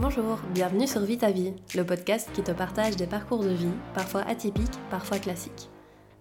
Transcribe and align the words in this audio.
Bonjour, 0.00 0.38
bienvenue 0.54 0.86
sur 0.86 1.00
Vite 1.00 1.24
Vie, 1.24 1.54
le 1.74 1.82
podcast 1.82 2.30
qui 2.32 2.44
te 2.44 2.52
partage 2.52 2.94
des 2.94 3.08
parcours 3.08 3.42
de 3.42 3.48
vie, 3.48 3.66
parfois 3.94 4.20
atypiques, 4.28 4.78
parfois 4.92 5.18
classiques. 5.18 5.68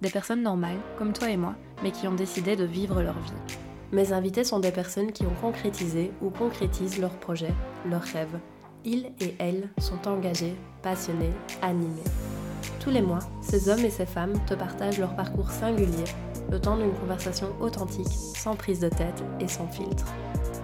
Des 0.01 0.09
personnes 0.09 0.41
normales, 0.41 0.79
comme 0.97 1.13
toi 1.13 1.29
et 1.29 1.37
moi, 1.37 1.53
mais 1.83 1.91
qui 1.91 2.07
ont 2.07 2.15
décidé 2.15 2.55
de 2.55 2.63
vivre 2.63 3.03
leur 3.03 3.13
vie. 3.13 3.55
Mes 3.91 4.13
invités 4.13 4.43
sont 4.43 4.59
des 4.59 4.71
personnes 4.71 5.11
qui 5.11 5.27
ont 5.27 5.35
concrétisé 5.41 6.11
ou 6.23 6.31
concrétisent 6.31 6.97
leurs 6.97 7.19
projets, 7.19 7.53
leurs 7.87 8.01
rêves. 8.01 8.39
Ils 8.83 9.11
et 9.21 9.35
elles 9.37 9.69
sont 9.77 10.07
engagés, 10.07 10.55
passionnés, 10.81 11.33
animés. 11.61 12.01
Tous 12.79 12.89
les 12.89 13.03
mois, 13.03 13.19
ces 13.41 13.69
hommes 13.69 13.85
et 13.85 13.91
ces 13.91 14.07
femmes 14.07 14.43
te 14.47 14.55
partagent 14.55 14.97
leur 14.97 15.15
parcours 15.15 15.51
singulier, 15.51 16.05
le 16.49 16.59
temps 16.59 16.77
d'une 16.77 16.95
conversation 16.95 17.49
authentique, 17.59 18.07
sans 18.09 18.55
prise 18.55 18.79
de 18.79 18.89
tête 18.89 19.23
et 19.39 19.47
sans 19.47 19.67
filtre. 19.67 20.07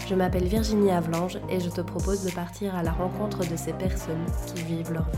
Je 0.06 0.16
m'appelle 0.16 0.48
Virginie 0.48 0.92
Avlange 0.92 1.40
et 1.50 1.62
je 1.62 1.70
te 1.70 1.80
propose 1.80 2.26
de 2.26 2.32
partir 2.32 2.76
à 2.76 2.84
la 2.84 2.92
rencontre 2.92 3.50
de 3.50 3.56
ces 3.56 3.72
personnes 3.72 4.26
qui 4.48 4.62
vivent 4.64 4.92
leur 4.92 5.10
vie. 5.10 5.18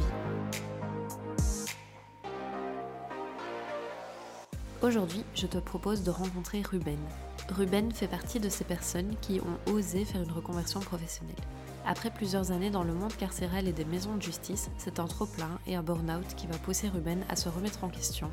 Aujourd'hui, 4.84 5.24
je 5.34 5.48
te 5.48 5.58
propose 5.58 6.04
de 6.04 6.12
rencontrer 6.12 6.62
Ruben. 6.62 7.00
Ruben 7.50 7.92
fait 7.92 8.08
partie 8.08 8.40
de 8.40 8.48
ces 8.48 8.64
personnes 8.64 9.16
qui 9.22 9.42
ont 9.42 9.72
osé 9.72 10.06
faire 10.06 10.22
une 10.22 10.32
reconversion 10.32 10.80
professionnelle. 10.82 11.36
Après 11.88 12.12
plusieurs 12.12 12.52
années 12.52 12.70
dans 12.70 12.84
le 12.84 12.94
monde 12.94 13.16
carcéral 13.16 13.68
et 13.68 13.74
des 13.74 13.86
maisons 13.86 14.16
de 14.16 14.22
justice, 14.22 14.70
c'est 14.78 15.00
un 15.00 15.08
trop-plein 15.08 15.60
et 15.66 15.76
un 15.76 15.82
burn-out 15.82 16.36
qui 16.36 16.46
va 16.46 16.60
pousser 16.60 16.90
Ruben 16.90 17.26
à 17.30 17.36
se 17.36 17.50
remettre 17.50 17.84
en 17.84 17.90
question, 17.90 18.30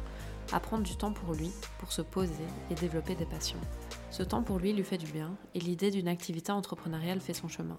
à 0.53 0.61
prendre 0.61 0.83
du 0.83 0.97
temps 0.97 1.12
pour 1.12 1.33
lui, 1.33 1.50
pour 1.78 1.92
se 1.92 2.03
poser 2.03 2.47
et 2.70 2.75
développer 2.75 3.14
des 3.14 3.27
passions. 3.27 3.61
Ce 4.12 4.22
temps 4.22 4.42
pour 4.42 4.58
lui 4.58 4.74
lui 4.74 4.84
fait 4.84 4.98
du 4.98 5.10
bien 5.10 5.38
et 5.55 5.58
l'idée 5.58 5.91
d'une 5.91 6.06
activité 6.06 6.52
entrepreneuriale 6.52 7.22
fait 7.22 7.32
son 7.32 7.48
chemin. 7.48 7.78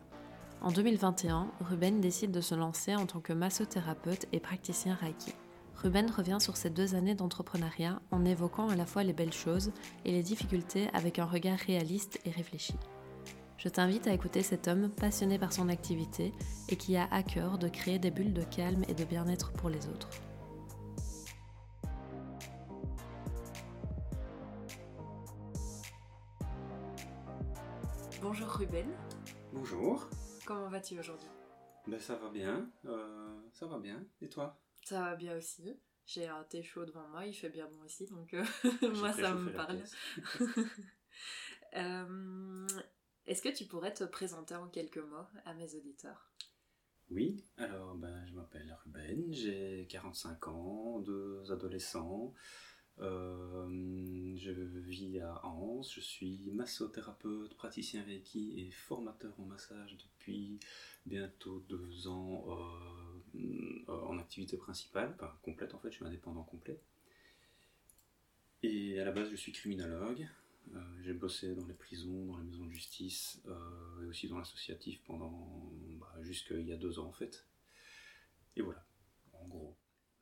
En 0.62 0.72
2021, 0.72 1.52
Ruben 1.62 2.02
décide 2.02 2.32
de 2.32 2.42
se 2.42 2.56
lancer 2.56 2.96
en 2.96 3.06
tant 3.06 3.20
que 3.20 3.34
massothérapeute 3.34 4.26
et 4.32 4.40
praticien 4.40 4.96
Reiki. 4.96 5.32
Ruben 5.76 6.10
revient 6.10 6.40
sur 6.40 6.58
ces 6.58 6.72
deux 6.72 6.96
années 6.96 7.14
d'entrepreneuriat 7.14 8.02
en 8.10 8.26
évoquant 8.26 8.68
à 8.70 8.76
la 8.76 8.88
fois 8.88 9.04
les 9.04 9.14
belles 9.14 9.32
choses 9.32 9.72
et 10.06 10.12
les 10.12 10.24
difficultés 10.24 10.88
avec 10.94 11.20
un 11.20 11.26
regard 11.26 11.60
réaliste 11.60 12.20
et 12.26 12.32
réfléchi. 12.32 12.74
Je 13.58 13.70
t'invite 13.70 14.08
à 14.08 14.14
écouter 14.14 14.42
cet 14.42 14.68
homme 14.68 14.90
passionné 14.90 15.38
par 15.38 15.54
son 15.54 15.70
activité 15.70 16.34
et 16.68 16.78
qui 16.78 16.98
a 16.98 17.08
à 17.12 17.22
cœur 17.22 17.60
de 17.60 17.68
créer 17.68 18.00
des 18.00 18.10
bulles 18.10 18.34
de 18.34 18.44
calme 18.44 18.86
et 18.88 18.96
de 18.96 19.04
bien-être 19.04 19.52
pour 19.52 19.70
les 19.70 19.88
autres. 19.88 20.10
Bonjour 28.24 28.48
Ruben. 28.48 28.88
Bonjour. 29.52 30.10
Comment 30.46 30.70
vas-tu 30.70 30.98
aujourd'hui? 30.98 31.28
Ben 31.86 32.00
ça 32.00 32.16
va 32.16 32.30
bien, 32.30 32.72
euh, 32.86 33.42
ça 33.52 33.68
va 33.68 33.80
bien. 33.80 34.02
Et 34.22 34.30
toi? 34.30 34.58
Ça 34.86 35.02
va 35.02 35.16
bien 35.18 35.36
aussi. 35.36 35.78
J'ai 36.06 36.30
un 36.30 36.46
thé 36.46 36.64
chaud 36.64 36.86
devant 36.86 37.06
moi, 37.10 37.26
il 37.26 37.34
fait 37.34 37.50
bien 37.50 37.68
bon 37.68 37.84
aussi, 37.84 38.06
donc 38.06 38.34
euh, 38.34 38.46
moi 38.96 39.12
ça 39.12 39.34
me 39.36 39.52
parle. 39.52 39.84
Euh, 41.76 42.68
est-ce 43.26 43.42
que 43.42 43.50
tu 43.50 43.66
pourrais 43.66 43.94
te 43.94 44.04
présenter 44.04 44.54
en 44.56 44.68
quelques 44.68 45.00
mots 45.00 45.26
à 45.44 45.56
mes 45.56 45.74
auditeurs? 45.74 46.32
Oui, 47.10 47.44
alors 47.58 47.96
ben, 47.96 48.26
je 48.28 48.34
m'appelle 48.34 48.78
Ruben, 48.86 49.34
j'ai 49.34 49.88
45 49.90 50.48
ans, 50.50 51.00
deux 51.00 51.52
adolescents. 51.52 52.34
Euh, 53.00 54.36
je 54.38 54.52
vis 54.52 55.20
à 55.20 55.46
Anse, 55.46 55.94
je 55.94 56.00
suis 56.00 56.40
massothérapeute, 56.52 57.56
praticien 57.56 58.04
Reiki 58.04 58.60
et 58.60 58.72
formateur 58.72 59.34
en 59.40 59.46
massage 59.46 59.98
depuis 59.98 60.60
bientôt 61.06 61.64
deux 61.68 62.08
ans 62.08 62.46
euh, 63.36 63.92
en 63.92 64.20
activité 64.20 64.58
principale, 64.58 65.16
complète 65.42 65.74
en 65.74 65.80
fait, 65.80 65.90
je 65.90 65.96
suis 65.96 66.06
indépendant 66.06 66.44
complet. 66.44 66.80
Et 68.62 69.00
à 69.00 69.06
la 69.06 69.12
base, 69.12 69.30
je 69.30 69.36
suis 69.36 69.52
criminologue. 69.52 70.28
Euh, 70.74 70.80
j'ai 71.02 71.14
bossé 71.14 71.56
dans 71.56 71.66
les 71.66 71.74
prisons, 71.74 72.26
dans 72.26 72.38
les 72.38 72.46
maisons 72.46 72.66
de 72.66 72.72
justice 72.72 73.42
et 74.02 74.06
aussi 74.06 74.30
dans 74.30 74.38
l'associatif 74.38 75.02
pendant 75.04 75.72
bah, 76.00 76.14
jusqu'il 76.22 76.66
y 76.66 76.72
a 76.72 76.78
deux 76.78 77.00
ans 77.00 77.08
en 77.08 77.12
fait. 77.12 77.46
Et 78.56 78.62
voilà, 78.62 78.86
en 79.34 79.48
gros. 79.48 79.76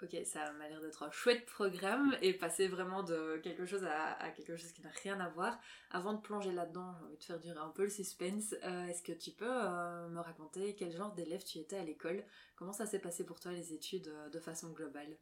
Ok, 0.03 0.17
ça 0.25 0.51
m'a 0.53 0.67
l'air 0.67 0.81
d'être 0.81 1.03
un 1.03 1.12
chouette 1.12 1.45
programme 1.45 2.17
et 2.23 2.34
passer 2.34 2.67
vraiment 2.67 3.03
de 3.03 3.39
quelque 3.44 3.67
chose 3.67 3.84
à, 3.84 4.31
quelque 4.31 4.56
chose 4.56 4.72
qui 4.72 4.81
n'a 4.81 4.89
rien 5.03 5.19
à 5.19 5.29
voir. 5.29 5.59
Avant 5.91 6.13
de 6.13 6.22
plonger 6.22 6.51
là-dedans, 6.51 6.95
j'ai 6.97 7.06
envie 7.06 7.17
de 7.17 7.23
faire 7.23 7.39
durer 7.39 7.59
un 7.59 7.69
peu 7.69 7.84
le 7.84 7.89
suspense. 7.89 8.56
Euh, 8.63 8.88
est-ce 8.88 9.03
que 9.03 9.12
tu 9.12 9.29
peux 9.29 9.45
euh, 9.47 10.09
me 10.09 10.19
raconter 10.19 10.73
quel 10.75 10.91
genre 10.91 11.13
d'élève 11.13 11.44
tu 11.44 11.59
étais 11.59 11.75
à 11.75 11.84
l'école? 11.84 12.23
Comment 12.56 12.73
ça 12.73 12.88
s'est 12.88 12.97
passé 12.97 13.23
pour 13.25 13.39
toi 13.39 13.51
les 13.51 13.73
études 13.73 14.07
euh, 14.07 14.29
de 14.29 14.39
façon 14.39 14.72
globale? 14.72 15.17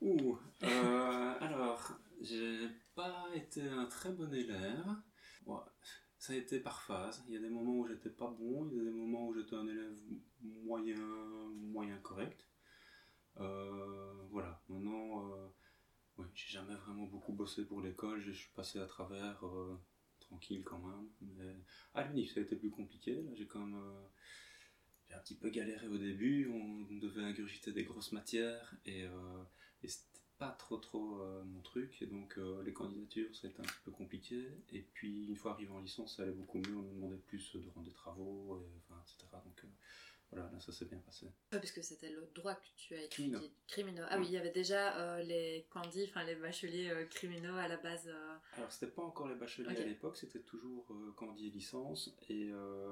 Ouh, 0.00 0.38
alors, 0.62 1.92
j'ai 2.22 2.68
pas 2.94 3.26
été 3.34 3.68
un 3.68 3.84
très 3.84 4.12
bon 4.12 4.32
élève. 4.32 4.86
ça 6.16 6.32
a 6.32 6.36
été 6.36 6.58
par 6.60 6.80
phase. 6.80 7.22
Il 7.28 7.34
y 7.34 7.36
a 7.36 7.40
des 7.40 7.50
moments 7.50 7.74
où 7.74 7.86
j'étais 7.86 8.08
pas 8.08 8.30
bon, 8.30 8.66
il 8.70 8.78
y 8.78 8.80
a 8.80 8.84
des 8.84 8.96
moments 8.96 9.26
où 9.26 9.34
j'étais 9.34 9.56
un 9.56 9.66
élève 9.66 9.98
moyen, 10.40 10.96
moyen 11.54 11.98
correct. 11.98 12.49
Euh, 13.38 14.12
voilà, 14.30 14.60
maintenant, 14.68 15.30
euh, 15.30 15.48
ouais, 16.18 16.26
j'ai 16.34 16.50
jamais 16.50 16.74
vraiment 16.74 17.06
beaucoup 17.06 17.32
bossé 17.32 17.64
pour 17.64 17.80
l'école, 17.80 18.20
je 18.20 18.32
suis 18.32 18.50
passé 18.54 18.78
à 18.78 18.86
travers 18.86 19.44
euh, 19.46 19.78
tranquille 20.20 20.62
quand 20.64 20.78
même. 20.78 21.08
Mais 21.20 21.56
à 21.94 22.04
l'UNIF, 22.04 22.34
ça 22.34 22.40
a 22.40 22.42
été 22.42 22.56
plus 22.56 22.70
compliqué. 22.70 23.24
J'ai 23.34 23.46
quand 23.46 23.60
même 23.60 23.80
j'ai 25.08 25.14
un 25.16 25.20
petit 25.20 25.36
peu 25.36 25.50
galéré 25.50 25.88
au 25.88 25.98
début. 25.98 26.48
On 26.48 26.94
devait 26.98 27.22
ingurgiter 27.22 27.72
des 27.72 27.84
grosses 27.84 28.12
matières 28.12 28.74
et, 28.84 29.06
et 29.82 29.88
c'était 29.88 30.20
pas 30.38 30.50
trop 30.50 30.76
trop 30.76 31.20
mon 31.44 31.60
truc. 31.62 32.00
Et 32.00 32.06
donc 32.06 32.38
les 32.64 32.72
candidatures, 32.72 33.34
ça 33.34 33.48
a 33.48 33.50
été 33.50 33.60
un 33.60 33.64
petit 33.64 33.80
peu 33.84 33.90
compliqué. 33.90 34.52
Et 34.72 34.82
puis 34.82 35.26
une 35.26 35.34
fois 35.34 35.52
arrivé 35.52 35.72
en 35.72 35.80
licence, 35.80 36.16
ça 36.16 36.22
allait 36.22 36.32
beaucoup 36.32 36.58
mieux. 36.58 36.76
On 36.76 36.82
me 36.82 36.94
demandait 36.94 37.16
plus 37.16 37.56
de 37.56 37.68
rendre 37.70 37.86
des 37.86 37.92
travaux, 37.92 38.64
etc. 39.02 39.26
Donc 39.44 39.64
voilà, 40.32 40.48
là 40.52 40.60
ça 40.60 40.72
s'est 40.72 40.84
bien 40.84 40.98
passé. 40.98 41.26
parce 41.50 41.72
que 41.72 41.82
c'était 41.82 42.10
le 42.10 42.30
droit 42.34 42.54
que 42.54 42.66
tu 42.76 42.94
as 42.94 43.02
étudié. 43.02 43.52
Criminaux. 43.66 44.04
Ah 44.08 44.18
oui, 44.18 44.26
il 44.28 44.32
y 44.32 44.36
avait 44.36 44.52
déjà 44.52 44.96
euh, 44.96 45.22
les 45.22 45.66
candis, 45.70 46.04
enfin 46.08 46.24
les 46.24 46.36
bacheliers 46.36 46.90
euh, 46.90 47.04
criminaux 47.06 47.56
à 47.56 47.66
la 47.66 47.76
base. 47.76 48.08
Euh. 48.08 48.36
Alors 48.56 48.70
c'était 48.70 48.92
pas 48.92 49.02
encore 49.02 49.28
les 49.28 49.34
bacheliers 49.34 49.68
à 49.76 49.84
l'époque, 49.84 50.16
c'était 50.16 50.40
toujours 50.40 50.86
candis 51.16 51.48
et 51.48 51.50
licence. 51.50 52.14
Et, 52.28 52.50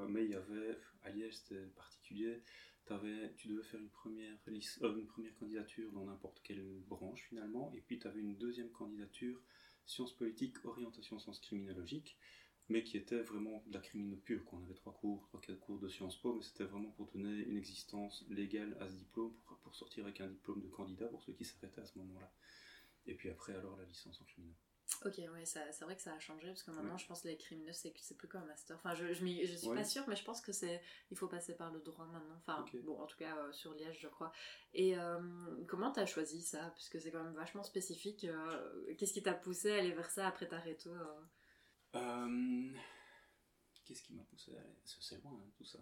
mais 0.08 0.24
il 0.24 0.30
y 0.30 0.34
avait, 0.34 0.78
à 1.04 1.10
Liège 1.10 1.34
c'était 1.34 1.62
particulier, 1.76 2.42
avais, 2.88 3.32
tu 3.36 3.48
devais 3.48 3.62
faire 3.62 3.80
une 3.80 3.90
première, 3.90 4.36
une 4.46 5.06
première 5.06 5.36
candidature 5.36 5.92
dans 5.92 6.04
n'importe 6.04 6.40
quelle 6.42 6.64
branche 6.88 7.26
finalement, 7.28 7.72
et 7.76 7.80
puis 7.80 7.98
tu 7.98 8.06
avais 8.06 8.20
une 8.20 8.36
deuxième 8.36 8.70
candidature, 8.70 9.40
sciences 9.86 10.16
politiques, 10.16 10.64
orientation 10.64 11.18
sciences 11.18 11.40
criminologiques 11.40 12.18
mais 12.68 12.82
qui 12.84 12.96
était 12.96 13.20
vraiment 13.20 13.62
de 13.66 13.74
la 13.74 13.80
crimine 13.80 14.18
pure. 14.20 14.42
On 14.52 14.62
avait 14.62 14.74
trois 14.74 14.92
cours, 14.92 15.26
trois 15.28 15.40
quatre 15.40 15.60
cours 15.60 15.78
de 15.78 15.88
Sciences 15.88 16.20
Po, 16.20 16.34
mais 16.34 16.42
c'était 16.42 16.64
vraiment 16.64 16.90
pour 16.90 17.06
donner 17.08 17.42
une 17.44 17.56
existence 17.56 18.24
légale 18.28 18.76
à 18.80 18.88
ce 18.88 18.94
diplôme, 18.94 19.32
pour, 19.62 19.74
sortir 19.74 20.04
avec 20.04 20.20
un 20.20 20.28
diplôme 20.28 20.60
de 20.60 20.68
candidat 20.68 21.06
pour 21.06 21.22
ceux 21.22 21.32
qui 21.32 21.44
s'arrêtaient 21.44 21.80
à 21.80 21.86
ce 21.86 21.98
moment-là. 21.98 22.30
Et 23.06 23.14
puis 23.14 23.30
après, 23.30 23.54
alors 23.54 23.76
la 23.76 23.84
licence 23.84 24.20
en 24.20 24.24
criminaux. 24.24 24.54
Ok, 25.04 25.18
ouais, 25.18 25.44
c'est 25.44 25.80
vrai 25.82 25.94
que 25.94 26.02
ça 26.02 26.14
a 26.14 26.18
changé 26.18 26.48
parce 26.48 26.62
que 26.62 26.70
maintenant 26.70 26.96
je 26.96 27.06
pense 27.06 27.20
que 27.20 27.28
les 27.28 27.36
criminaux 27.36 27.74
c'est 27.74 27.90
plus 27.90 28.26
comme 28.26 28.42
un 28.42 28.46
master. 28.46 28.74
Enfin, 28.76 28.94
je, 28.94 29.12
je, 29.12 29.24
je 29.44 29.54
suis 29.54 29.68
pas 29.68 29.84
sûre, 29.84 30.04
mais 30.08 30.16
je 30.16 30.24
pense 30.24 30.40
que 30.40 30.50
c'est 30.50 30.80
il 31.10 31.16
faut 31.16 31.28
passer 31.28 31.54
par 31.54 31.70
le 31.70 31.80
droit 31.80 32.06
maintenant. 32.06 32.36
Enfin, 32.38 32.64
bon, 32.84 32.98
en 32.98 33.06
tout 33.06 33.18
cas 33.18 33.36
euh, 33.36 33.52
sur 33.52 33.74
Liège, 33.74 33.98
je 34.00 34.08
crois. 34.08 34.32
Et 34.72 34.98
euh, 34.98 35.20
comment 35.68 35.92
t'as 35.92 36.06
choisi 36.06 36.40
ça? 36.40 36.70
Parce 36.70 36.88
que 36.88 36.98
c'est 36.98 37.10
quand 37.10 37.22
même 37.22 37.34
vachement 37.34 37.62
spécifique. 37.62 38.24
Euh, 38.24 38.94
qu'est-ce 38.96 39.12
qui 39.12 39.22
t'a 39.22 39.34
poussé 39.34 39.72
à 39.72 39.76
aller 39.76 39.92
vers 39.92 40.10
ça 40.10 40.26
après 40.26 40.48
ta 40.48 40.58
réto 40.58 40.90
euh, 41.98 42.68
qu'est-ce 43.84 44.02
qui 44.02 44.14
m'a 44.14 44.22
poussé 44.22 44.54
à 44.56 44.60
aller 44.60 44.76
C'est 44.84 45.22
loin, 45.22 45.32
hein, 45.32 45.50
tout 45.56 45.64
ça. 45.64 45.78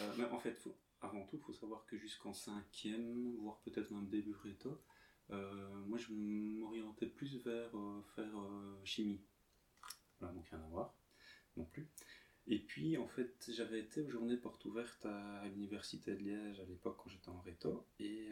Euh, 0.00 0.14
mais 0.18 0.24
en 0.24 0.38
fait, 0.38 0.68
avant 1.00 1.24
tout, 1.26 1.36
il 1.36 1.42
faut 1.42 1.52
savoir 1.52 1.84
que 1.86 1.96
jusqu'en 1.96 2.32
cinquième, 2.32 3.36
voire 3.36 3.60
peut-être 3.60 3.90
même 3.90 4.08
début 4.08 4.34
réto, 4.34 4.80
euh, 5.30 5.84
moi 5.86 5.98
je 5.98 6.12
m'orientais 6.12 7.06
plus 7.06 7.42
vers 7.44 7.72
faire 8.14 8.34
chimie. 8.84 9.22
Voilà, 10.18 10.34
donc 10.34 10.48
rien 10.48 10.60
à 10.60 10.68
voir 10.68 10.94
non 11.56 11.64
plus. 11.64 11.88
Et 12.46 12.58
puis, 12.58 12.98
en 12.98 13.08
fait, 13.08 13.50
j'avais 13.54 13.80
été 13.80 14.02
aux 14.02 14.10
journées 14.10 14.36
portes 14.36 14.64
ouvertes 14.66 15.06
à, 15.06 15.46
l'université 15.48 16.14
de 16.14 16.20
Liège 16.20 16.60
à 16.60 16.64
l'époque 16.64 16.98
quand 17.02 17.08
j'étais 17.08 17.30
en 17.30 17.40
réto. 17.40 17.86
Et, 17.98 18.28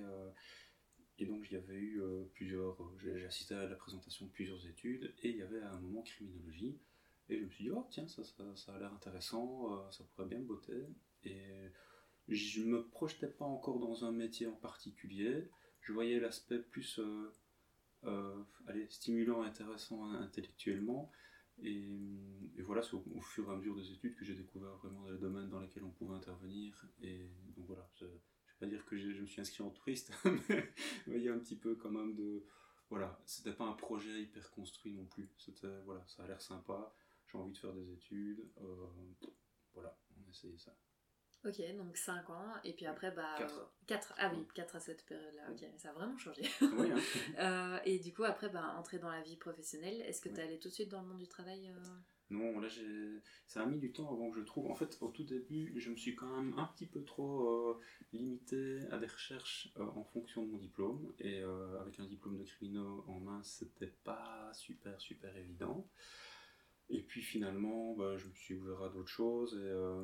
et 1.19 1.25
donc, 1.25 1.45
j'y 1.45 1.57
avais 1.57 1.79
eu 1.79 2.03
plusieurs. 2.35 2.77
J'ai 2.99 3.25
assisté 3.25 3.55
à 3.55 3.67
la 3.67 3.77
présentation 3.77 4.27
de 4.27 4.31
plusieurs 4.31 4.67
études. 4.67 5.15
Et 5.23 5.31
il 5.31 5.37
y 5.37 5.43
avait 5.43 5.63
à 5.63 5.73
un 5.73 5.81
moment 5.81 6.03
criminologie. 6.03 6.79
Et 7.33 7.39
je 7.39 7.45
me 7.45 7.51
suis 7.51 7.65
dit, 7.65 7.71
oh 7.71 7.87
tiens, 7.91 8.07
ça, 8.07 8.23
ça, 8.25 8.75
a 8.75 8.79
l'air 8.79 8.93
intéressant, 8.93 9.73
euh, 9.73 9.91
ça 9.91 10.05
pourrait 10.05 10.29
bien 10.29 10.39
me 10.39 10.45
botter. 10.45 10.85
Et 11.25 11.71
je 12.29 12.63
me 12.63 12.87
projetais 12.89 13.29
pas 13.29 13.45
encore 13.45 13.79
dans 13.79 14.05
un 14.05 14.13
métier 14.13 14.47
en 14.47 14.57
particulier. 14.57 15.49
Je 15.81 15.93
voyais 15.93 16.21
l'aspect 16.21 16.59
plus 16.59 16.99
euh, 16.99 17.33
euh, 18.05 18.43
allez, 18.67 18.87
stimulant, 18.91 19.43
intéressant 19.43 20.05
intellectuellement. 20.13 21.11
Et, 21.63 22.63
voilà, 22.65 22.83
c'est 22.83 22.95
au, 22.95 23.21
fur 23.21 23.49
et 23.49 23.53
à 23.53 23.57
mesure 23.57 23.77
des 23.77 23.93
études 23.93 24.15
que 24.15 24.25
j'ai 24.25 24.35
découvert 24.35 24.77
vraiment 24.77 25.09
les 25.09 25.19
domaines 25.19 25.49
dans 25.49 25.61
lesquels 25.61 25.85
on 25.85 25.91
pouvait 25.91 26.15
intervenir. 26.15 26.87
Et 27.01 27.31
donc 27.57 27.67
voilà, 27.67 27.89
je 27.95 28.05
ne 28.05 28.11
vais 28.11 28.21
pas 28.61 28.67
dire 28.67 28.85
que 28.87 28.97
je 28.97 29.21
me 29.21 29.27
suis 29.27 29.41
inscrit 29.41 29.63
en 29.63 29.71
touriste, 29.71 30.13
mais 31.07 31.19
il 31.19 31.23
y 31.23 31.29
a 31.29 31.35
un 31.35 31.39
petit 31.39 31.57
peu 31.57 31.75
quand 31.77 31.91
même 31.91 32.15
de... 32.15 32.45
Voilà, 32.91 33.19
c'était 33.25 33.55
pas 33.55 33.65
un 33.65 33.73
projet 33.73 34.23
hyper 34.23 34.51
construit 34.51 34.93
non 34.93 35.07
plus. 35.07 35.31
C'était, 35.39 35.81
voilà, 35.85 36.05
ça 36.07 36.25
a 36.25 36.27
l'air 36.27 36.43
sympa, 36.43 36.95
j'ai 37.33 37.39
envie 37.39 37.53
de 37.53 37.59
faire 37.59 37.73
des 37.73 37.93
études. 37.93 38.45
Euh, 38.61 38.87
voilà, 39.75 39.97
on 40.17 40.27
a 40.27 40.31
essayé 40.31 40.57
ça. 40.59 40.75
Ok, 41.45 41.61
donc 41.77 41.97
5 41.97 42.31
ans, 42.31 42.53
et 42.63 42.73
puis 42.73 42.87
après, 42.87 43.11
bah. 43.11 43.37
4. 43.87 44.15
ah 44.19 44.31
oui, 44.33 44.47
4 44.55 44.77
à 44.77 44.81
cette 44.81 45.05
période-là, 45.07 45.51
ok, 45.51 45.67
ça 45.77 45.91
a 45.91 45.93
vraiment 45.93 46.17
changé. 46.17 46.43
Oui, 46.61 46.91
hein. 46.93 47.01
Euh, 47.39 47.79
et 47.85 47.99
du 47.99 48.13
coup, 48.15 48.23
après, 48.23 48.49
bah, 48.49 48.77
entrer 48.79 48.99
dans 48.99 49.11
la 49.11 49.23
vie 49.23 49.37
professionnelle, 49.37 50.01
est-ce 50.03 50.21
que 50.21 50.29
tu 50.29 50.37
es 50.37 50.43
allé 50.43 50.59
tout 50.61 50.69
de 50.69 50.75
suite 50.75 50.91
dans 50.91 51.03
le 51.03 51.09
monde 51.09 51.19
du 51.19 51.27
travail 51.27 51.69
euh? 51.69 51.89
Non, 52.31 52.61
là, 52.61 52.69
ça 53.47 53.63
a 53.63 53.67
mis 53.67 53.79
du 53.79 53.93
temps 53.93 54.11
avant 54.11 54.31
que 54.31 54.41
je 54.41 54.47
trouve. 54.47 54.71
En 54.71 54.75
fait, 54.75 54.97
au 55.01 55.09
tout 55.09 55.25
début, 55.25 55.75
je 55.77 55.91
me 55.91 55.97
suis 55.97 56.15
quand 56.15 56.29
même 56.29 56.57
un 56.59 56.65
petit 56.67 56.87
peu 56.87 57.03
trop 57.05 57.49
euh, 57.49 57.81
limité 58.13 58.79
à 58.91 58.99
des 58.99 59.07
recherches 59.07 59.69
en 59.79 60.05
fonction 60.05 60.47
de 60.47 60.51
mon 60.53 60.59
diplôme, 60.59 61.13
et 61.19 61.43
avec 61.81 61.99
un 61.99 62.07
diplôme 62.07 62.39
de 62.39 62.45
criminaux 62.45 63.05
en 63.09 63.19
main, 63.19 63.43
c'était 63.43 63.93
pas 64.05 64.51
super, 64.55 64.99
super 65.01 65.37
évident. 65.37 65.87
Et 66.91 67.01
puis 67.01 67.23
finalement, 67.23 67.95
bah, 67.95 68.17
je 68.19 68.27
me 68.27 68.35
suis 68.35 68.55
ouvert 68.55 68.83
à 68.83 68.89
d'autres 68.91 69.09
choses 69.09 69.55
et 69.55 69.67
euh, 69.67 70.03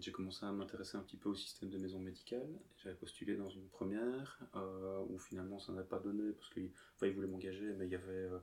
j'ai 0.00 0.10
commencé 0.10 0.44
à 0.44 0.50
m'intéresser 0.50 0.96
un 0.96 1.02
petit 1.02 1.16
peu 1.16 1.28
au 1.28 1.34
système 1.34 1.70
de 1.70 1.78
maison 1.78 2.00
médicale. 2.00 2.48
J'avais 2.76 2.96
postulé 2.96 3.36
dans 3.36 3.50
une 3.50 3.68
première 3.68 4.40
euh, 4.56 5.04
où 5.08 5.18
finalement 5.18 5.60
ça 5.60 5.72
n'a 5.72 5.84
pas 5.84 6.00
donné 6.00 6.32
parce 6.32 6.50
qu'ils 6.50 6.72
enfin, 6.96 7.10
voulaient 7.10 7.28
m'engager, 7.28 7.72
mais 7.74 7.86
il 7.86 7.92
y 7.92 7.94
avait, 7.94 8.12
euh, 8.12 8.38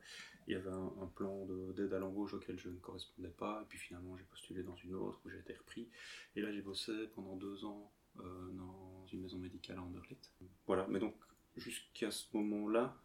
il 0.47 0.53
y 0.53 0.55
avait 0.55 0.69
un, 0.69 1.11
plan 1.15 1.45
d'aide 1.75 1.93
à 1.93 1.99
l'embauche 1.99 2.33
auquel 2.33 2.57
je 2.57 2.69
ne 2.69 2.77
correspondais 2.77 3.29
pas. 3.29 3.61
Et 3.63 3.65
puis 3.67 3.77
finalement, 3.77 4.15
j'ai 4.15 4.23
postulé 4.23 4.63
dans 4.63 4.75
une 4.75 4.95
autre 4.95 5.19
où 5.25 5.29
j'ai 5.29 5.39
été 5.39 5.53
repris. 5.53 5.89
Et 6.35 6.41
là, 6.41 6.51
j'ai 6.51 6.61
bossé 6.61 6.93
pendant 7.13 7.35
deux 7.35 7.65
ans 7.65 7.91
dans 8.15 9.05
une 9.11 9.21
maison 9.21 9.37
médicale 9.37 9.77
à 9.77 9.83
Anderlecht. 9.83 10.31
Voilà, 10.65 10.85
mais 10.89 10.99
donc 10.99 11.15
jusqu'à 11.55 12.11
ce 12.11 12.25
moment-là, 12.35 12.95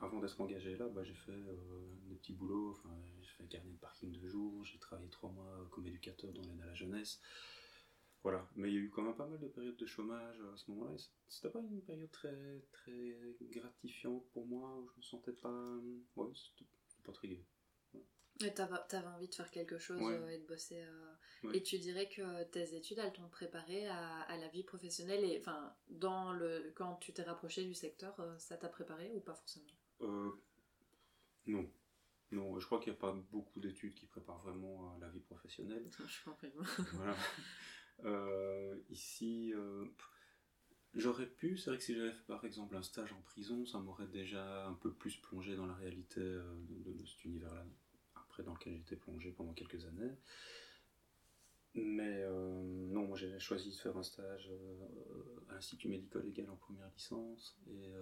avant 0.00 0.20
d'être 0.20 0.40
engagé 0.40 0.76
là, 0.76 0.88
bah, 0.88 1.04
j'ai 1.04 1.14
fait 1.14 1.32
des 2.08 2.16
petits 2.16 2.32
boulots. 2.32 2.70
Enfin, 2.72 2.90
gardien 3.48 3.72
de 3.72 3.78
parking 3.78 4.12
de 4.12 4.28
jour, 4.28 4.64
j'ai 4.64 4.78
travaillé 4.78 5.08
trois 5.10 5.30
mois 5.30 5.68
comme 5.70 5.86
éducateur 5.86 6.32
dans 6.32 6.42
l'aide 6.42 6.60
à 6.62 6.66
la 6.66 6.74
jeunesse. 6.74 7.20
Voilà, 8.22 8.46
mais 8.54 8.68
il 8.68 8.74
y 8.74 8.76
a 8.76 8.80
eu 8.80 8.90
quand 8.90 9.02
même 9.02 9.16
pas 9.16 9.26
mal 9.26 9.40
de 9.40 9.48
périodes 9.48 9.76
de 9.76 9.86
chômage 9.86 10.36
à 10.52 10.56
ce 10.56 10.70
moment-là. 10.70 10.94
C'était 11.28 11.48
pas 11.48 11.60
une 11.60 11.80
période 11.80 12.10
très, 12.10 12.62
très 12.70 13.16
gratifiante 13.40 14.26
pour 14.32 14.46
moi, 14.46 14.78
où 14.78 14.88
je 14.90 14.98
me 14.98 15.02
sentais 15.02 15.32
pas. 15.32 15.78
Ouais, 16.16 16.26
c'était 16.34 16.68
pas 17.02 17.12
très 17.12 17.28
gai. 17.28 17.44
Ouais. 17.94 18.52
t'avais 18.52 19.06
envie 19.06 19.28
de 19.28 19.34
faire 19.34 19.50
quelque 19.50 19.78
chose 19.78 20.02
euh, 20.02 20.28
et 20.28 20.38
de 20.38 20.46
bosser. 20.46 20.82
Euh, 20.82 21.52
et 21.54 21.62
tu 21.62 21.78
dirais 21.78 22.10
que 22.10 22.44
tes 22.44 22.74
études, 22.74 22.98
elles 22.98 23.12
t'ont 23.12 23.28
préparé 23.28 23.86
à, 23.88 24.36
la 24.36 24.48
vie 24.48 24.64
professionnelle 24.64 25.24
et 25.24 25.38
enfin, 25.40 25.74
dans 25.88 26.32
le 26.34 26.72
quand 26.74 26.96
tu 26.96 27.14
t'es 27.14 27.22
rapproché 27.22 27.64
du 27.64 27.74
secteur, 27.74 28.20
euh, 28.20 28.38
ça 28.38 28.58
t'a 28.58 28.68
préparé 28.68 29.10
ou 29.14 29.20
pas 29.20 29.34
forcément? 29.34 29.64
Non, 30.00 31.68
non, 32.32 32.58
je 32.60 32.66
crois 32.66 32.78
qu'il 32.78 32.92
n'y 32.92 32.98
a 32.98 33.00
pas 33.00 33.12
beaucoup 33.32 33.58
d'études 33.60 33.94
qui 33.94 34.06
préparent 34.06 34.40
vraiment 34.40 34.94
à 34.94 34.98
la 35.00 35.08
vie 35.08 35.20
professionnelle. 35.20 35.84
Je 36.06 36.24
comprends. 36.24 36.48
voilà. 36.94 37.16
Euh, 38.04 38.78
ici, 38.88 39.52
euh, 39.54 39.84
j'aurais 40.94 41.26
pu, 41.26 41.56
c'est 41.56 41.70
vrai 41.70 41.78
que 41.78 41.84
si 41.84 41.94
j'avais 41.94 42.12
fait 42.12 42.26
par 42.26 42.44
exemple 42.44 42.76
un 42.76 42.82
stage 42.82 43.12
en 43.12 43.20
prison, 43.22 43.66
ça 43.66 43.78
m'aurait 43.78 44.06
déjà 44.06 44.66
un 44.66 44.74
peu 44.74 44.92
plus 44.92 45.16
plongé 45.16 45.56
dans 45.56 45.66
la 45.66 45.74
réalité 45.74 46.20
euh, 46.20 46.54
de, 46.68 47.04
cet 47.04 47.24
univers-là, 47.24 47.66
après 48.14 48.44
dans 48.44 48.54
lequel 48.54 48.76
j'étais 48.76 48.96
plongé 48.96 49.32
pendant 49.32 49.52
quelques 49.52 49.84
années. 49.84 50.12
Mais 51.74 52.26
non, 52.26 53.06
moi 53.06 53.16
j'ai 53.16 53.38
choisi 53.38 53.70
de 53.70 53.76
faire 53.76 53.96
un 53.96 54.02
stage 54.02 54.50
à 55.48 55.54
l'Institut 55.54 55.88
médico-légal 55.88 56.50
en 56.50 56.56
première 56.56 56.90
licence. 56.96 57.56
Et 57.68 57.92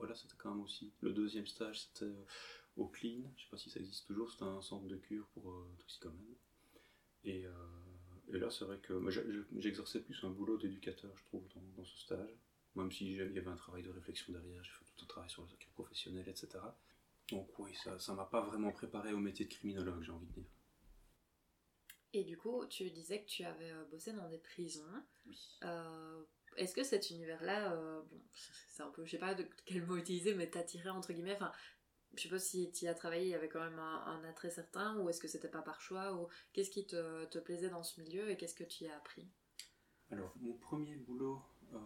voilà, 0.00 0.14
c'était 0.14 0.34
quand 0.38 0.50
même 0.50 0.62
aussi. 0.62 0.92
Le 1.02 1.12
deuxième 1.12 1.46
stage, 1.46 1.82
c'était 1.82 2.10
au 2.76 2.88
Clean, 2.88 3.20
je 3.36 3.44
sais 3.44 3.50
pas 3.50 3.58
si 3.58 3.68
ça 3.68 3.80
existe 3.80 4.06
toujours, 4.06 4.32
c'est 4.32 4.42
un 4.42 4.62
centre 4.62 4.86
de 4.86 4.96
cure 4.96 5.28
pour 5.34 5.50
euh, 5.50 5.76
toxicomanes. 5.78 6.36
Et, 7.24 7.44
euh, 7.44 7.52
et, 8.32 8.38
là, 8.38 8.50
c'est 8.50 8.64
vrai 8.64 8.78
que 8.78 8.98
j'exerçais 9.58 10.00
plus 10.00 10.18
un 10.24 10.30
boulot 10.30 10.56
d'éducateur, 10.56 11.14
je 11.18 11.24
trouve, 11.24 11.46
dans, 11.76 11.84
ce 11.84 11.98
stage. 11.98 12.30
Même 12.76 12.90
s'il 12.90 13.12
y 13.12 13.20
avait 13.20 13.46
un 13.46 13.56
travail 13.56 13.82
de 13.82 13.90
réflexion 13.90 14.32
derrière, 14.32 14.64
j'ai 14.64 14.70
fait 14.70 14.84
tout 14.96 15.04
un 15.04 15.08
travail 15.08 15.28
sur 15.28 15.42
le 15.42 15.48
secteur 15.48 15.70
professionnel, 15.72 16.26
etc. 16.26 16.48
Donc 17.30 17.58
oui, 17.58 17.74
ça 17.74 17.98
ne 18.12 18.16
m'a 18.16 18.24
pas 18.24 18.40
vraiment 18.40 18.72
préparé 18.72 19.12
au 19.12 19.18
métier 19.18 19.44
de 19.44 19.50
criminologue, 19.50 20.02
j'ai 20.02 20.12
envie 20.12 20.26
de 20.28 20.32
dire. 20.32 20.50
Et 22.14 22.24
du 22.24 22.38
coup, 22.38 22.64
tu 22.66 22.90
disais 22.90 23.22
que 23.22 23.28
tu 23.28 23.44
avais 23.44 23.70
euh, 23.70 23.84
bossé 23.84 24.14
dans 24.14 24.28
des 24.30 24.38
prisons. 24.38 24.82
Oui. 25.26 25.58
Est-ce 26.56 26.74
que 26.74 26.82
cet 26.82 27.10
univers-là, 27.10 27.76
bon, 28.10 28.20
c'est 28.68 28.82
un 28.82 28.90
peu, 28.90 29.04
je 29.04 29.12
sais 29.12 29.18
pas 29.18 29.34
de 29.34 29.46
quel 29.64 29.86
mot 29.86 29.96
utiliser, 29.96 30.34
mais 30.34 30.48
t'attirait 30.48 30.90
entre 30.90 31.12
guillemets, 31.12 31.34
enfin, 31.34 31.52
je 32.14 32.22
sais 32.22 32.28
pas 32.28 32.38
si 32.38 32.70
tu 32.72 32.84
y 32.84 32.88
as 32.88 32.94
travaillé, 32.94 33.24
il 33.24 33.30
y 33.30 33.34
avait 33.34 33.48
quand 33.48 33.60
même 33.60 33.78
un, 33.78 34.24
attrait 34.24 34.50
certain, 34.50 34.96
ou 34.98 35.08
est-ce 35.08 35.20
que 35.20 35.28
c'était 35.28 35.48
pas 35.48 35.62
par 35.62 35.80
choix, 35.80 36.14
ou 36.14 36.28
qu'est-ce 36.52 36.70
qui 36.70 36.86
te, 36.86 37.38
plaisait 37.38 37.68
dans 37.68 37.82
ce 37.82 38.00
milieu 38.00 38.30
et 38.30 38.36
qu'est-ce 38.36 38.54
que 38.54 38.64
tu 38.64 38.84
y 38.84 38.88
as 38.88 38.96
appris? 38.96 39.28
Alors, 40.10 40.34
mon 40.40 40.54
premier 40.54 40.96
boulot 40.96 41.40
euh, 41.72 41.78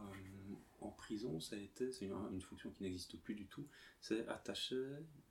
en 0.81 0.91
prison, 0.91 1.41
ça 1.41 1.57
c'est 1.77 2.07
une, 2.07 2.41
fonction 2.41 2.71
qui 2.71 2.83
n'existe 2.83 3.21
plus 3.21 3.35
du 3.35 3.47
tout, 3.47 3.67
c'est 4.01 4.27
attaché, 4.29 4.83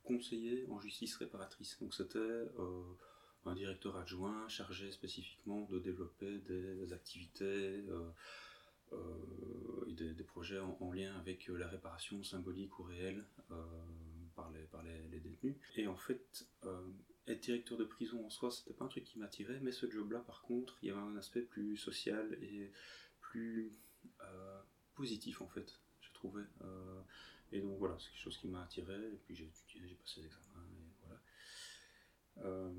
conseiller 0.04 0.66
en 0.70 0.78
justice 0.78 1.16
réparatrice. 1.16 1.76
Donc 1.80 1.92
c'était 1.92 2.18
euh, 2.18 2.94
un 3.46 3.54
directeur 3.54 3.96
adjoint 3.96 4.46
chargé 4.48 4.92
spécifiquement 4.92 5.62
de 5.62 5.80
développer 5.80 6.38
des 6.38 6.92
activités. 6.92 7.84
Euh, 7.88 8.10
et 9.88 9.92
des, 9.92 10.24
projets 10.24 10.58
en, 10.58 10.92
lien 10.92 11.14
avec 11.16 11.48
la 11.48 11.68
réparation 11.68 12.22
symbolique 12.22 12.78
ou 12.78 12.82
réelle 12.82 13.24
par 14.34 14.50
les, 14.50 14.64
par 14.64 14.82
les, 14.82 15.20
détenus. 15.20 15.56
Et 15.76 15.86
en 15.86 15.96
fait, 15.96 16.46
euh, 16.64 16.90
être 17.26 17.40
directeur 17.40 17.78
de 17.78 17.84
prison 17.84 18.24
en 18.24 18.30
soi, 18.30 18.50
c'était 18.50 18.74
pas 18.74 18.84
un 18.84 18.88
truc 18.88 19.04
qui 19.04 19.18
m'attirait, 19.18 19.60
mais 19.62 19.72
ce 19.72 19.90
job-là, 19.90 20.20
par 20.20 20.42
contre, 20.42 20.78
il 20.82 20.88
y 20.88 20.90
avait 20.90 21.00
un 21.00 21.16
aspect 21.16 21.42
plus 21.42 21.76
social 21.76 22.36
et 22.42 22.70
plus 23.20 23.72
euh, 24.22 24.60
positif, 24.94 25.40
en 25.40 25.48
fait, 25.48 25.80
j'ai 26.00 26.12
trouvé. 26.12 26.42
Euh, 26.62 27.00
et 27.52 27.60
donc 27.60 27.78
voilà, 27.78 27.96
c'est 27.98 28.10
quelque 28.10 28.22
chose 28.22 28.38
qui 28.38 28.48
m'a 28.48 28.62
attiré, 28.62 28.94
et 28.94 29.18
puis 29.24 29.34
j'ai 29.34 29.44
étudié, 29.44 29.88
j'ai 29.88 29.94
passé 29.94 30.20
les 30.20 30.26
examens, 30.26 30.66
et 30.70 30.92
voilà. 31.06 32.72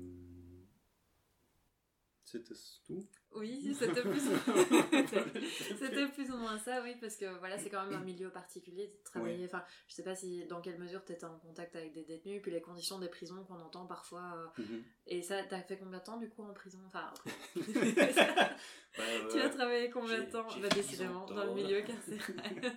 C'était 2.26 2.42
tout 2.44 3.06
Oui, 3.36 3.72
c'était 3.72 4.02
plus, 4.02 4.20
c'était 5.78 6.08
plus 6.08 6.28
ou 6.32 6.36
moins 6.36 6.58
ça, 6.58 6.82
oui, 6.82 6.96
parce 7.00 7.16
que 7.16 7.38
voilà, 7.38 7.56
c'est 7.56 7.70
quand 7.70 7.86
même 7.86 8.00
un 8.00 8.04
milieu 8.04 8.30
particulier 8.30 8.88
de 8.88 8.96
travailler. 9.04 9.44
Enfin, 9.44 9.62
je 9.86 9.94
sais 9.94 10.02
pas 10.02 10.16
si 10.16 10.44
dans 10.46 10.60
quelle 10.60 10.76
mesure 10.76 11.04
tu 11.04 11.12
étais 11.12 11.24
en 11.24 11.38
contact 11.38 11.76
avec 11.76 11.92
des 11.92 12.02
détenus, 12.02 12.42
puis 12.42 12.50
les 12.50 12.60
conditions 12.60 12.98
des 12.98 13.08
prisons 13.08 13.44
qu'on 13.44 13.60
entend 13.60 13.86
parfois. 13.86 14.52
Euh, 14.58 14.62
mhm. 14.62 14.82
Et 15.06 15.22
ça, 15.22 15.40
t'as 15.44 15.62
fait 15.62 15.78
combien 15.78 15.98
de 15.98 16.04
temps 16.04 16.16
du 16.16 16.28
coup 16.28 16.42
en 16.42 16.52
prison? 16.52 16.80
Enfin, 16.88 17.14
bah, 17.54 19.04
tu 19.30 19.40
as 19.40 19.50
travaillé 19.50 19.88
combien 19.88 20.24
de 20.24 20.28
temps? 20.28 20.48
bah, 20.60 20.68
Décidément, 20.74 21.26
dans 21.26 21.44
le 21.44 21.54
milieu 21.54 21.82
carcéral. 21.82 22.76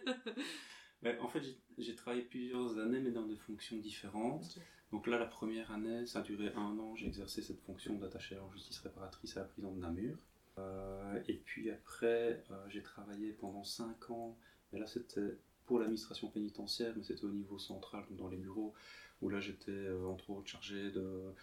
Bah, 1.01 1.11
en 1.21 1.27
fait, 1.27 1.41
j'ai 1.79 1.95
travaillé 1.95 2.23
plusieurs 2.23 2.77
années, 2.77 2.99
mais 2.99 3.11
dans 3.11 3.25
des 3.25 3.37
fonctions 3.37 3.77
différentes. 3.77 4.59
Donc 4.91 5.05
là, 5.05 5.19
la 5.19 5.25
première 5.25 5.72
année, 5.72 6.05
ça 6.08 6.19
a 6.19 6.22
duré 6.24 6.51
un 6.55 6.77
an, 6.79 6.96
j'ai 6.96 7.05
exercé 7.05 7.41
cette 7.41 7.62
fonction 7.62 7.96
d'attaché 7.96 8.38
en 8.39 8.51
justice 8.51 8.79
réparatrice 8.79 9.38
à 9.38 9.41
la 9.41 9.46
prison 9.46 9.72
de 9.72 9.79
Namur. 9.79 10.17
Euh, 10.58 11.22
et 11.27 11.36
puis 11.36 11.69
après, 11.69 12.43
euh, 12.51 12.69
j'ai 12.69 12.81
travaillé 12.81 13.31
pendant 13.34 13.63
cinq 13.63 14.10
ans, 14.10 14.38
mais 14.72 14.79
là 14.79 14.88
c'était 14.88 15.38
pour 15.65 15.79
l'administration 15.79 16.29
pénitentiaire, 16.29 16.93
mais 16.98 17.03
c'était 17.03 17.25
au 17.25 17.31
niveau 17.31 17.60
central, 17.60 18.03
donc 18.10 18.17
dans 18.17 18.27
les 18.27 18.38
bureaux, 18.38 18.74
où 19.22 19.29
là 19.29 19.39
j'étais 19.39 19.72
euh, 19.72 20.08
entre 20.08 20.31
autres 20.31 20.48
chargé 20.48 20.91
de, 20.91 21.34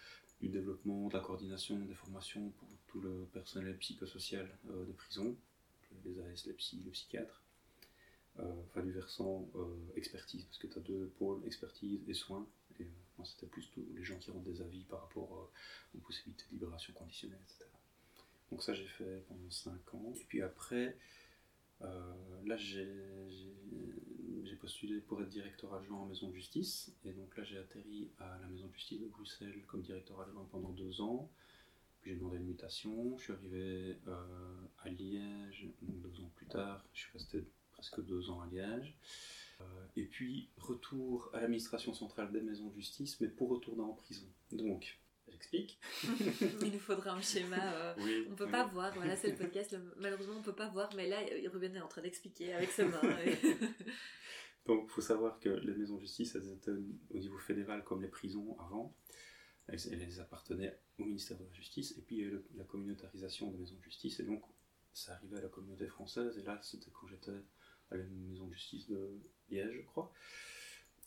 du 0.41 0.49
développement, 0.49 1.07
de 1.07 1.13
la 1.13 1.21
coordination, 1.21 1.79
des 1.79 1.95
formations 1.95 2.49
pour 2.49 2.67
tout 2.87 2.99
le 2.99 3.27
personnel 3.33 3.77
psychosocial 3.77 4.47
des 4.85 4.93
prisons, 4.93 5.35
les 6.05 6.19
AS, 6.19 6.45
les 6.45 6.53
psy, 6.53 6.81
les 6.83 6.91
psychiatres. 6.91 7.41
enfin 8.37 8.81
du 8.81 8.91
versant 8.91 9.47
expertise, 9.95 10.43
parce 10.43 10.57
que 10.57 10.67
tu 10.67 10.77
as 10.77 10.81
deux 10.81 11.07
pôles, 11.17 11.41
expertise 11.45 12.01
et 12.07 12.13
soins. 12.13 12.45
C'était 13.25 13.47
plus 13.47 13.69
tous 13.71 13.85
les 13.95 14.03
gens 14.03 14.17
qui 14.17 14.31
rendent 14.31 14.43
des 14.43 14.61
avis 14.61 14.83
par 14.85 15.01
rapport 15.01 15.33
euh, 15.35 15.97
aux 15.97 16.01
possibilités 16.01 16.45
de 16.49 16.53
libération 16.53 16.93
conditionnelle, 16.93 17.39
etc. 17.43 17.65
Donc 18.51 18.63
ça, 18.63 18.73
j'ai 18.73 18.87
fait 18.87 19.23
pendant 19.27 19.49
5 19.49 19.93
ans. 19.95 20.13
Et 20.15 20.23
puis 20.25 20.41
après, 20.41 20.97
euh, 21.81 22.13
là, 22.45 22.57
j'ai 22.57 22.87
postulé 24.59 24.99
pour 25.01 25.21
être 25.21 25.29
directeur 25.29 25.73
adjoint 25.73 25.99
en 25.99 26.05
maison 26.05 26.29
de 26.29 26.35
justice. 26.35 26.91
Et 27.05 27.11
donc 27.11 27.35
là, 27.37 27.43
j'ai 27.43 27.57
atterri 27.57 28.09
à 28.19 28.39
la 28.41 28.47
maison 28.47 28.67
de 28.67 28.73
justice 28.73 28.99
de 28.99 29.07
Bruxelles 29.07 29.61
comme 29.67 29.81
directeur 29.81 30.19
adjoint 30.21 30.47
pendant 30.51 30.69
2 30.69 31.01
ans. 31.01 31.29
Puis 32.01 32.11
j'ai 32.11 32.17
demandé 32.17 32.37
une 32.37 32.45
mutation. 32.45 33.17
Je 33.17 33.23
suis 33.23 33.33
arrivé 33.33 33.97
euh, 34.07 34.61
à 34.79 34.89
Liège, 34.89 35.67
donc 35.81 36.01
2 36.01 36.21
ans 36.21 36.31
plus 36.35 36.47
tard. 36.47 36.85
Je 36.93 37.01
suis 37.01 37.11
resté 37.13 37.43
presque 37.73 38.03
2 38.03 38.29
ans 38.29 38.41
à 38.41 38.47
Liège. 38.47 38.95
Euh, 39.61 39.63
et 39.95 40.05
puis, 40.05 40.49
retour 40.57 41.29
à 41.33 41.41
l'administration 41.41 41.93
centrale 41.93 42.31
des 42.31 42.41
maisons 42.41 42.69
de 42.69 42.75
justice, 42.75 43.19
mais 43.19 43.27
pour 43.27 43.49
retourner 43.49 43.81
en 43.81 43.93
prison. 43.93 44.27
Donc, 44.51 44.99
j'explique. 45.27 45.79
Il 46.61 46.71
nous 46.73 46.79
faudra 46.79 47.11
un 47.11 47.21
schéma. 47.21 47.73
Euh, 47.73 47.93
oui, 47.99 48.27
on 48.29 48.35
peut 48.35 48.49
pas 48.49 48.65
voir. 48.65 48.93
Voilà, 48.93 49.15
c'est 49.15 49.31
le 49.31 49.35
podcast. 49.35 49.75
Malheureusement, 49.97 50.35
on 50.37 50.43
peut 50.43 50.55
pas 50.55 50.69
voir, 50.69 50.89
mais 50.95 51.07
là, 51.07 51.19
Ruben 51.51 51.75
est 51.75 51.81
en 51.81 51.87
train 51.87 52.01
d'expliquer 52.01 52.53
avec 52.53 52.69
ses 52.71 52.85
mains. 52.85 53.01
Donc, 54.65 54.83
il 54.85 54.89
faut 54.89 55.01
savoir 55.01 55.39
que 55.39 55.49
les 55.49 55.73
maisons 55.73 55.95
de 55.95 56.01
justice, 56.01 56.35
elles 56.35 56.51
étaient 56.51 56.71
au 56.71 57.17
niveau 57.17 57.37
fédéral 57.37 57.83
comme 57.83 58.01
les 58.01 58.09
prisons 58.09 58.59
avant. 58.59 58.95
Elles, 59.67 60.21
appartenaient 60.21 60.79
au 60.97 61.03
ministère 61.03 61.37
de 61.37 61.43
la 61.43 61.51
Justice. 61.51 61.97
Et 61.97 62.01
puis, 62.01 62.17
il 62.17 62.21
y 62.21 62.25
a 62.25 62.27
eu 62.27 62.41
la 62.55 62.63
communautarisation 62.63 63.51
des 63.51 63.57
maisons 63.57 63.75
de 63.75 63.83
justice. 63.83 64.19
Et 64.19 64.23
donc, 64.23 64.43
ça 64.93 65.13
arrivait 65.13 65.37
à 65.37 65.41
la 65.41 65.49
communauté 65.49 65.87
française. 65.87 66.37
Et 66.37 66.43
là, 66.43 66.59
c'était 66.61 66.91
quand 66.91 67.07
j'étais 67.07 67.43
à 67.91 67.95
la 67.95 68.03
maison 68.03 68.47
de 68.47 68.53
justice 68.53 68.87
de 68.87 69.19
Je 69.51 69.81
crois. 69.87 70.11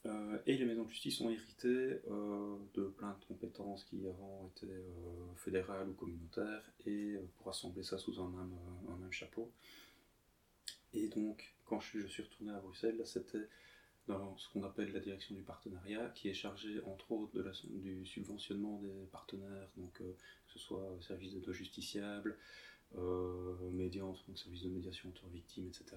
Euh, 0.06 0.38
et 0.46 0.56
les 0.56 0.64
maisons 0.64 0.84
de 0.84 0.88
justice 0.88 1.20
ont 1.20 1.28
hérité 1.28 2.00
euh, 2.10 2.56
de 2.74 2.84
plein 2.84 3.10
de 3.20 3.24
compétences 3.26 3.84
qui 3.84 4.06
avant 4.06 4.50
étaient 4.56 4.72
euh, 4.72 5.34
fédérales 5.36 5.90
ou 5.90 5.92
communautaires, 5.92 6.62
et 6.86 7.16
pour 7.36 7.50
assembler 7.50 7.82
ça 7.82 7.98
sous 7.98 8.18
un 8.20 8.28
même, 8.30 8.54
un 8.88 8.96
même 8.96 9.12
chapeau. 9.12 9.50
Et 10.94 11.08
donc, 11.08 11.54
quand 11.66 11.80
je, 11.80 12.06
suis 12.06 12.22
retourné 12.22 12.52
à 12.52 12.60
Bruxelles, 12.60 13.00
c'était 13.04 13.46
dans 14.08 14.36
ce 14.38 14.48
qu'on 14.48 14.64
appelle 14.64 14.90
la 14.92 15.00
direction 15.00 15.34
du 15.34 15.42
partenariat, 15.42 16.10
qui 16.14 16.28
est 16.28 16.34
chargée 16.34 16.80
entre 16.84 17.12
autres 17.12 17.34
de 17.34 17.42
la, 17.42 17.52
du 17.64 18.04
subventionnement 18.06 18.80
des 18.80 19.06
partenaires, 19.12 19.68
donc 19.76 19.92
que 19.92 20.16
ce 20.48 20.58
soit 20.58 20.96
service 21.00 21.34
de 21.34 21.52
justiciable, 21.52 22.36
médiante, 23.70 24.24
donc 24.26 24.36
service 24.36 24.62
de 24.62 24.70
médiation 24.70 25.10
entre 25.10 25.28
victimes, 25.28 25.68
etc. 25.68 25.96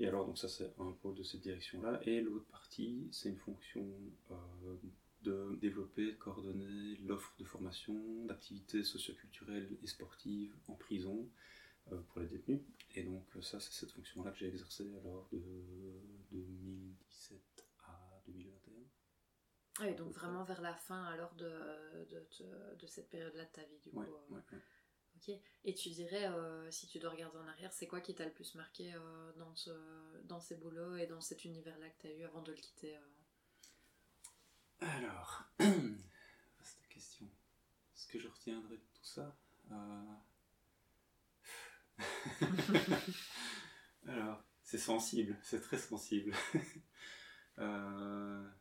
Et 0.00 0.08
alors, 0.08 0.26
donc 0.26 0.38
ça 0.38 0.48
c'est 0.48 0.72
un 0.78 0.92
pôle 0.92 1.14
de 1.14 1.22
cette 1.22 1.42
direction-là. 1.42 2.00
Et 2.04 2.22
l'autre 2.22 2.46
partie, 2.46 3.06
c'est 3.12 3.28
une 3.28 3.36
fonction 3.36 3.86
euh, 4.30 4.76
de 5.22 5.58
développer, 5.60 6.12
de 6.12 6.16
coordonner 6.16 6.96
l'offre 7.04 7.34
de 7.38 7.44
formation, 7.44 8.24
d'activités 8.24 8.82
socioculturelles 8.82 9.76
et 9.82 9.86
sportives 9.86 10.54
en 10.68 10.74
prison 10.74 11.28
euh, 11.92 12.00
pour 12.08 12.20
les 12.20 12.28
détenus. 12.28 12.62
Et 12.94 13.02
donc 13.02 13.26
ça, 13.42 13.60
c'est 13.60 13.72
cette 13.72 13.92
fonction-là 13.92 14.30
que 14.30 14.38
j'ai 14.38 14.48
exercée 14.48 14.90
alors 15.02 15.28
de 15.32 15.42
2017 16.32 17.38
à 17.84 18.22
2021. 18.26 18.72
Oui, 19.80 19.94
donc 19.96 20.12
vraiment 20.12 20.44
vers 20.44 20.62
la 20.62 20.74
fin 20.74 21.04
alors 21.04 21.34
de, 21.34 21.50
de, 22.10 22.26
de, 22.78 22.86
cette 22.86 23.10
période-là 23.10 23.44
de 23.44 23.50
ta 23.52 23.64
vie, 23.64 23.78
du 23.82 23.90
coup. 23.90 24.00
Euh. 24.00 24.34
Ouais, 24.34 24.40
et 25.64 25.74
tu 25.74 25.90
dirais, 25.90 26.26
euh, 26.26 26.70
si 26.70 26.86
tu 26.86 26.98
dois 26.98 27.10
regarder 27.10 27.36
en 27.38 27.46
arrière, 27.46 27.70
c'est 27.72 27.86
quoi 27.86 28.00
qui 28.00 28.14
t'a 28.14 28.24
le 28.24 28.32
plus 28.32 28.54
marqué 28.54 28.94
euh, 28.94 29.32
dans, 29.36 29.54
ce, 29.54 29.70
dans 30.24 30.40
ces 30.40 30.56
boulots 30.56 30.96
et 30.96 31.06
dans 31.06 31.20
cet 31.20 31.44
univers-là 31.44 31.90
que 31.90 32.00
tu 32.00 32.06
as 32.06 32.12
eu 32.12 32.24
avant 32.24 32.40
de 32.42 32.52
le 32.52 32.56
quitter 32.56 32.96
euh 32.96 33.00
Alors, 34.80 35.44
cette 35.58 36.88
question. 36.88 37.28
Ce 37.94 38.06
que 38.06 38.18
je 38.18 38.28
retiendrai 38.28 38.76
de 38.76 38.86
tout 38.94 39.04
ça 39.04 39.36
Alors, 44.06 44.42
c'est 44.62 44.78
sensible, 44.78 45.36
c'est 45.42 45.60
très 45.60 45.76
sensible. 45.78 46.34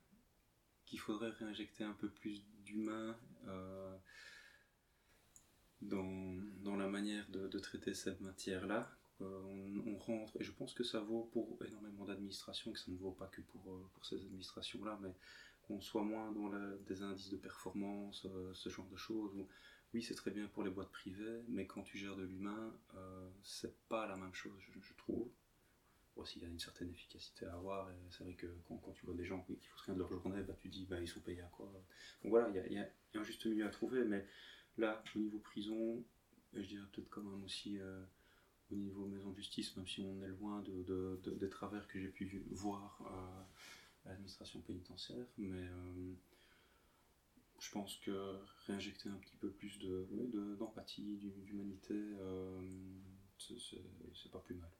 Qu'il 0.86 1.00
faudrait 1.00 1.30
réinjecter 1.30 1.86
un 1.86 1.94
peu 1.94 2.10
plus 2.10 2.44
d'humain 2.64 3.18
dans, 5.82 6.38
dans 6.64 6.76
la 6.76 6.88
manière 6.88 7.28
de, 7.30 7.60
traiter 7.60 7.94
cette 7.94 8.22
matière-là. 8.22 8.90
Euh, 9.22 9.42
on, 9.86 9.98
rentre, 9.98 10.40
et 10.40 10.44
je 10.44 10.52
pense 10.52 10.74
que 10.74 10.84
ça 10.84 11.02
vaut 11.02 11.30
pour 11.34 11.58
énormément 11.66 12.06
d'administrations, 12.06 12.72
que 12.72 12.80
ça 12.80 12.90
ne 12.90 12.98
vaut 12.98 13.12
pas 13.12 13.28
que 13.28 13.42
pour, 13.42 13.74
euh, 13.74 13.90
pour 13.94 14.06
ces 14.06 14.16
administrations-là, 14.16 14.98
mais 15.02 15.14
qu'on 15.64 15.82
soit 15.82 16.04
moins 16.04 16.32
dans 16.32 16.50
des 16.88 17.04
indices 17.04 17.30
de 17.30 17.38
performance, 17.38 18.26
euh, 18.26 18.54
ce 18.54 18.70
genre 18.70 18.88
de 18.88 18.96
choses. 18.96 19.46
oui, 19.94 20.02
c'est 20.02 20.16
très 20.16 20.32
bien 20.32 20.48
pour 20.48 20.64
les 20.64 20.70
boîtes 20.70 20.92
privées, 20.92 21.42
mais 21.50 21.68
quand 21.68 21.84
tu 21.84 21.98
gères 21.98 22.16
de 22.16 22.24
l'humain, 22.24 22.74
c'est 23.44 23.76
pas 23.90 24.08
la 24.08 24.16
même 24.16 24.34
chose, 24.34 24.62
je, 24.82 24.94
trouve. 24.94 25.30
Bon, 26.16 26.24
s'il 26.24 26.42
y 26.42 26.46
a 26.46 26.48
une 26.48 26.60
certaine 26.60 26.90
efficacité 26.90 27.46
à 27.46 27.54
avoir, 27.54 27.92
c'est 28.10 28.24
vrai 28.24 28.36
que 28.36 28.48
quand, 28.68 28.78
quand, 28.78 28.92
tu 28.94 29.06
vois 29.06 29.16
des 29.16 29.26
gens 29.26 29.42
qui 29.42 29.56
foutent 29.68 29.82
rien 29.82 29.96
de 29.96 30.00
leur 30.00 30.12
journée, 30.12 30.42
bah, 30.44 30.56
tu 30.62 30.70
dis, 30.70 30.86
bah, 30.86 31.00
ils 31.02 31.08
sont 31.08 31.20
payés 31.20 31.42
à 31.42 31.48
quoi? 31.48 31.66
Donc 32.24 32.30
voilà, 32.32 32.50
il 32.50 32.56
y 32.56 32.60
a, 32.60 32.68
y 32.68 32.78
a, 32.78 32.88
un 33.16 33.24
juste 33.24 33.46
milieu 33.46 33.66
à 33.66 33.70
trouver, 33.70 34.06
mais 34.06 34.26
Là, 34.80 35.04
au 35.14 35.20
niveau 35.20 35.40
prison, 35.40 36.02
je 36.54 36.62
dirais 36.62 36.86
peut-être 36.94 37.10
quand 37.10 37.22
même 37.22 37.44
aussi 37.44 37.78
euh, 37.80 38.02
au 38.72 38.76
niveau 38.76 39.06
maison 39.08 39.32
de 39.32 39.36
justice, 39.36 39.76
même 39.76 39.86
si 39.86 40.02
on 40.02 40.24
est 40.24 40.28
loin 40.28 40.62
de, 40.62 41.20
des 41.26 41.50
travers 41.50 41.86
que 41.90 42.00
j'ai 42.00 42.08
pu 42.08 42.42
voir 42.50 43.02
euh, 43.02 44.06
à 44.06 44.10
l'administration 44.12 44.62
pénitentiaire, 44.62 45.26
mais 45.38 45.50
euh, 45.52 46.14
je 47.60 47.72
pense 47.72 47.98
que 47.98 48.38
réinjecter 48.68 49.10
un 49.10 49.18
petit 49.18 49.36
peu 49.36 49.52
plus 49.52 49.80
d'empathie, 50.58 51.18
d'humanité, 51.44 52.02
c'est 53.38 54.32
pas 54.32 54.40
plus 54.40 54.56
mal. 54.56 54.72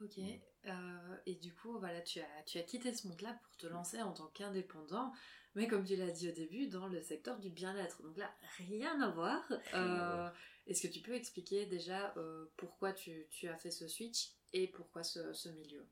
Ok, 0.00 0.18
et 0.18 1.34
du 1.36 1.54
coup, 1.54 1.78
voilà, 1.78 2.00
tu 2.02 2.18
as, 2.18 2.42
tu 2.44 2.58
as 2.58 2.62
quitté 2.62 2.92
ce 2.92 3.06
monde-là 3.06 3.34
pour 3.34 3.56
te 3.56 3.68
lancer 3.68 4.02
en 4.02 4.12
tant 4.12 4.26
qu'indépendant 4.28 5.12
mais 5.58 5.66
comme 5.66 5.84
tu 5.84 5.96
l'as 5.96 6.12
dit 6.12 6.28
au 6.28 6.32
début, 6.32 6.68
dans 6.68 6.86
le 6.86 7.02
secteur 7.02 7.36
du 7.40 7.50
bien-être. 7.50 8.00
Donc 8.04 8.16
là, 8.16 8.32
rien 8.68 9.00
à 9.00 9.10
voir. 9.10 9.42
Euh, 9.74 10.30
est-ce 10.68 10.86
que 10.86 10.92
tu 10.92 11.00
peux 11.00 11.14
expliquer 11.14 11.66
déjà 11.66 12.14
euh, 12.16 12.46
pourquoi 12.56 12.92
tu, 12.92 13.26
tu, 13.28 13.48
as 13.48 13.56
fait 13.56 13.72
ce 13.72 13.88
switch 13.88 14.30
et 14.52 14.68
pourquoi 14.68 15.02
ce, 15.02 15.32
ce 15.32 15.48
milieu? 15.48 15.84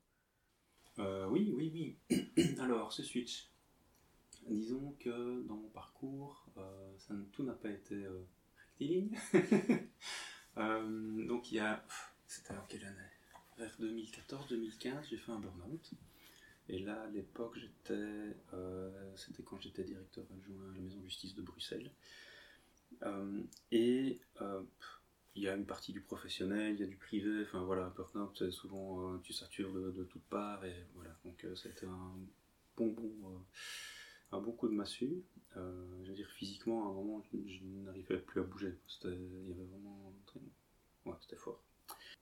Euh, 0.99 1.27
Oui, 1.27 1.51
oui, 1.53 1.97
oui. 2.09 2.55
Alors, 2.59 2.93
ce 2.93 3.03
switch. 3.03 3.49
Disons 4.47 4.95
que 4.99 5.41
dans 5.45 5.57
mon 5.57 5.67
parcours, 5.67 6.47
ça, 6.97 7.13
tout 7.33 7.43
n'a 7.43 7.51
pas 7.51 7.69
été 7.69 8.07
rectiligne. 8.69 9.17
donc 10.55 11.51
il 11.51 11.55
y 11.55 11.59
a... 11.59 11.85
C'était 12.25 12.53
en 12.53 12.65
quelle 12.69 12.85
année? 12.85 13.11
Vers 13.57 13.75
2014-2015, 13.81 15.09
j'ai 15.09 15.17
fait 15.17 15.31
un 15.33 15.39
burn-out. 15.39 15.91
Et 16.69 16.79
là, 16.79 17.01
à 17.01 17.07
l'époque, 17.07 17.57
j'étais, 17.57 18.35
euh, 18.53 19.15
c'était 19.15 19.43
quand 19.43 19.59
j'étais 19.59 19.83
directeur 19.83 20.25
adjoint 20.35 20.69
à 20.69 20.73
la 20.73 20.81
maison 20.81 20.99
de 20.99 21.05
justice 21.05 21.33
de 21.35 21.41
Bruxelles. 21.41 21.91
Euh, 23.03 23.41
et 23.71 24.19
euh, 24.41 24.63
il 25.35 25.43
y 25.43 25.47
a 25.47 25.55
une 25.55 25.65
partie 25.65 25.93
du 25.93 26.01
professionnel, 26.01 26.75
il 26.75 26.81
y 26.81 26.83
a 26.83 26.87
du 26.87 26.97
privé, 26.97 27.43
enfin 27.43 27.63
voilà, 27.63 27.93
burn-out, 27.95 28.49
souvent, 28.49 29.17
tu 29.19 29.33
satures 29.33 29.71
de, 29.71 30.03
toutes 30.03 30.23
parts, 30.23 30.65
et 30.65 30.85
voilà, 30.95 31.15
donc 31.23 31.45
c'était 31.55 31.85
un 31.85 32.15
bon, 32.75 32.95
un 34.31 34.41
coup 34.41 34.67
de 34.67 34.73
massue. 34.73 35.23
je 35.55 36.09
veux 36.09 36.15
dire, 36.15 36.29
physiquement, 36.31 36.87
à 36.87 36.89
un 36.89 36.93
moment, 36.93 37.23
je, 37.31 37.63
n'arrivais 37.63 38.17
plus 38.17 38.41
à 38.41 38.43
bouger, 38.43 38.79
il 39.03 39.49
y 39.49 39.51
avait 39.53 39.65
vraiment, 39.65 40.11
ouais, 41.05 41.15
c'était 41.21 41.35
fort. 41.35 41.66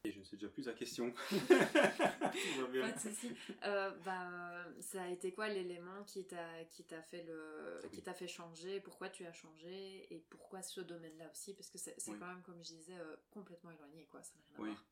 Et 0.06 0.12
je 0.12 0.20
ne 0.20 0.24
sais 0.24 0.36
déjà 0.36 0.50
plus 0.50 0.66
la 0.66 0.74
question. 0.74 1.12
Pas 1.32 2.92
de 2.92 3.00
souci. 3.00 3.32
Euh, 3.64 3.92
bah, 4.04 4.66
ça 4.80 5.04
a 5.04 5.08
été 5.10 5.32
quoi 5.34 5.50
l'élément 5.50 6.04
qui 6.06 6.26
t'a 6.26 6.64
qui 6.70 6.84
t'a 6.84 7.02
fait 7.02 7.24
le 7.24 7.82
qui 7.92 8.02
t'a 8.02 8.14
fait 8.14 8.28
changer? 8.28 8.80
Pourquoi 8.80 9.10
tu 9.10 9.26
as 9.26 9.34
changé? 9.34 10.08
Et 10.14 10.24
pourquoi 10.30 10.62
ce 10.62 10.82
domaine-là 10.82 11.30
aussi? 11.32 11.54
Parce 11.54 11.70
que 11.70 11.78
c'est 11.78 11.96
quand 12.20 12.28
même 12.28 12.44
comme 12.44 12.58
je 12.64 12.74
disais 12.74 12.98
euh, 12.98 13.16
complètement 13.32 13.72
éloigné 13.72 14.06
quoi. 14.12 14.22
Ça 14.22 14.34
n'a 14.36 14.44
rien 14.48 14.58
à 14.58 14.62
oui. 14.62 14.70
voir. 14.70 14.86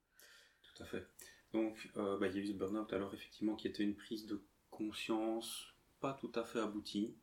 Tout 0.63 0.83
à 0.83 0.85
fait. 0.85 1.07
Donc 1.51 1.91
euh, 1.97 2.17
bah, 2.17 2.27
il 2.27 2.35
y 2.35 2.39
a 2.39 2.41
eu 2.41 2.47
ce 2.47 2.53
burn-out 2.53 2.91
alors 2.93 3.13
effectivement 3.13 3.55
qui 3.55 3.67
était 3.67 3.83
une 3.83 3.95
prise 3.95 4.25
de 4.25 4.41
conscience 4.71 5.75
pas 5.99 6.13
tout 6.13 6.31
à 6.33 6.43
fait 6.43 6.59
aboutie 6.59 7.15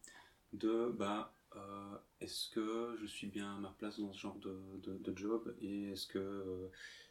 de 0.52 0.88
bah 0.96 1.34
est-ce 2.20 2.48
que 2.50 2.96
je 3.00 3.06
suis 3.06 3.26
bien 3.26 3.56
à 3.56 3.58
ma 3.58 3.70
place 3.70 3.98
dans 3.98 4.12
ce 4.12 4.20
genre 4.20 4.38
de, 4.38 4.56
de, 4.82 4.98
de 4.98 5.18
job? 5.18 5.52
Et 5.60 5.90
est-ce 5.90 6.06
que 6.06 6.18
a 6.20 7.09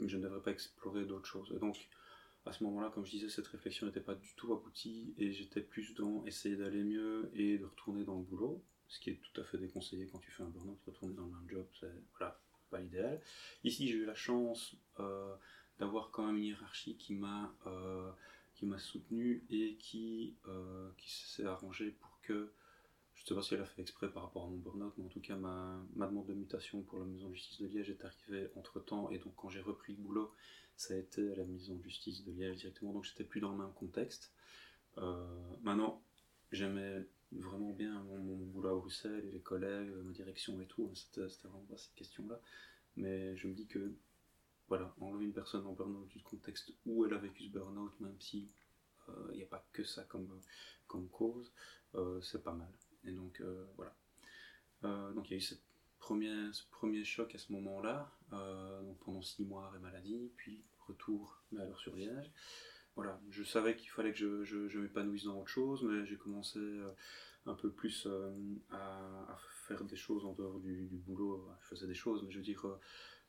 je 0.00 0.16
ne 0.16 0.22
devrais 0.22 0.42
pas 0.42 0.50
explorer 0.50 1.04
d'autres 1.04 1.26
choses. 1.26 1.52
Et 1.54 1.58
donc, 1.58 1.88
à 2.44 2.52
ce 2.52 2.64
moment-là, 2.64 2.90
comme 2.90 3.06
je 3.06 3.12
disais, 3.12 3.28
cette 3.28 3.46
réflexion 3.46 3.86
n'était 3.86 4.00
pas 4.00 4.14
du 4.14 4.34
tout 4.34 4.52
aboutie 4.52 5.14
et 5.16 5.32
j'étais 5.32 5.60
plus 5.60 5.94
dans 5.94 6.24
essayer 6.26 6.56
d'aller 6.56 6.82
mieux 6.82 7.30
et 7.34 7.58
de 7.58 7.64
retourner 7.64 8.04
dans 8.04 8.16
le 8.16 8.24
boulot, 8.24 8.64
ce 8.88 8.98
qui 9.00 9.10
est 9.10 9.20
tout 9.20 9.40
à 9.40 9.44
fait 9.44 9.58
déconseillé 9.58 10.08
quand 10.10 10.18
tu 10.18 10.30
fais 10.30 10.42
un 10.42 10.48
burn-out, 10.48 10.78
retourner 10.86 11.14
dans 11.14 11.26
le 11.26 11.32
même 11.32 11.48
job, 11.48 11.66
c'est 11.78 11.92
voilà, 12.18 12.40
pas 12.70 12.80
l'idéal. 12.80 13.20
Ici, 13.62 13.88
j'ai 13.88 13.94
eu 13.94 14.04
la 14.04 14.14
chance 14.14 14.74
euh, 14.98 15.34
d'avoir 15.78 16.10
quand 16.10 16.26
même 16.26 16.36
une 16.36 16.44
hiérarchie 16.44 16.96
qui 16.96 17.14
m'a 17.14 17.54
euh, 17.66 18.10
soutenu 18.78 19.44
et 19.50 19.76
qui, 19.76 20.36
euh, 20.48 20.90
qui 20.96 21.10
s'est 21.10 21.44
arrangé 21.44 21.90
pour 21.90 22.20
que 22.22 22.52
je 23.22 23.26
ne 23.26 23.28
sais 23.28 23.34
pas 23.36 23.42
si 23.42 23.54
elle 23.54 23.60
a 23.60 23.66
fait 23.66 23.80
exprès 23.80 24.10
par 24.10 24.24
rapport 24.24 24.44
à 24.46 24.48
mon 24.48 24.56
burn-out, 24.56 24.94
mais 24.98 25.04
en 25.04 25.08
tout 25.08 25.20
cas, 25.20 25.36
ma, 25.36 25.80
ma, 25.94 26.08
demande 26.08 26.26
de 26.26 26.34
mutation 26.34 26.82
pour 26.82 26.98
la 26.98 27.04
maison 27.04 27.28
de 27.28 27.34
justice 27.34 27.60
de 27.60 27.68
Liège 27.68 27.88
est 27.90 28.04
arrivée 28.04 28.50
entre 28.56 28.80
temps, 28.80 29.10
et 29.10 29.18
donc 29.18 29.34
quand 29.36 29.48
j'ai 29.48 29.60
repris 29.60 29.92
le 29.92 30.02
boulot, 30.02 30.34
ça 30.76 30.94
a 30.94 30.96
été 30.96 31.30
à 31.30 31.36
la 31.36 31.44
maison 31.44 31.76
de 31.76 31.82
justice 31.84 32.24
de 32.24 32.32
Liège 32.32 32.56
directement, 32.56 32.92
donc 32.92 33.04
j'étais 33.04 33.22
plus 33.22 33.40
dans 33.40 33.52
le 33.52 33.58
même 33.58 33.72
contexte. 33.74 34.32
Euh, 34.98 35.54
maintenant, 35.62 36.02
j'aimais 36.50 37.06
vraiment 37.30 37.70
bien 37.70 38.02
mon, 38.02 38.38
boulot 38.46 38.70
à 38.70 38.74
Bruxelles, 38.74 39.30
les 39.32 39.40
collègues, 39.40 39.90
ma 40.02 40.10
direction 40.10 40.60
et 40.60 40.66
tout, 40.66 40.90
c'était 40.94 41.20
vraiment 41.44 41.64
pas 41.70 41.76
cette 41.76 41.94
question-là, 41.94 42.40
mais 42.96 43.36
je 43.36 43.46
me 43.46 43.54
dis 43.54 43.68
que, 43.68 43.94
voilà, 44.66 44.92
enlever 45.00 45.26
une 45.26 45.32
personne 45.32 45.64
en 45.64 45.74
burn-out 45.74 46.08
du 46.08 46.20
contexte 46.22 46.72
où 46.86 47.04
elle 47.04 47.14
a 47.14 47.18
vécu 47.18 47.44
ce 47.44 47.50
burn-out, 47.50 47.92
même 48.00 48.20
si 48.20 48.50
il 49.06 49.14
euh, 49.14 49.36
n'y 49.36 49.42
a 49.44 49.46
pas 49.46 49.64
que 49.72 49.84
ça 49.84 50.02
comme, 50.04 50.40
comme 50.88 51.08
cause, 51.08 51.52
euh, 51.94 52.20
c'est 52.20 52.42
pas 52.42 52.52
mal. 52.52 52.72
Et 53.06 53.12
donc 53.12 53.42
voilà. 53.76 53.94
donc 54.82 55.28
il 55.28 55.32
y 55.32 55.34
a 55.34 55.38
eu 55.38 55.40
cette 55.40 55.62
première, 55.98 56.54
ce 56.54 56.64
premier 56.70 57.04
choc 57.04 57.34
à 57.34 57.38
ce 57.38 57.52
moment-là, 57.52 58.10
donc 58.30 58.98
pendant 59.04 59.22
six 59.22 59.44
mois 59.44 59.66
arrêt 59.66 59.78
maladie, 59.78 60.30
puis 60.36 60.62
retour 60.86 61.42
mais 61.52 61.62
alors 61.62 61.78
sur 61.78 61.94
Liège. 61.96 62.30
Voilà, 62.94 63.18
je 63.30 63.42
savais 63.42 63.74
qu'il 63.74 63.88
fallait 63.88 64.12
que 64.12 64.44
je, 64.44 64.68
je, 64.68 64.78
m'épanouisse 64.78 65.24
dans 65.24 65.38
autre 65.40 65.48
chose, 65.48 65.82
mais 65.82 66.04
j'ai 66.04 66.16
commencé 66.16 66.60
un 67.46 67.54
peu 67.54 67.70
plus 67.70 68.06
à, 68.70 69.36
faire 69.66 69.84
des 69.84 69.96
choses 69.96 70.24
en 70.24 70.32
dehors 70.34 70.60
du, 70.60 70.88
boulot. 71.06 71.48
Je 71.62 71.68
faisais 71.68 71.86
des 71.86 71.94
choses, 71.94 72.22
mais 72.22 72.30
je 72.30 72.38
veux 72.38 72.44
dire 72.44 72.66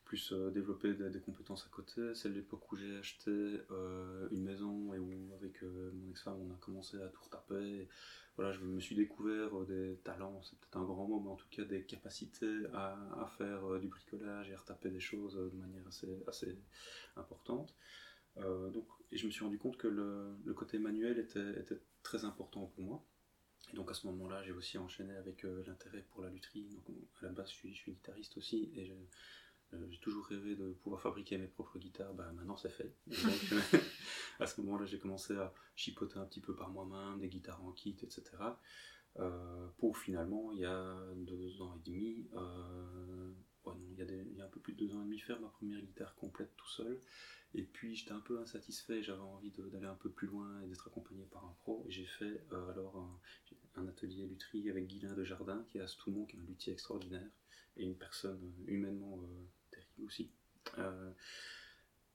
plus 0.04 0.32
euh, 0.32 0.52
développer 0.52 0.94
des, 0.94 1.20
compétences 1.20 1.66
à 1.66 1.70
côté. 1.70 2.14
C'est 2.14 2.30
l'époque 2.30 2.72
où 2.72 2.76
j'ai 2.76 2.98
acheté 2.98 3.32
euh, 3.32 4.28
une 4.32 4.44
maison 4.44 4.94
et 4.94 5.00
où 5.00 5.34
avec 5.36 5.64
euh, 5.64 5.92
mon 5.94 6.12
ex-femme 6.12 6.40
on 6.40 6.54
a 6.54 6.58
commencé 6.58 7.02
à 7.02 7.08
tout 7.08 7.24
retaper. 7.24 7.88
Voilà, 8.36 8.52
je 8.52 8.60
me 8.62 8.80
suis 8.80 8.96
découvert 8.96 9.52
des 9.66 9.98
talents, 10.04 10.42
c'est 10.42 10.58
peut-être 10.60 10.78
un 10.78 10.84
grand 10.84 11.08
mot, 11.08 11.20
mais 11.20 11.30
en 11.30 11.36
tout 11.36 11.48
cas 11.52 11.64
des 11.64 11.84
capacités 11.84 12.66
à, 12.74 13.30
faire 13.38 13.80
du 13.80 13.88
bricolage 13.88 14.50
et 14.50 14.54
à 14.54 14.58
retaper 14.58 14.90
des 14.90 15.00
choses 15.00 15.36
de 15.36 15.56
manière 15.56 15.88
assez, 16.28 16.58
importante. 17.16 17.76
donc, 18.38 18.88
et 19.12 19.18
je 19.18 19.28
me 19.28 19.32
suis 19.32 19.44
rendu 19.44 19.60
compte 19.60 19.78
que 19.78 19.88
le, 19.88 20.54
côté 20.56 20.80
manuel 20.80 21.20
était, 21.20 21.60
était, 21.60 21.80
très 22.02 22.26
important 22.26 22.66
pour 22.76 22.84
moi. 22.84 23.06
Et 23.72 23.76
donc 23.76 23.90
à 23.92 23.94
ce 23.94 24.08
moment-là, 24.08 24.44
j'ai 24.44 24.52
aussi 24.52 24.78
enchaîné 24.78 25.16
avec 25.16 25.44
l'intérêt 25.44 26.04
pour 26.10 26.24
la 26.24 26.30
lutherie. 26.30 26.68
Donc 26.70 26.98
à 27.22 27.26
la 27.26 27.32
base, 27.32 27.50
je 27.50 27.56
suis, 27.56 27.74
je 27.74 27.80
suis 27.80 27.92
guitariste 27.94 28.36
aussi 28.38 28.72
euh, 28.78 29.06
j'ai 29.90 30.00
toujours 30.00 30.26
rêvé 30.26 30.56
de 30.56 30.72
pouvoir 30.84 31.02
fabriquer 31.02 31.38
mes 31.38 31.48
propres 31.48 31.80
guitares, 31.80 32.14
bah, 32.14 32.32
maintenant 32.34 32.58
c'est 32.58 32.70
fait. 32.70 32.94
Donc, 33.08 33.54
à 34.40 34.48
ce 34.48 34.62
moment-là, 34.62 34.86
j'ai 34.86 35.00
commencé 35.00 35.36
à 35.36 35.54
chipoter 35.76 36.18
un 36.18 36.26
petit 36.26 36.42
peu 36.42 36.56
par 36.56 36.70
moi-même, 36.70 37.20
des 37.20 37.30
guitares 37.30 37.64
en 37.64 37.72
kit, 37.72 37.98
etc. 38.02 38.24
Euh, 39.20 39.68
pour 39.78 39.98
finalement, 39.98 40.52
il 40.52 40.60
y 40.60 40.66
a 40.66 40.98
deux 41.16 41.62
ans 41.62 41.76
et 41.76 41.90
demi, 41.90 42.28
euh, 42.34 43.32
il, 43.92 43.98
y 43.98 44.02
a 44.02 44.06
il, 44.06 44.36
y 44.36 44.42
a 44.42 44.46
un 44.46 44.50
peu 44.50 44.60
plus 44.60 44.74
de 44.74 44.80
deux 44.80 44.96
ans 44.96 45.02
et 45.02 45.06
demi, 45.06 45.20
faire 45.20 45.40
ma 45.40 45.50
première 45.50 45.80
guitare 45.82 46.16
complète 46.16 46.56
tout 46.58 46.70
seul. 46.70 47.00
Et 47.56 47.62
puis 47.62 47.96
j'étais 47.96 48.14
un 48.14 48.20
peu 48.20 48.40
insatisfait, 48.40 49.04
j'avais 49.04 49.22
envie 49.22 49.52
d'aller 49.52 49.86
un 49.86 49.96
peu 49.96 50.10
plus 50.10 50.28
loin 50.28 50.62
et 50.62 50.68
d'être 50.68 50.88
accompagné 50.88 51.26
par 51.26 51.46
un 51.46 51.56
pro. 51.60 51.86
Et 51.88 51.92
j'ai 51.92 52.06
fait 52.06 52.44
alors 52.52 52.98
un, 52.98 53.82
un, 53.82 53.88
atelier 53.88 54.26
lutherie 54.26 54.72
avec 54.72 54.88
Guilain 54.88 55.14
de 55.14 55.24
Jardin, 55.24 55.64
qui 55.70 55.78
est 55.78 55.82
à 55.82 55.88
Stoumont, 55.88 56.26
qui 56.26 56.38
est 56.38 56.40
un 56.40 56.46
luthier 56.46 56.74
extraordinaire, 56.74 57.30
et 57.78 57.84
une 57.84 57.96
personne 57.96 58.52
humainement 58.66 59.20
aussi. 60.02 60.32
Euh, 60.78 61.12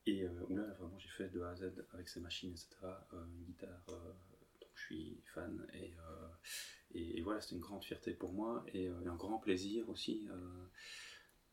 et 0.07 0.23
euh, 0.23 0.31
là, 0.51 0.63
vraiment, 0.79 0.99
j'ai 0.99 1.09
fait 1.09 1.29
de 1.29 1.41
A 1.43 1.51
à 1.51 1.57
Z 1.57 1.73
avec 1.93 2.09
ces 2.09 2.21
machines, 2.21 2.51
etc. 2.51 2.69
Euh, 2.83 3.25
une 3.37 3.45
guitare 3.45 3.85
dont 3.89 4.67
je 4.75 4.83
suis 4.83 5.21
fan. 5.35 5.67
Et, 5.75 7.19
et, 7.19 7.23
voilà, 7.23 7.41
c'était 7.41 7.57
une 7.57 7.61
grande 7.61 7.85
fierté 7.85 8.13
pour 8.13 8.33
moi 8.33 8.65
et, 8.73 8.89
un 8.89 9.17
grand 9.17 9.39
plaisir 9.39 9.89
aussi. 9.89 10.29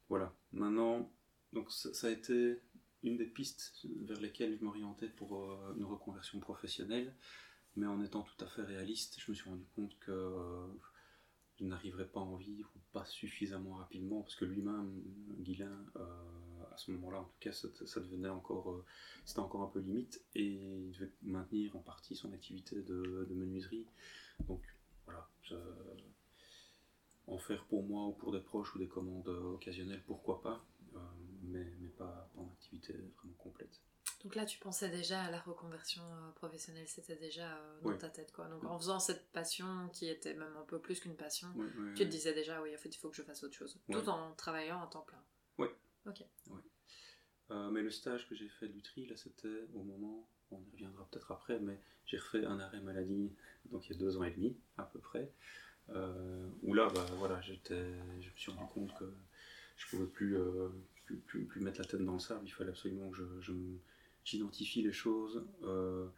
voilà. 0.09 0.33
Maintenant, 0.53 1.11
donc 1.51 1.71
ça, 1.71 2.07
a 2.07 2.09
été 2.09 2.61
une 3.03 3.17
des 3.17 3.25
pistes 3.25 3.85
vers 4.01 4.19
lesquelles 4.21 4.57
je 4.57 4.63
m'orientais 4.63 5.09
pour 5.09 5.43
une 5.75 5.83
reconversion 5.83 6.39
professionnelle, 6.39 7.13
mais 7.75 7.87
en 7.87 8.01
étant 8.01 8.21
tout 8.21 8.45
à 8.45 8.47
fait 8.47 8.61
réaliste, 8.61 9.19
je 9.19 9.31
me 9.31 9.35
suis 9.35 9.49
rendu 9.49 9.65
compte 9.75 9.97
que 9.99 10.33
je 11.59 11.65
n'arriverais 11.65 12.07
pas 12.07 12.19
en 12.19 12.35
vivre 12.35 12.69
ou 12.75 12.79
pas 12.91 13.05
suffisamment 13.05 13.75
rapidement 13.75 14.21
parce 14.21 14.35
que 14.35 14.45
lui-même, 14.45 15.01
Guilain, 15.39 15.85
euh, 15.95 16.03
à 16.71 16.77
ce 16.77 16.91
moment-là, 16.91 17.21
en 17.21 17.23
tout 17.23 17.39
cas, 17.39 17.51
ça, 17.53 17.99
devenait 17.99 18.29
encore, 18.29 18.71
euh, 18.71 18.85
c'était 19.25 19.39
encore 19.39 19.61
un 19.61 19.67
peu 19.67 19.79
limite 19.79 20.21
et 20.35 20.43
il 20.43 20.91
devait 20.91 21.11
maintenir 21.23 21.75
en 21.75 21.79
partie 21.79 22.15
son 22.15 22.33
activité 22.33 22.81
de, 22.81 23.27
menuiserie. 23.29 23.87
Donc 24.47 24.61
voilà, 25.05 25.29
en 27.27 27.37
faire 27.37 27.63
pour 27.65 27.83
moi 27.83 28.07
ou 28.07 28.11
pour 28.11 28.31
des 28.31 28.39
proches 28.39 28.75
ou 28.75 28.79
des 28.79 28.87
commandes 28.87 29.27
occasionnelles, 29.27 30.03
pourquoi 30.05 30.41
pas, 30.41 30.65
euh, 30.95 30.99
mais, 31.43 31.65
pas 31.97 32.29
en 32.35 32.47
activité 32.47 32.93
vraiment 32.93 33.35
complète. 33.37 33.81
Donc 34.25 34.33
là, 34.33 34.43
tu 34.43 34.57
pensais 34.57 34.89
déjà 34.89 35.21
à 35.21 35.29
la 35.29 35.39
reconversion 35.39 36.01
euh, 36.01 36.31
professionnelle, 36.31 36.87
c'était 36.87 37.15
déjà 37.15 37.57
euh, 37.57 37.81
dans 37.83 37.95
ta 37.95 38.09
tête, 38.09 38.31
quoi. 38.31 38.47
Donc 38.47 38.63
en 38.65 38.79
faisant 38.79 38.99
cette 38.99 39.31
passion 39.31 39.87
qui 39.93 40.09
était 40.09 40.33
même 40.33 40.57
un 40.57 40.63
peu 40.63 40.79
plus 40.79 40.99
qu'une 40.99 41.15
passion, 41.15 41.47
tu 41.95 42.05
te 42.05 42.09
disais 42.09 42.33
déjà, 42.33 42.59
oui, 42.63 42.73
en 42.73 42.77
fait, 42.79 42.89
il 42.89 42.97
faut 42.97 43.09
que 43.09 43.15
je 43.15 43.21
fasse 43.21 43.43
autre 43.43 43.53
chose, 43.53 43.79
tout 43.91 44.09
en 44.09 44.33
travaillant 44.33 44.81
à 44.81 44.87
temps 44.87 45.03
plein. 45.03 45.23
Oui. 45.59 45.67
Ok. 46.07 46.23
Euh, 47.51 47.69
mais 47.69 47.83
le 47.83 47.91
stage 47.91 48.27
que 48.27 48.33
j'ai 48.33 48.49
fait 48.49 48.67
de 48.67 48.73
l'Utri, 48.73 49.05
là, 49.05 49.15
c'était 49.15 49.67
au 49.75 49.83
moment, 49.83 50.27
on 50.49 50.59
y 50.59 50.71
reviendra 50.71 51.07
peut-être 51.11 51.31
après, 51.31 51.59
mais 51.59 51.79
j'ai 52.07 52.17
refait 52.17 52.45
un 52.45 52.59
arrêt 52.59 52.81
maladie, 52.81 53.31
donc 53.65 53.87
il 53.87 53.93
y 53.93 53.95
a 53.95 53.99
deux 53.99 54.17
ans 54.17 54.23
et 54.23 54.31
demi, 54.31 54.57
à 54.79 54.85
peu 54.85 54.97
près, 54.97 55.31
où 56.63 56.73
là, 56.73 56.89
bah, 56.95 57.05
voilà, 57.19 57.39
j'étais, 57.41 57.93
je 58.21 58.31
me 58.31 58.35
suis 58.35 58.51
rendu 58.51 58.73
compte 58.73 58.97
que 58.97 59.05
je 59.77 59.87
pouvais 59.87 60.07
plus, 60.07 60.35
plus, 61.27 61.45
plus, 61.45 61.61
mettre 61.61 61.79
la 61.79 61.85
tête 61.85 62.01
dans 62.03 62.13
le 62.13 62.19
sable, 62.19 62.41
il 62.43 62.51
fallait 62.51 62.71
absolument 62.71 63.11
que 63.11 63.17
je, 63.17 63.41
je 63.41 63.51
me 63.51 63.77
j'identifie 64.25 64.81
les 64.81 64.91
choses 64.91 65.45
euh, 65.63 66.09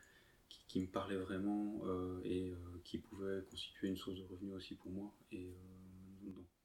qui, 0.68 0.80
me 0.80 0.88
parlaient 0.88 1.18
vraiment 1.18 1.82
euh, 1.84 2.20
et 2.24 2.50
euh, 2.50 2.58
qui 2.84 2.98
pouvaient 2.98 3.44
constituer 3.50 3.90
une 3.90 3.98
source 3.98 4.18
de 4.18 4.24
revenus 4.24 4.56
aussi 4.56 4.76
pour 4.76 4.92
moi. 4.92 5.14
Et 5.32 5.54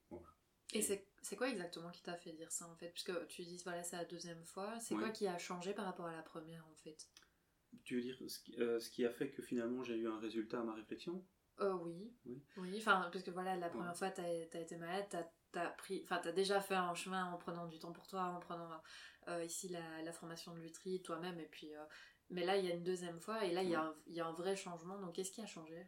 voilà. 0.09 0.27
Et 0.73 0.81
c'est 0.81 1.35
quoi 1.35 1.49
exactement 1.49 1.91
qui 1.91 2.01
t'a 2.01 2.15
fait 2.15 2.33
dire 2.33 2.51
ça 2.51 2.67
en 2.67 2.75
fait? 2.75 2.89
Puisque 2.89 3.27
tu 3.27 3.43
dis 3.43 3.61
voilà 3.63 3.83
c'est 3.83 3.97
la 3.97 4.05
deuxième 4.05 4.43
fois, 4.43 4.79
c'est 4.79 4.95
quoi 4.95 5.09
qui 5.09 5.27
a 5.27 5.37
changé 5.37 5.73
par 5.73 5.85
rapport 5.85 6.07
à 6.07 6.15
la 6.15 6.23
première 6.23 6.65
en 6.67 6.75
fait? 6.75 7.07
Tu 7.83 7.95
veux 7.95 8.01
dire 8.01 8.17
ce 8.27 8.39
qui, 8.39 8.53
ce 8.53 8.89
qui, 8.89 9.05
a 9.05 9.09
fait 9.09 9.29
que 9.29 9.41
finalement 9.41 9.83
j'ai 9.83 9.97
eu 9.97 10.07
un 10.07 10.19
résultat 10.19 10.61
à 10.61 10.63
ma 10.63 10.73
réflexion? 10.73 11.23
Euh, 11.59 11.73
oui. 11.73 12.11
oui. 12.25 12.41
Oui, 12.57 12.75
enfin, 12.77 13.09
parce 13.11 13.23
que 13.23 13.31
voilà, 13.31 13.55
la 13.55 13.69
première 13.69 13.95
fois, 13.95 14.09
t'as 14.09 14.23
as 14.23 14.59
été 14.59 14.75
malade, 14.77 15.05
t'as 15.09 15.61
as 15.61 15.69
pris, 15.69 16.01
enfin, 16.03 16.19
t'as 16.23 16.31
déjà 16.31 16.59
fait 16.61 16.75
un 16.75 16.95
chemin 16.95 17.31
en 17.31 17.37
prenant 17.37 17.67
du 17.67 17.77
temps 17.77 17.91
pour 17.91 18.07
toi, 18.07 18.23
en 18.23 18.39
prenant 18.39 18.69
ici 19.43 19.69
la, 19.69 20.01
la, 20.03 20.11
formation 20.11 20.53
de 20.53 20.59
lutherie 20.59 21.01
toi-même, 21.01 21.39
et 21.39 21.47
puis, 21.49 21.73
euh, 21.75 21.83
mais 22.29 22.45
là, 22.45 22.57
il 22.57 22.65
y 22.65 22.71
a 22.71 22.73
une 22.73 22.83
deuxième 22.83 23.19
fois, 23.19 23.45
et 23.45 23.51
là, 23.51 23.63
il 23.63 23.69
y, 23.69 23.75
a 23.75 23.81
un, 23.81 23.95
y 24.07 24.19
a 24.19 24.27
un 24.27 24.33
vrai 24.33 24.55
changement. 24.55 24.99
Donc, 24.99 25.13
qu'est-ce 25.13 25.31
qui 25.31 25.41
a 25.41 25.45
changé? 25.45 25.85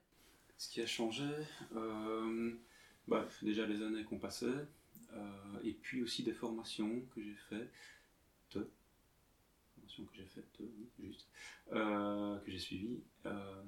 Ce 0.58 0.69
qui 0.69 0.82
a 0.82 0.86
changé, 0.86 1.28
bah, 3.08 3.28
déjà 3.41 3.65
les 3.65 3.82
années 3.82 4.04
qu'on 4.04 4.19
passait, 4.19 4.65
et 5.63 5.74
puis 5.74 6.02
aussi 6.04 6.24
des 6.24 6.34
formations 6.34 7.02
que 7.13 7.21
j'ai 7.21 7.36
faites 7.50 7.71
que 10.04 10.15
j'ai 10.15 10.26
faite, 10.26 10.62
juste, 11.00 11.30
euh, 11.71 12.38
que 12.39 12.52
j'ai 12.52 12.60
suivi, 12.60 13.00
euh, 13.26 13.63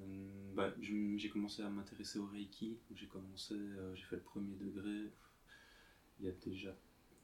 bah, 0.54 0.74
j'ai 0.80 1.30
commencé 1.30 1.62
à 1.62 1.70
m'intéresser 1.70 2.20
au 2.20 2.26
Reiki. 2.26 2.78
J'ai 2.94 3.08
commencé, 3.08 3.54
euh, 3.54 3.96
j'ai 3.96 4.04
fait 4.04 4.18
le 4.18 4.24
premier 4.24 4.56
degré 4.56 5.12
il 6.20 6.26
y 6.26 6.30
a 6.30 6.32
déjà 6.32 6.76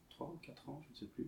3 0.09 0.27
ou 0.27 0.37
4 0.37 0.69
ans, 0.69 0.81
je 0.85 0.89
ne 0.91 0.95
sais 0.95 1.07
plus. 1.07 1.27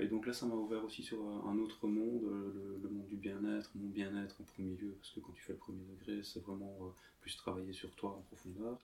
Et 0.00 0.06
donc 0.06 0.26
là, 0.26 0.32
ça 0.32 0.46
m'a 0.46 0.54
ouvert 0.54 0.84
aussi 0.84 1.02
sur 1.02 1.20
un 1.46 1.56
autre 1.58 1.86
monde, 1.86 2.22
le, 2.22 2.88
monde 2.88 3.06
du 3.06 3.16
bien-être, 3.16 3.70
mon 3.74 3.88
bien-être 3.88 4.40
en 4.40 4.44
premier 4.44 4.74
lieu, 4.74 4.96
parce 5.00 5.12
que 5.12 5.20
quand 5.20 5.32
tu 5.32 5.42
fais 5.42 5.52
le 5.52 5.58
premier 5.58 5.84
degré, 5.84 6.22
c'est 6.24 6.40
vraiment 6.40 6.94
plus 7.20 7.36
travailler 7.36 7.72
sur 7.72 7.94
toi 7.94 8.10
en 8.10 8.22
profondeur. 8.22 8.78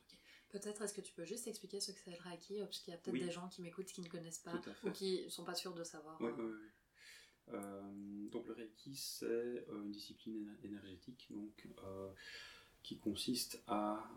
Peut-être 0.51 0.83
est-ce 0.83 0.95
que 0.95 1.01
tu 1.01 1.13
peux 1.13 1.25
juste 1.25 1.49
expliquer 1.49 1.81
ce 1.81 1.91
que 1.91 1.99
c'est 2.05 2.13
le 2.13 2.23
Reiki, 2.23 2.61
parce 2.61 2.79
qu'il 2.79 2.93
y 2.93 2.95
a 2.95 2.99
peut-être 2.99 3.19
des 3.19 3.33
gens 3.33 3.49
qui 3.49 3.63
m'écoutent 3.63 3.87
qui 3.87 4.01
ne 4.01 4.09
connaissent 4.09 4.39
pas 4.39 4.61
ou 4.85 4.91
qui 4.91 5.25
ne 5.25 5.29
sont 5.29 5.45
pas 5.45 5.55
sûrs 5.55 5.75
de 5.75 5.83
savoir. 5.83 6.21
Oui, 6.21 6.31
oui. 6.39 6.45
Euh, 7.53 8.29
donc 8.31 8.47
le 8.47 8.55
Reiki, 8.55 8.97
c'est 8.97 9.27
euh, 9.27 9.83
une 9.85 9.93
discipline 9.93 10.57
énergétique 10.65 11.29
donc, 11.31 11.69
euh, 11.85 12.11
qui 12.87 12.99
consiste 12.99 13.61
à 13.67 14.09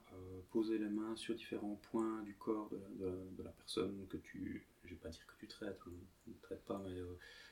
poser 0.52 0.78
les 0.78 0.90
mains 0.90 1.16
sur 1.16 1.34
différents 1.34 1.80
points 1.90 2.22
du 2.22 2.36
corps 2.36 2.70
de, 3.00 3.44
la 3.44 3.50
personne 3.50 4.06
que 4.10 4.18
tu, 4.18 4.64
je 4.84 4.92
vais 4.92 4.96
pas 4.96 5.10
dire 5.10 5.26
que 5.26 5.34
tu 5.40 5.48
traites, 5.48 5.80
ne 6.28 6.34
traites 6.44 6.64
pas, 6.66 6.80
mais 6.86 6.96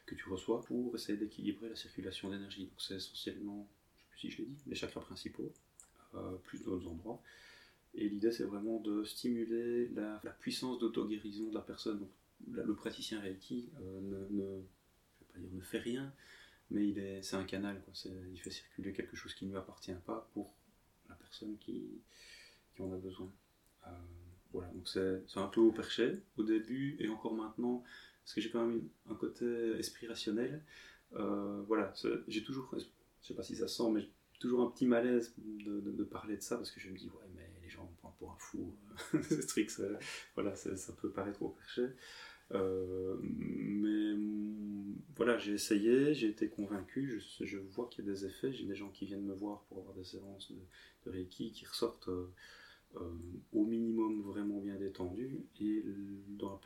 que 0.06 0.14
tu 0.14 0.30
reçois 0.30 0.64
pour 0.64 0.94
essayer 0.96 1.18
d'équilibrer 1.18 1.70
la 1.70 1.76
circulation 1.76 2.30
d'énergie. 2.30 2.66
Donc 2.66 2.80
c'est 2.80 2.98
essentiellement, 2.98 3.68
je 3.96 4.02
sais 4.04 4.08
plus 4.10 4.20
si 4.20 4.30
je 4.30 4.38
l'ai 4.44 4.48
dit, 4.48 4.62
les 4.68 4.76
chakras 4.76 5.02
principaux, 5.02 5.52
plus 6.44 6.64
d'autres 6.64 6.88
endroits. 6.88 7.20
Et 7.96 8.08
l'idée 8.08 8.32
c'est 8.32 8.46
vraiment 8.46 8.80
de 8.80 9.04
stimuler 9.04 9.88
la, 9.96 10.20
puissance 10.40 10.78
d'auto-guérison 10.78 11.50
de 11.50 11.56
la 11.56 11.62
personne. 11.62 11.98
Donc, 11.98 12.12
le 12.46 12.76
praticien 12.76 13.20
Reiki 13.22 13.72
ne 14.04 14.62
il 15.40 15.56
ne 15.56 15.62
fait 15.64 15.80
rien, 15.80 16.14
mais 16.70 16.88
il 16.88 17.00
est, 17.00 17.24
c'est 17.24 17.38
un 17.38 17.44
canal, 17.44 17.82
il 18.32 18.40
fait 18.40 18.52
circuler 18.52 18.94
quelque 18.94 19.16
chose 19.16 19.34
qui 19.34 19.46
ne 19.46 19.52
lui 19.52 19.58
appartient 19.58 19.96
pas 20.06 20.30
pour 20.34 20.54
la 21.28 21.30
personne 21.30 21.58
qui, 21.58 22.02
en 22.80 22.92
a 22.92 22.98
besoin. 22.98 23.32
Euh, 23.86 23.90
voilà, 24.54 24.70
donc 24.70 24.88
c'est, 24.88 25.24
un 25.36 25.48
peu 25.48 25.62
au 25.62 25.72
perché 25.72 26.20
au 26.38 26.44
début 26.44 26.96
et 27.00 27.10
encore 27.10 27.34
maintenant, 27.34 27.84
parce 28.24 28.34
que 28.36 28.42
j'ai 28.42 28.50
quand 28.50 28.66
même 28.66 28.88
un 29.10 29.16
côté 29.16 29.46
esprit 29.78 30.08
rationnel. 30.08 30.64
Euh, 31.14 31.64
voilà, 31.68 31.94
j'ai 32.28 32.44
toujours, 32.44 32.74
je 32.78 33.28
sais 33.28 33.34
pas 33.34 33.44
si 33.44 33.56
ça 33.56 33.68
sent, 33.68 33.90
mais 33.92 34.08
toujours 34.40 34.62
un 34.62 34.70
petit 34.70 34.86
malaise 34.86 35.34
de, 35.38 36.04
parler 36.04 36.38
de 36.38 36.42
ça 36.42 36.58
parce 36.58 36.72
que 36.72 36.80
je 36.80 36.90
me 36.90 36.98
dis, 36.98 37.10
ouais, 37.10 37.28
mais 37.36 37.50
les 37.62 37.70
gens 37.70 37.84
me 37.84 37.96
prennent 37.98 38.14
pour 38.20 38.32
un 38.32 38.38
fou. 38.38 38.76
c'est 39.24 39.48
truc, 39.48 39.70
ça, 39.70 39.84
voilà, 40.36 40.56
ça 40.56 40.94
peut 40.94 41.10
paraître 41.10 41.42
au 41.42 41.50
perché. 41.50 41.88
Euh, 42.54 43.18
mais 43.22 44.16
voilà, 45.16 45.38
j'ai 45.38 45.54
essayé, 45.54 46.14
j'ai 46.14 46.28
été 46.28 46.48
convaincu, 46.48 47.22
je, 47.42 47.58
vois 47.58 47.88
qu'il 47.90 48.06
y 48.06 48.10
a 48.10 48.12
des 48.12 48.26
effets, 48.26 48.54
j'ai 48.54 48.66
des 48.66 48.76
gens 48.76 48.90
qui 48.90 49.06
viennent 49.06 49.26
me 49.26 49.34
voir 49.34 49.64
pour 49.64 49.80
avoir 49.80 49.96
des 49.96 50.04
séances 50.04 50.52
de, 50.52 51.12
Reiki 51.12 51.52
qui 51.52 51.66
ressortent 51.66 52.10
euh, 52.10 52.28
au 53.54 53.64
minimum 53.64 54.22
vraiment 54.24 54.60
bien 54.60 54.76
détendu 54.76 55.46
et 55.62 55.86
dans, 56.28 56.60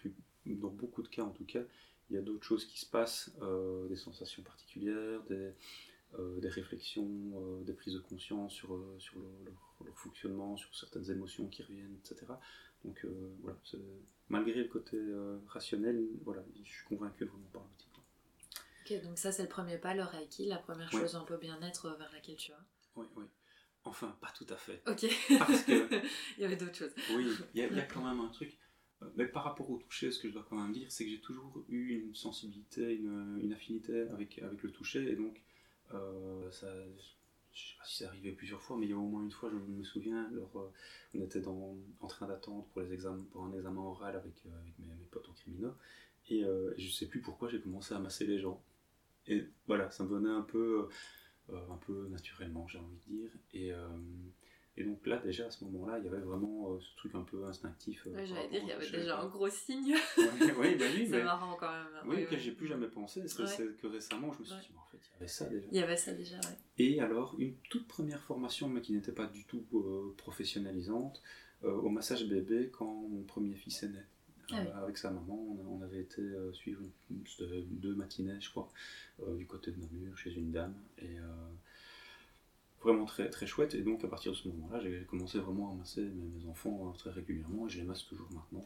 beaucoup 0.45 1.03
de 1.03 1.07
cas 1.07 1.23
en 1.23 1.29
tout 1.29 1.45
cas, 1.45 1.61
il 2.09 2.15
y 2.15 2.17
a 2.17 2.21
d'autres 2.21 2.43
choses 2.43 2.65
qui 2.65 2.79
se 2.79 2.87
passent, 2.87 3.31
des 3.89 3.95
sensations 3.95 4.43
particulières, 4.43 5.23
des, 5.23 6.49
réflexions, 6.49 7.61
des 7.61 7.73
prises 7.73 7.93
de 7.93 7.99
conscience 7.99 8.53
sur, 8.53 8.77
sur 8.99 9.21
leur, 9.45 9.97
fonctionnement, 9.97 10.57
sur 10.57 10.75
certaines 10.75 11.09
émotions 11.11 11.47
qui 11.47 11.63
reviennent, 11.63 11.95
etc. 12.03 12.33
Donc 12.83 13.05
voilà, 13.41 13.57
malgré 14.29 14.63
le 14.63 14.67
côté 14.67 14.97
rationnel, 15.47 16.07
voilà, 16.23 16.43
je 16.63 16.71
suis 16.71 16.85
convaincu 16.85 17.25
vraiment 17.25 17.49
par 17.53 17.61
l'outil. 17.63 17.87
Ok, 18.83 19.03
donc 19.03 19.17
ça 19.17 19.31
c'est 19.31 19.43
le 19.43 19.49
premier 19.49 19.77
pas, 19.77 19.93
le 19.93 20.03
Reiki, 20.03 20.47
la 20.47 20.57
première 20.57 20.91
chose 20.91 21.15
un 21.15 21.23
peu 21.23 21.37
bien-être 21.37 21.95
vers 21.97 22.11
laquelle 22.11 22.35
tu 22.35 22.51
vas. 22.51 22.65
Oui, 22.95 23.05
oui. 23.15 23.25
Enfin, 23.83 24.15
pas 24.21 24.31
tout 24.37 24.45
à 24.49 24.57
fait. 24.57 24.81
Ok. 24.87 25.05
Parce 25.39 25.63
que. 25.63 25.87
il 26.37 26.41
y 26.41 26.45
avait 26.45 26.55
d'autres 26.55 26.75
choses. 26.75 26.93
Oui, 27.15 27.27
il 27.53 27.61
y, 27.61 27.63
a 27.63 27.81
quand 27.83 28.03
même 28.03 28.19
un 28.19 28.29
truc. 28.29 28.57
Euh, 29.01 29.07
mais 29.15 29.25
par 29.25 29.43
rapport 29.43 29.69
au 29.69 29.77
toucher, 29.77 30.11
ce 30.11 30.19
que 30.19 30.27
je 30.27 30.33
dois 30.33 30.45
quand 30.47 30.55
même 30.55 30.71
dire, 30.71 30.91
c'est 30.91 31.03
que 31.03 31.09
j'ai 31.09 31.21
toujours 31.21 31.65
eu 31.67 31.95
une 31.99 32.13
sensibilité, 32.13 32.95
une, 32.95 33.51
affinité 33.53 34.01
avec, 34.13 34.39
avec 34.39 34.61
le 34.61 34.71
toucher. 34.71 35.11
Et 35.11 35.15
donc, 35.15 35.41
euh, 35.93 36.51
ça, 36.51 36.71
je 37.53 37.59
sais 37.59 37.77
pas 37.77 37.85
si 37.85 37.97
c'est 37.97 38.05
arrivé 38.05 38.31
plusieurs 38.31 38.61
fois, 38.61 38.77
mais 38.77 38.85
il 38.85 38.89
y 38.89 38.93
a 38.93 38.97
au 38.97 39.07
moins 39.07 39.23
une 39.23 39.31
fois, 39.31 39.49
je 39.49 39.55
me 39.55 39.83
souviens, 39.83 40.27
alors, 40.31 40.51
euh, 40.55 40.71
on 41.15 41.21
était 41.21 41.41
dans, 41.41 41.75
en 41.99 42.07
train 42.07 42.27
d'attendre 42.27 42.65
pour, 42.73 42.83
pour 43.31 43.45
un 43.45 43.53
examen 43.53 43.81
oral 43.81 44.15
avec, 44.15 44.33
avec 44.45 44.73
mes, 44.79 45.05
potes 45.11 45.27
en 45.29 45.33
criminaux. 45.33 45.73
Et 46.29 46.45
je 46.77 46.89
sais 46.89 47.07
plus 47.07 47.19
pourquoi 47.19 47.49
j'ai 47.49 47.59
commencé 47.59 47.93
à 47.93 47.99
masser 47.99 48.25
les 48.25 48.39
gens. 48.39 48.63
Et 49.27 49.45
voilà, 49.67 49.91
ça 49.91 50.05
me 50.05 50.09
venait 50.09 50.29
un 50.29 50.43
peu 50.43 50.87
euh, 51.51 51.59
un 51.69 51.77
peu 51.77 52.07
naturellement, 52.09 52.67
j'ai 52.67 52.77
envie 52.77 52.97
de 53.07 53.11
dire. 53.13 53.31
Et, 53.53 53.73
euh, 53.73 53.87
et 54.77 54.83
donc 54.85 55.05
là, 55.05 55.17
déjà, 55.17 55.47
à 55.47 55.51
ce 55.51 55.65
moment-là, 55.65 55.99
il 55.99 56.05
y 56.05 56.07
avait 56.07 56.21
vraiment 56.21 56.71
euh, 56.71 56.79
ce 56.79 56.95
truc 56.95 57.13
un 57.15 57.23
peu 57.23 57.43
instinctif. 57.43 58.05
Ouais, 58.05 58.25
J'allais 58.25 58.47
dire, 58.47 58.61
il 58.63 58.69
y 58.69 58.71
avait 58.71 58.89
déjà 58.89 59.19
un 59.19 59.27
gros 59.27 59.49
signe. 59.49 59.93
bah 60.17 60.23
oui, 60.59 60.77
c'est 61.09 61.23
marrant 61.23 61.57
quand 61.59 61.69
même. 61.69 61.87
Oui, 62.05 62.23
auquel 62.23 62.39
j'ai 62.39 62.51
plus 62.51 62.67
jamais 62.67 62.87
pensé. 62.87 63.21
C'est 63.27 63.77
que 63.77 63.87
récemment, 63.87 64.31
je 64.31 64.39
me 64.39 64.45
suis 64.45 64.55
dit, 64.55 64.71
en 64.77 64.85
fait, 64.89 64.97
il 64.97 65.13
y 65.13 65.17
avait 65.17 65.27
ça 65.27 65.49
déjà. 65.49 65.67
Il 65.71 65.77
y 65.77 65.83
avait 65.83 65.97
ça 65.97 66.13
déjà, 66.13 66.37
ouais. 66.37 66.57
Et 66.77 67.01
alors, 67.01 67.35
une 67.37 67.53
toute 67.69 67.87
première 67.87 68.23
formation, 68.23 68.69
mais 68.69 68.81
qui 68.81 68.93
n'était 68.93 69.11
pas 69.11 69.27
du 69.27 69.43
tout 69.43 69.65
professionnalisante, 70.17 71.21
au 71.63 71.89
massage 71.89 72.25
bébé 72.27 72.69
quand 72.71 73.07
mon 73.09 73.23
premier 73.23 73.55
fils 73.55 73.83
est 73.83 73.89
né. 73.89 73.99
Ah 74.53 74.83
avec 74.83 74.97
sa 74.97 75.11
maman, 75.11 75.57
on, 75.69 75.81
avait 75.81 76.01
été 76.01 76.21
suivre 76.53 76.81
deux 77.09 77.95
matinées, 77.95 78.39
je 78.39 78.49
crois, 78.49 78.71
du 79.37 79.45
côté 79.45 79.71
de 79.71 79.79
Namur, 79.79 80.17
chez 80.17 80.33
une 80.33 80.51
dame. 80.51 80.75
Et 80.97 81.17
vraiment 82.81 83.05
très, 83.05 83.29
très 83.29 83.45
chouette. 83.45 83.75
Et 83.75 83.81
donc, 83.81 84.03
à 84.03 84.07
partir 84.07 84.31
de 84.31 84.37
ce 84.37 84.47
moment-là, 84.49 84.79
j'ai 84.81 85.05
commencé 85.05 85.39
vraiment 85.39 85.71
à 85.71 85.75
masser 85.75 86.01
mes, 86.01 86.45
enfants 86.47 86.91
très 86.93 87.11
régulièrement 87.11 87.67
et 87.67 87.69
je 87.69 87.79
les 87.79 87.85
masse 87.85 88.05
toujours 88.05 88.29
maintenant. 88.31 88.65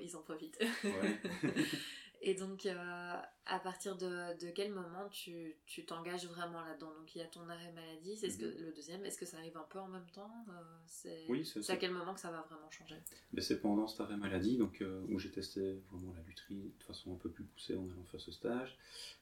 ils 0.00 0.16
en 0.16 0.22
profitent. 0.22 0.58
Et 2.22 2.34
donc, 2.34 2.66
euh, 2.66 3.14
à 3.46 3.58
partir 3.60 3.96
de, 3.96 4.38
de, 4.38 4.50
quel 4.50 4.72
moment 4.72 5.08
tu 5.08 5.56
t'engages 5.86 6.26
vraiment 6.26 6.60
là-dedans? 6.60 6.92
Donc, 6.98 7.14
il 7.14 7.18
y 7.18 7.22
a 7.22 7.26
ton 7.26 7.48
arrêt 7.48 7.72
maladie, 7.72 8.14
c'est 8.16 8.28
ce 8.28 8.36
que, 8.36 8.44
mhm. 8.44 8.66
le 8.66 8.72
deuxième. 8.72 9.04
Est-ce 9.06 9.18
que 9.18 9.24
ça 9.24 9.38
arrive 9.38 9.56
un 9.56 9.66
peu 9.70 9.78
en 9.78 9.88
même 9.88 10.08
temps? 10.12 10.30
Euh, 10.50 11.26
Oui, 11.30 11.46
c'est 11.46 11.70
à 11.70 11.76
quel 11.76 11.92
moment 11.92 12.12
que 12.12 12.20
ça 12.20 12.30
va 12.30 12.42
vraiment 12.42 12.70
changer? 12.70 12.96
Ben, 13.32 13.40
C'est 13.40 13.60
pendant 13.60 13.86
cet 13.86 14.00
arrêt 14.00 14.18
maladie, 14.18 14.58
donc, 14.58 14.82
euh, 14.82 15.02
où 15.08 15.18
j'ai 15.18 15.30
testé 15.30 15.80
vraiment 15.90 16.12
la 16.12 16.20
lutherie 16.22 16.72
de 16.78 16.84
façon 16.84 17.14
un 17.14 17.16
peu 17.16 17.30
plus 17.30 17.44
poussée 17.44 17.74
en 17.74 17.88
allant 17.88 18.04
faire 18.04 18.20
ce 18.20 18.32
stage. 18.32 18.76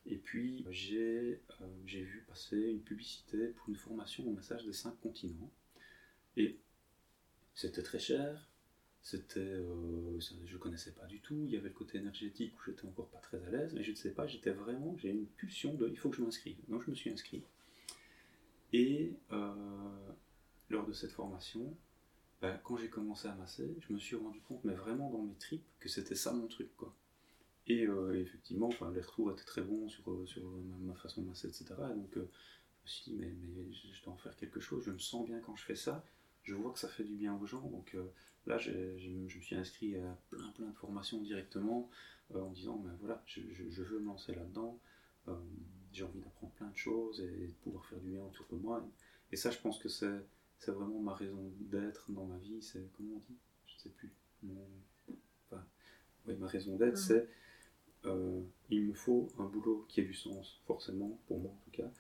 Et 0.05 0.17
puis, 0.17 0.65
j'ai 0.71 1.41
vu 1.87 2.25
passer 2.27 2.57
une 2.57 2.83
publicité 2.83 3.49
pour 3.49 3.69
une 3.69 3.77
formation 3.77 4.27
au 4.27 4.33
massage 4.33 4.65
des 4.65 4.73
cinq 4.73 4.99
continents. 5.01 5.53
Et 6.37 6.59
c'était 7.55 7.83
très 7.83 8.01
cher, 8.01 8.48
c'était, 9.09 9.41
euh, 9.41 10.21
je 10.21 10.57
connaissais 10.59 10.91
pas 10.93 11.07
du 11.07 11.21
tout. 11.21 11.47
Il 11.47 11.51
y 11.51 11.57
avait 11.57 11.71
le 11.71 11.75
côté 11.75 11.97
énergétique 11.97 12.53
où 12.59 12.63
j'étais 12.67 12.85
encore 12.85 13.09
pas 13.09 13.21
très 13.21 13.43
à 13.43 13.49
l'aise, 13.49 13.73
mais 13.73 13.83
je 13.83 13.93
ne 13.93 13.97
sais 13.97 14.11
pas, 14.11 14.27
j'étais 14.27 14.51
vraiment, 14.51 14.95
j'ai 14.99 15.09
une 15.09 15.25
pulsion 15.25 15.73
de, 15.73 15.89
il 15.89 15.97
faut 15.97 16.11
que 16.11 16.17
je 16.17 16.23
m'inscrive. 16.23 16.59
Donc 16.69 16.85
je 16.85 16.91
me 16.91 16.95
suis 16.95 17.09
inscrit. 17.09 17.43
Et 18.75 19.15
euh, 19.33 19.55
lors 20.69 20.87
de 20.87 20.93
cette 20.93 21.13
formation, 21.13 21.75
bah, 22.43 22.61
quand 22.63 22.77
j'ai 22.77 22.91
commencé 22.91 23.29
à 23.29 23.35
masser, 23.35 23.75
je 23.81 23.95
me 23.95 23.99
suis 23.99 24.15
rendu 24.15 24.43
compte, 24.43 24.63
mais 24.65 24.75
vraiment 24.75 25.09
dans 25.09 25.23
mes 25.23 25.37
tripes, 25.37 25.65
que 25.81 25.89
c'était 25.89 26.15
ça 26.15 26.35
mon 26.35 26.47
truc, 26.47 26.69
quoi. 26.77 26.95
Et 27.67 27.87
euh, 27.87 28.21
effectivement, 28.21 28.69
enfin, 28.69 28.93
les 28.93 29.01
retours 29.01 29.33
étaient 29.33 29.45
très 29.45 29.63
bons 29.63 29.89
sur, 29.89 30.05
sur 30.27 30.43
ma, 30.81 30.95
façon 30.97 31.23
de 31.23 31.29
masser, 31.29 31.49
etc. 31.49 31.65
donc 31.97 32.11
je 32.15 32.21
me 32.21 32.29
suis 32.85 33.11
dit, 33.11 33.17
mais, 33.19 33.33
mais 33.57 33.73
je 33.73 34.05
dois 34.05 34.13
en 34.13 34.19
faire 34.19 34.37
quelque 34.37 34.61
chose, 34.61 34.85
je 34.85 34.91
me 34.91 34.99
sens 34.99 35.27
bien 35.27 35.41
quand 35.41 35.57
je 35.57 35.65
fais 35.65 35.77
ça, 35.77 36.05
je 36.43 36.55
vois 36.55 36.73
que 36.73 36.79
ça 36.79 36.89
fait 36.89 37.05
du 37.05 37.15
bien 37.15 37.35
aux 37.35 37.47
gens, 37.47 37.63
donc 37.69 37.97
Là, 38.49 38.57
je 38.57 38.71
me 38.73 39.29
suis 39.29 39.57
inscrit 39.57 39.97
à 39.97 40.19
plein 40.31 40.51
plein 40.53 40.69
de 40.69 40.77
formations 40.77 41.21
directement 41.21 41.91
euh, 42.35 42.41
en 42.41 42.51
disant, 42.51 42.77
ben 42.77 42.97
voilà, 43.01 43.23
je, 43.27 43.43
veux 43.83 44.01
me 44.01 44.07
lancer 44.07 44.35
là-dedans, 44.35 44.81
euh, 45.29 45.35
j'ai 45.93 46.03
envie 46.05 46.21
d'apprendre 46.21 46.55
plein 46.55 46.71
de 46.71 46.77
choses 46.77 47.21
et 47.21 47.49
de 47.49 47.53
pouvoir 47.63 47.85
faire 47.85 48.01
du 48.01 48.09
bien 48.09 48.25
autour 48.25 48.47
de 48.51 48.57
moi. 48.57 48.83
Et, 49.33 49.37
ça, 49.37 49.51
je 49.51 49.59
pense 49.59 49.79
que 49.79 49.91
c'est 49.91 50.25
vraiment 50.67 50.99
ma 50.99 51.15
raison 51.15 51.53
d'être 51.61 52.11
dans 52.11 52.25
ma 52.25 52.39
vie, 52.39 52.63
c'est, 52.63 52.91
comment 52.97 53.17
on 53.17 53.19
dit? 53.19 53.37
Je 53.67 53.75
ne 53.75 53.81
sais 53.81 53.91
plus. 53.91 54.13
enfin, 55.51 55.63
ma 56.27 56.47
raison 56.47 56.77
d'être, 56.77 56.95
mmh. 56.95 56.97
c'est 56.97 57.29
euh, 58.07 58.41
il 58.71 58.87
me 58.87 58.95
faut 58.95 59.29
un 59.39 59.45
boulot 59.45 59.85
qui 59.89 60.01
ait 60.01 60.05
du 60.05 60.15
sens, 60.15 60.63
forcément, 60.67 61.21
pour 61.27 61.39
moi 61.39 61.53
en 61.53 61.61
tout 61.65 61.71
cas, 61.71 61.91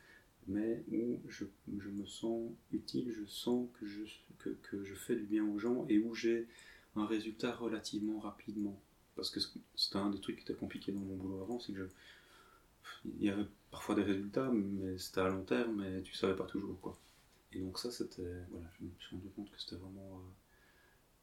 mais 0.48 0.82
où 0.90 1.20
je, 1.28 1.44
je, 1.78 1.88
me 1.90 2.06
sens 2.06 2.50
utile, 2.72 3.12
je 3.12 3.24
sens 3.26 3.68
que 3.78 3.86
je, 3.86 4.02
que, 4.38 4.82
je 4.82 4.94
fais 4.94 5.14
du 5.14 5.24
bien 5.24 5.44
aux 5.44 5.58
gens 5.58 5.86
et 5.88 5.98
où 5.98 6.14
j'ai 6.14 6.48
un 6.96 7.06
résultat 7.06 7.54
relativement 7.54 8.18
rapidement. 8.18 8.80
Parce 9.14 9.30
que 9.30 9.40
c'était 9.76 9.98
un 9.98 10.10
des 10.10 10.20
trucs 10.20 10.36
qui 10.36 10.42
était 10.42 10.54
compliqué 10.54 10.92
dans 10.92 11.00
mon 11.00 11.16
boulot 11.16 11.42
avant, 11.42 11.60
c'est 11.60 11.72
que 11.72 11.78
je, 11.78 11.88
il 13.04 13.24
y 13.24 13.28
avait 13.28 13.46
parfois 13.70 13.94
des 13.94 14.02
résultats, 14.02 14.50
mais 14.50 14.96
c'était 14.98 15.20
à 15.20 15.28
long 15.28 15.44
terme, 15.44 15.82
mais 15.82 16.02
tu 16.02 16.14
savais 16.14 16.36
pas 16.36 16.46
toujours 16.46 16.80
quoi. 16.80 16.98
Et 17.52 17.60
donc 17.60 17.78
ça, 17.78 17.90
c'était, 17.90 18.44
voilà, 18.50 18.66
je 18.78 18.84
me 18.84 18.90
suis 18.98 19.16
rendu 19.16 19.28
compte 19.30 19.50
que 19.50 19.60
c'était 19.60 19.76
vraiment, 19.76 20.20
euh, 20.20 20.30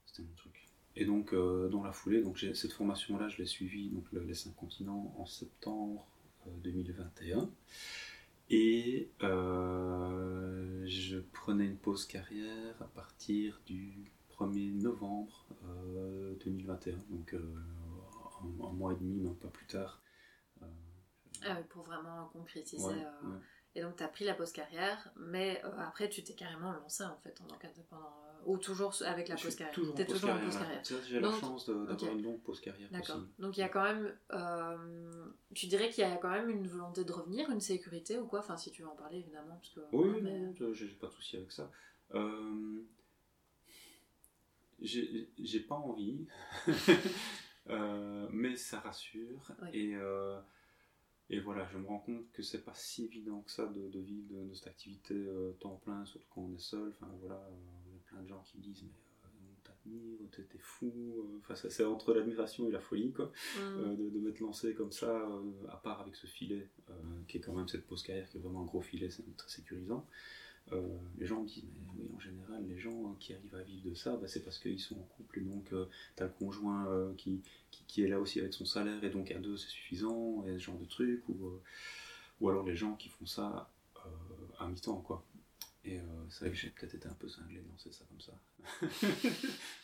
c'était 0.06 0.24
mon 0.24 0.36
truc. 0.36 0.68
Et 0.96 1.06
donc 1.06 1.34
euh, 1.34 1.68
dans 1.70 1.84
la 1.84 1.92
foulée, 1.92 2.22
donc 2.22 2.40
cette 2.40 2.72
formation-là, 2.72 3.28
je 3.28 3.38
l'ai 3.38 3.46
suivie, 3.46 3.90
donc 3.90 4.06
les 4.12 4.34
cinq 4.34 4.56
continents 4.56 5.14
en 5.18 5.26
septembre 5.26 6.08
2021. 6.64 7.50
Et 8.50 9.12
euh, 9.24 10.84
je 10.86 11.18
prenais 11.18 11.66
une 11.66 11.78
pause 11.78 12.06
carrière 12.06 12.80
à 12.80 12.86
partir 12.86 13.60
du 13.66 14.12
1er 14.38 14.74
novembre 14.82 15.48
2021, 16.44 16.94
euh, 16.94 16.98
donc 17.10 17.34
euh, 17.34 17.56
un, 18.62 18.72
mois 18.74 18.94
et 18.94 18.98
demi, 18.98 19.20
même 19.20 19.36
pas 19.36 19.48
plus 19.48 19.66
tard. 19.66 20.02
Ah 21.44 21.56
pour 21.70 21.84
vraiment 21.84 22.28
concrétiser. 22.28 23.04
Et 23.76 23.82
donc, 23.82 23.98
tu 23.98 24.04
as 24.04 24.08
pris 24.08 24.26
la 24.26 24.34
pause 24.34 24.52
carrière, 24.52 25.12
mais 25.18 25.62
après, 25.78 26.10
tu 26.10 26.24
t'es 26.24 26.34
carrément 26.34 26.72
lancé 26.72 27.04
en 27.04 27.18
fait 27.18 27.40
en 27.42 27.46
tant 27.46 27.58
qu'indépendant 27.58 28.26
ou 28.46 28.58
toujours 28.58 28.94
avec 29.02 29.28
la 29.28 29.36
pause 29.36 29.56
carrière 29.56 29.74
Toujours, 29.74 30.00
es 30.00 30.06
toujours 30.06 30.30
en 30.30 30.40
pause 30.40 30.58
carrière. 30.58 30.82
J'ai 31.08 31.20
la 31.20 31.32
chance 31.32 31.68
d'avoir 31.68 32.12
une 32.12 32.22
longue 32.22 32.42
pause 32.42 32.62
carrière. 32.62 32.90
D'accord. 32.92 33.22
Donc 33.40 33.58
il 33.58 33.62
y 33.62 33.64
a 33.64 33.70
quand 33.70 33.84
même, 33.84 34.16
euh, 34.34 35.26
tu 35.54 35.68
dirais 35.68 35.90
qu'il 35.90 36.04
y 36.04 36.08
a 36.08 36.16
quand 36.18 36.30
même 36.30 36.50
une 36.50 36.68
volonté 36.68 37.04
de 37.04 37.12
revenir, 37.12 37.50
une 37.50 37.62
sécurité 37.62 38.18
ou 38.18 38.26
quoi? 38.26 38.40
Enfin, 38.40 38.58
si 38.58 38.72
tu 38.72 38.84
veux 38.84 38.88
en 38.88 38.96
parler 38.96 39.20
évidemment, 39.20 39.56
parce 39.56 39.70
que. 39.70 39.80
Oui, 39.92 40.22
mais... 40.22 40.40
non, 40.40 40.74
j'ai 40.74 40.88
pas 40.88 41.08
de 41.08 41.14
souci 41.14 41.38
avec 41.38 41.52
ça. 41.52 41.72
Euh, 42.14 42.82
j'ai 44.80 45.60
pas 45.62 45.76
envie, 45.76 46.28
euh, 47.70 48.28
mais 48.32 48.56
ça 48.56 48.80
rassure 48.80 49.52
et. 49.74 49.96
Euh, 51.32 51.36
et 51.36 51.40
voilà, 51.40 51.68
je 51.72 51.78
me 51.78 51.88
rends 51.88 52.00
compte 52.00 52.32
que 52.34 52.44
c'est 52.44 52.64
pas 52.64 52.74
si 52.76 53.06
évident 53.06 53.42
que 53.42 53.52
ça 53.52 53.66
de, 53.68 53.90
de 53.90 54.00
vivre 54.00 54.28
de, 54.30 54.54
cette 54.54 54.68
activité 54.68 55.16
temps 55.60 55.82
plein, 55.84 56.06
surtout 56.06 56.28
quand 56.30 56.42
on 56.42 56.54
est 56.54 56.60
seul. 56.60 56.94
Enfin 57.00 57.12
voilà, 57.22 57.42
de 58.22 58.28
gens 58.28 58.42
qui 58.46 58.60
disent 58.60 58.84
mais 58.84 58.90
euh, 59.26 59.54
t'admire, 59.64 60.20
t'es 60.32 60.58
fou. 60.60 60.92
Euh, 61.18 61.40
enfin, 61.40 61.56
c'est 61.56 61.84
entre 61.84 62.14
l'admiration 62.14 62.68
et 62.68 62.72
la 62.72 62.80
folie, 62.80 63.12
quoi, 63.12 63.26
mm. 63.26 63.60
euh, 63.60 63.96
de, 63.96 64.10
de 64.10 64.20
m'être 64.20 64.40
lancé 64.40 64.74
comme 64.74 64.92
ça, 64.92 65.28
à 65.70 65.78
part 65.78 66.02
avec 66.02 66.16
ce 66.16 66.28
filet, 66.28 66.70
qui 67.28 67.38
est 67.38 67.42
quand 67.42 67.54
même 67.54 67.68
cette 67.68 67.86
pause 67.86 68.04
carrière, 68.04 68.30
qui 68.30 68.38
est 68.38 68.42
vraiment 68.42 68.62
un 68.62 68.66
gros 68.66 68.82
filet, 68.82 69.10
c'est 69.10 69.24
très 69.38 69.50
sécurisant. 69.50 70.06
Les 71.18 71.26
gens 71.26 71.42
me 71.42 71.48
disent, 71.48 71.64
mais 71.76 72.04
oui, 72.04 72.10
en 72.16 72.20
général, 72.20 72.66
les 72.68 72.78
gens 72.78 73.16
qui 73.20 73.34
arrivent 73.34 73.56
à 73.56 73.62
vivre 73.62 73.90
de 73.90 73.94
ça, 73.94 74.18
bah, 74.18 74.28
c'est 74.28 74.44
parce 74.44 74.60
qu'ils 74.60 74.80
sont 74.80 74.96
en 74.96 75.08
couple, 75.16 75.40
et 75.40 75.42
donc 75.44 75.70
tu 75.70 76.24
as 76.24 76.26
le 76.26 76.32
conjoint 76.32 77.14
qui, 77.18 77.42
qui, 77.88 78.04
est 78.04 78.08
là 78.08 78.20
aussi 78.20 78.40
avec 78.40 78.54
son 78.54 78.66
salaire, 78.66 79.04
et 79.04 79.10
donc 79.10 79.32
à 79.32 79.40
deux 79.40 79.58
c'est 79.58 79.70
suffisant, 79.70 80.44
et 80.46 80.54
ce 80.54 80.58
genre 80.58 80.78
de 80.78 80.86
truc, 80.86 81.28
ou, 81.30 81.60
ou 82.42 82.50
alors 82.50 82.66
les 82.66 82.76
gens 82.76 82.96
qui 82.96 83.10
font 83.10 83.26
ça 83.26 83.70
à 84.60 84.68
mi-temps, 84.68 85.02
quoi. 85.02 85.24
Et 85.86 86.00
euh, 86.00 86.04
c'est 86.30 86.46
vrai 86.46 86.50
que 86.50 86.56
j'ai 86.56 86.70
peut-être 86.70 86.96
été 86.96 87.08
un 87.08 87.14
peu 87.14 87.30
cinglé 87.30 87.60
de 87.60 87.70
lancer 87.70 87.92
ça 87.92 88.06
comme 88.06 88.20
ça. 88.20 88.34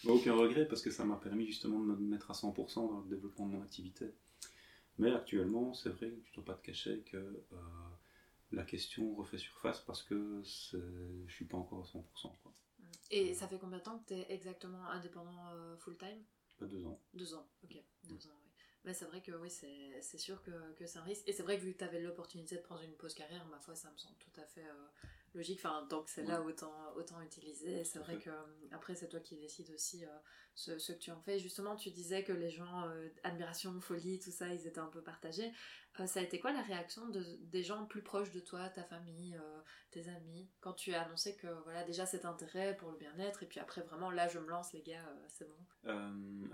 Aucun 0.05 0.33
regret 0.33 0.65
parce 0.65 0.81
que 0.81 0.89
ça 0.89 1.05
m'a 1.05 1.15
permis 1.15 1.45
justement 1.45 1.79
de 1.79 1.85
me 1.85 1.95
mettre 1.95 2.31
à 2.31 2.33
100% 2.33 2.75
dans 2.75 3.01
le 3.01 3.09
développement 3.09 3.47
de 3.47 3.51
mon 3.53 3.61
activité. 3.61 4.07
Mais 4.97 5.11
actuellement, 5.11 5.73
c'est 5.73 5.89
vrai 5.89 6.09
que 6.09 6.21
tu 6.21 6.31
ne 6.31 6.35
dois 6.35 6.45
pas 6.45 6.59
te 6.59 6.65
cacher 6.65 7.03
que 7.11 7.17
euh, 7.17 7.55
la 8.51 8.63
question 8.63 9.15
refait 9.15 9.37
surface 9.37 9.81
parce 9.81 10.03
que 10.03 10.41
je 10.43 10.77
ne 10.77 11.29
suis 11.29 11.45
pas 11.45 11.57
encore 11.57 11.79
à 11.79 11.97
100%. 11.97 12.03
Quoi. 12.43 12.53
Et 13.09 13.33
ça 13.33 13.47
fait 13.47 13.59
combien 13.59 13.77
de 13.77 13.83
temps 13.83 13.99
que 13.99 14.07
tu 14.07 14.13
es 14.13 14.31
exactement 14.31 14.85
indépendant 14.87 15.77
full-time? 15.79 16.23
Deux 16.61 16.85
ans. 16.85 16.99
Deux 17.13 17.33
ans, 17.33 17.47
ok. 17.63 17.77
Deux 18.03 18.27
ans, 18.27 18.37
oui. 18.43 18.49
Mais 18.83 18.93
c'est 18.93 19.05
vrai 19.05 19.21
que 19.21 19.31
oui, 19.31 19.49
c'est 19.49 20.17
sûr 20.17 20.41
que, 20.43 20.73
que 20.73 20.85
c'est 20.85 20.99
un 20.99 21.03
risque. 21.03 21.27
Et 21.27 21.33
c'est 21.33 21.43
vrai 21.43 21.57
que 21.57 21.63
vu 21.63 21.73
que 21.73 21.79
tu 21.79 21.83
avais 21.83 22.01
l'opportunité 22.01 22.55
de 22.55 22.61
prendre 22.61 22.81
une 22.81 22.95
pause 22.95 23.13
carrière, 23.13 23.45
ma 23.47 23.59
foi, 23.59 23.75
ça 23.75 23.91
me 23.91 23.97
semble 23.97 24.17
tout 24.17 24.39
à 24.39 24.45
fait 24.45 24.65
logique. 25.33 25.59
Enfin, 25.63 25.85
tant 25.89 26.03
que 26.03 26.09
c'est 26.09 26.23
là, 26.23 26.41
autant, 26.41 26.73
autant 26.95 27.21
utiliser. 27.21 27.83
C'est 27.83 27.99
vrai 27.99 28.17
que 28.17 28.29
euh, 28.29 28.43
après, 28.71 28.95
c'est 28.95 29.07
toi 29.07 29.19
qui 29.19 29.35
décides 29.35 29.71
aussi 29.73 30.05
euh, 30.05 30.09
ce, 30.55 30.77
ce, 30.77 30.91
que 30.93 30.99
tu 30.99 31.11
en 31.11 31.19
fais. 31.21 31.39
Justement, 31.39 31.75
tu 31.75 31.91
disais 31.91 32.23
que 32.23 32.33
les 32.33 32.49
gens, 32.49 32.87
euh, 32.87 33.09
admiration, 33.23 33.79
folie, 33.79 34.19
tout 34.19 34.31
ça, 34.31 34.47
ils 34.53 34.67
étaient 34.67 34.79
un 34.79 34.87
peu 34.87 35.01
partagés. 35.01 35.51
ça 36.05 36.19
a 36.19 36.23
été 36.23 36.39
quoi 36.39 36.51
la 36.51 36.61
réaction 36.61 37.07
de, 37.09 37.23
des 37.51 37.63
gens 37.63 37.85
plus 37.85 38.01
proches 38.01 38.31
de 38.31 38.39
toi, 38.39 38.69
ta 38.69 38.83
famille, 38.83 39.37
tes 39.91 40.07
amis, 40.07 40.49
quand 40.59 40.73
tu 40.73 40.93
as 40.93 41.03
annoncé 41.03 41.35
que 41.35 41.47
voilà, 41.63 41.83
déjà 41.83 42.05
cet 42.05 42.25
intérêt 42.25 42.75
pour 42.77 42.91
le 42.91 42.97
bien-être, 42.97 43.43
et 43.43 43.45
puis 43.45 43.59
après, 43.59 43.81
vraiment, 43.81 44.09
là, 44.09 44.27
je 44.27 44.39
me 44.39 44.47
lance, 44.47 44.73
les 44.73 44.81
gars, 44.81 45.05
c'est 45.27 45.47
bon 45.47 45.91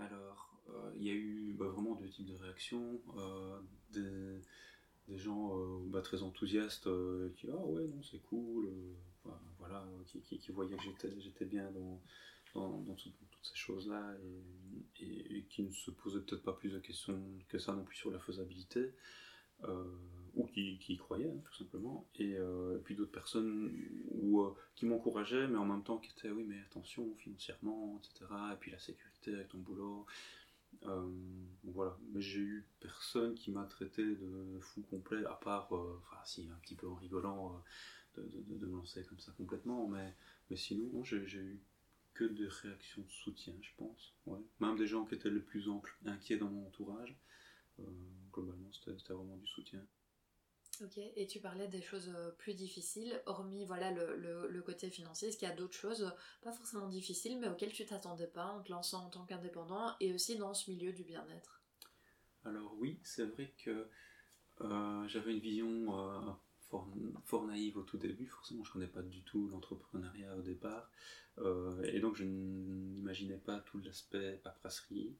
Alors, 0.00 0.54
il 0.96 1.04
y 1.04 1.10
a 1.10 1.14
eu 1.14 1.54
bah, 1.58 1.66
vraiment 1.66 1.94
deux 1.94 2.08
types 2.08 2.26
de 2.26 2.34
réactions. 2.34 3.00
des 3.90 4.40
des 5.08 5.18
gens 5.18 5.58
euh, 5.58 5.78
bah, 5.86 6.02
très 6.02 6.22
enthousiastes 6.22 6.86
euh, 6.86 7.32
qui 7.36 7.48
ah 7.50 7.56
ouais 7.56 7.86
non 7.86 8.02
c'est 8.02 8.20
cool 8.22 8.66
euh, 8.66 9.30
voilà 9.58 9.84
qui, 10.06 10.38
qui, 10.38 10.52
voyaient 10.52 10.76
que 10.76 10.82
j'étais 10.82 11.20
j'étais 11.20 11.44
bien 11.44 11.70
dans 11.72 12.00
dans, 12.54 12.94
toutes 12.94 13.14
ces 13.42 13.54
choses 13.54 13.88
là 13.88 14.14
et, 15.00 15.44
qui 15.48 15.62
ne 15.62 15.70
se 15.70 15.90
posaient 15.90 16.20
peut-être 16.20 16.42
pas 16.42 16.54
plus 16.54 16.72
de 16.72 16.78
questions 16.78 17.20
que 17.48 17.58
ça 17.58 17.72
non 17.72 17.84
plus 17.84 17.96
sur 17.96 18.10
la 18.10 18.18
faisabilité 18.18 18.92
ou 20.34 20.46
qui, 20.46 20.78
qui, 20.78 20.94
y 20.94 20.96
croyaient 20.96 21.30
hein, 21.30 21.40
tout 21.44 21.54
simplement. 21.54 22.08
Et, 22.18 22.36
puis 22.84 22.96
d'autres 22.96 23.12
personnes 23.12 23.70
qui 24.74 24.86
m'encourageaient 24.86 25.46
mais 25.46 25.58
en 25.58 25.66
même 25.66 25.84
temps 25.84 25.98
qui 25.98 26.10
étaient 26.10 26.30
oui 26.30 26.44
mais 26.48 26.58
attention 26.62 27.14
financièrement 27.16 28.00
etc 28.02 28.32
et 28.52 28.56
puis 28.56 28.72
la 28.72 28.78
sécurité 28.78 29.34
avec 29.34 29.48
ton 29.48 29.58
boulot 29.58 30.06
euh, 30.84 31.10
voilà, 31.64 31.96
mais 32.12 32.20
j'ai 32.20 32.40
eu 32.40 32.66
personne 32.80 33.34
qui 33.34 33.50
m'a 33.50 33.64
traité 33.64 34.02
de 34.02 34.58
fou 34.60 34.82
complet, 34.82 35.24
à 35.26 35.34
part, 35.34 35.74
euh, 35.74 36.00
si, 36.24 36.48
un 36.50 36.58
petit 36.60 36.74
peu 36.74 36.88
en 36.88 36.94
rigolant 36.94 37.62
euh, 38.18 38.22
de, 38.48 38.66
me 38.66 38.72
lancer 38.72 39.04
comme 39.04 39.18
ça 39.18 39.32
complètement, 39.32 39.86
mais, 39.88 40.14
mais 40.50 40.56
sinon, 40.56 41.02
j'ai 41.04 41.16
eu 41.16 41.60
que 42.14 42.24
des 42.24 42.48
réactions 42.48 43.02
de 43.02 43.10
soutien, 43.10 43.54
je 43.60 43.70
pense. 43.76 44.14
Même 44.60 44.76
des 44.76 44.86
gens 44.86 45.04
qui 45.04 45.14
étaient 45.14 45.30
les 45.30 45.40
plus 45.40 45.68
inquiets 46.04 46.36
dans 46.36 46.48
mon 46.48 46.66
entourage, 46.66 47.16
globalement, 48.32 48.72
c'était 48.72 49.12
vraiment 49.12 49.36
du 49.36 49.46
soutien. 49.46 49.84
Ok, 50.80 50.98
et 51.16 51.26
tu 51.26 51.40
parlais 51.40 51.66
des 51.66 51.82
choses 51.82 52.12
euh, 52.14 52.30
plus 52.38 52.54
difficiles, 52.54 53.20
hormis 53.26 53.64
voilà 53.64 53.90
le, 53.90 54.62
côté 54.62 54.90
financier, 54.90 55.28
est-ce 55.28 55.36
qu'il 55.36 55.48
y 55.48 55.50
a 55.50 55.54
d'autres 55.54 55.76
choses, 55.76 56.04
euh, 56.04 56.10
pas 56.42 56.52
forcément 56.52 56.86
difficiles, 56.86 57.38
mais 57.40 57.48
auxquelles 57.48 57.72
tu 57.72 57.84
t'attendais 57.84 58.28
pas 58.28 58.46
en 58.46 58.62
te 58.62 58.70
lançant 58.70 59.06
en 59.06 59.10
tant 59.10 59.24
qu'indépendant 59.24 59.96
et 59.98 60.12
aussi 60.12 60.36
dans 60.36 60.54
ce 60.54 60.70
milieu 60.70 60.92
du 60.92 61.02
bien-être? 61.02 61.62
Alors 62.44 62.76
oui, 62.78 63.00
c'est 63.02 63.24
vrai 63.24 63.52
que 63.64 63.88
euh, 64.60 65.08
j'avais 65.08 65.32
une 65.32 65.40
vision 65.40 66.38
fort, 67.24 67.46
naïve 67.46 67.78
au 67.78 67.82
tout 67.82 67.98
début, 67.98 68.26
forcément 68.26 68.62
je 68.62 68.72
connais 68.72 68.86
pas 68.86 69.02
du 69.02 69.22
tout 69.22 69.48
l'entrepreneuriat 69.48 70.36
au 70.36 70.42
départ, 70.42 70.90
et 71.82 71.98
donc 71.98 72.14
je 72.14 72.24
n'imaginais 72.24 73.38
pas 73.38 73.58
tout 73.60 73.80
l'aspect 73.80 74.40
paperasserie. 74.44 75.16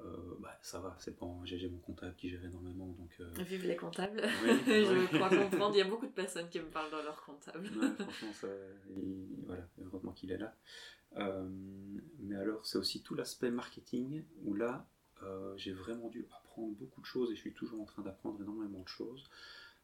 Euh, 0.00 0.34
bah, 0.40 0.58
ça 0.60 0.80
va, 0.80 0.96
c'est 0.98 1.16
pas 1.16 1.26
j'ai 1.44 1.68
mon 1.68 1.78
comptable 1.78 2.14
qui 2.16 2.28
gère 2.28 2.44
énormément. 2.44 2.88
Donc, 2.88 3.14
euh, 3.20 3.30
Vive 3.44 3.66
les 3.66 3.76
comptables, 3.76 4.22
je 4.66 5.16
crois 5.16 5.28
comprendre. 5.28 5.74
Il 5.74 5.78
y 5.78 5.82
a 5.82 5.88
beaucoup 5.88 6.06
de 6.06 6.12
personnes 6.12 6.48
qui 6.48 6.58
me 6.58 6.66
parlent 6.66 6.90
dans 6.90 7.02
leur 7.02 7.22
comptable. 7.24 7.68
franchement, 7.98 8.32
ça, 8.32 8.48
voilà, 9.46 9.68
heureusement 9.84 10.12
qu'il 10.12 10.32
est 10.32 10.38
là. 10.38 10.54
Euh, 11.16 11.48
mais 12.18 12.34
alors, 12.34 12.66
c'est 12.66 12.78
aussi 12.78 13.02
tout 13.02 13.14
l'aspect 13.14 13.50
marketing 13.50 14.24
où 14.44 14.54
là, 14.54 14.86
j'ai 15.56 15.72
vraiment 15.72 16.10
dû 16.10 16.26
apprendre 16.36 16.74
beaucoup 16.74 17.00
de 17.00 17.06
choses 17.06 17.32
et 17.32 17.34
je 17.34 17.40
suis 17.40 17.54
toujours 17.54 17.80
en 17.80 17.86
train 17.86 18.02
d'apprendre 18.02 18.42
énormément 18.42 18.82
de 18.82 18.88
choses 18.88 19.30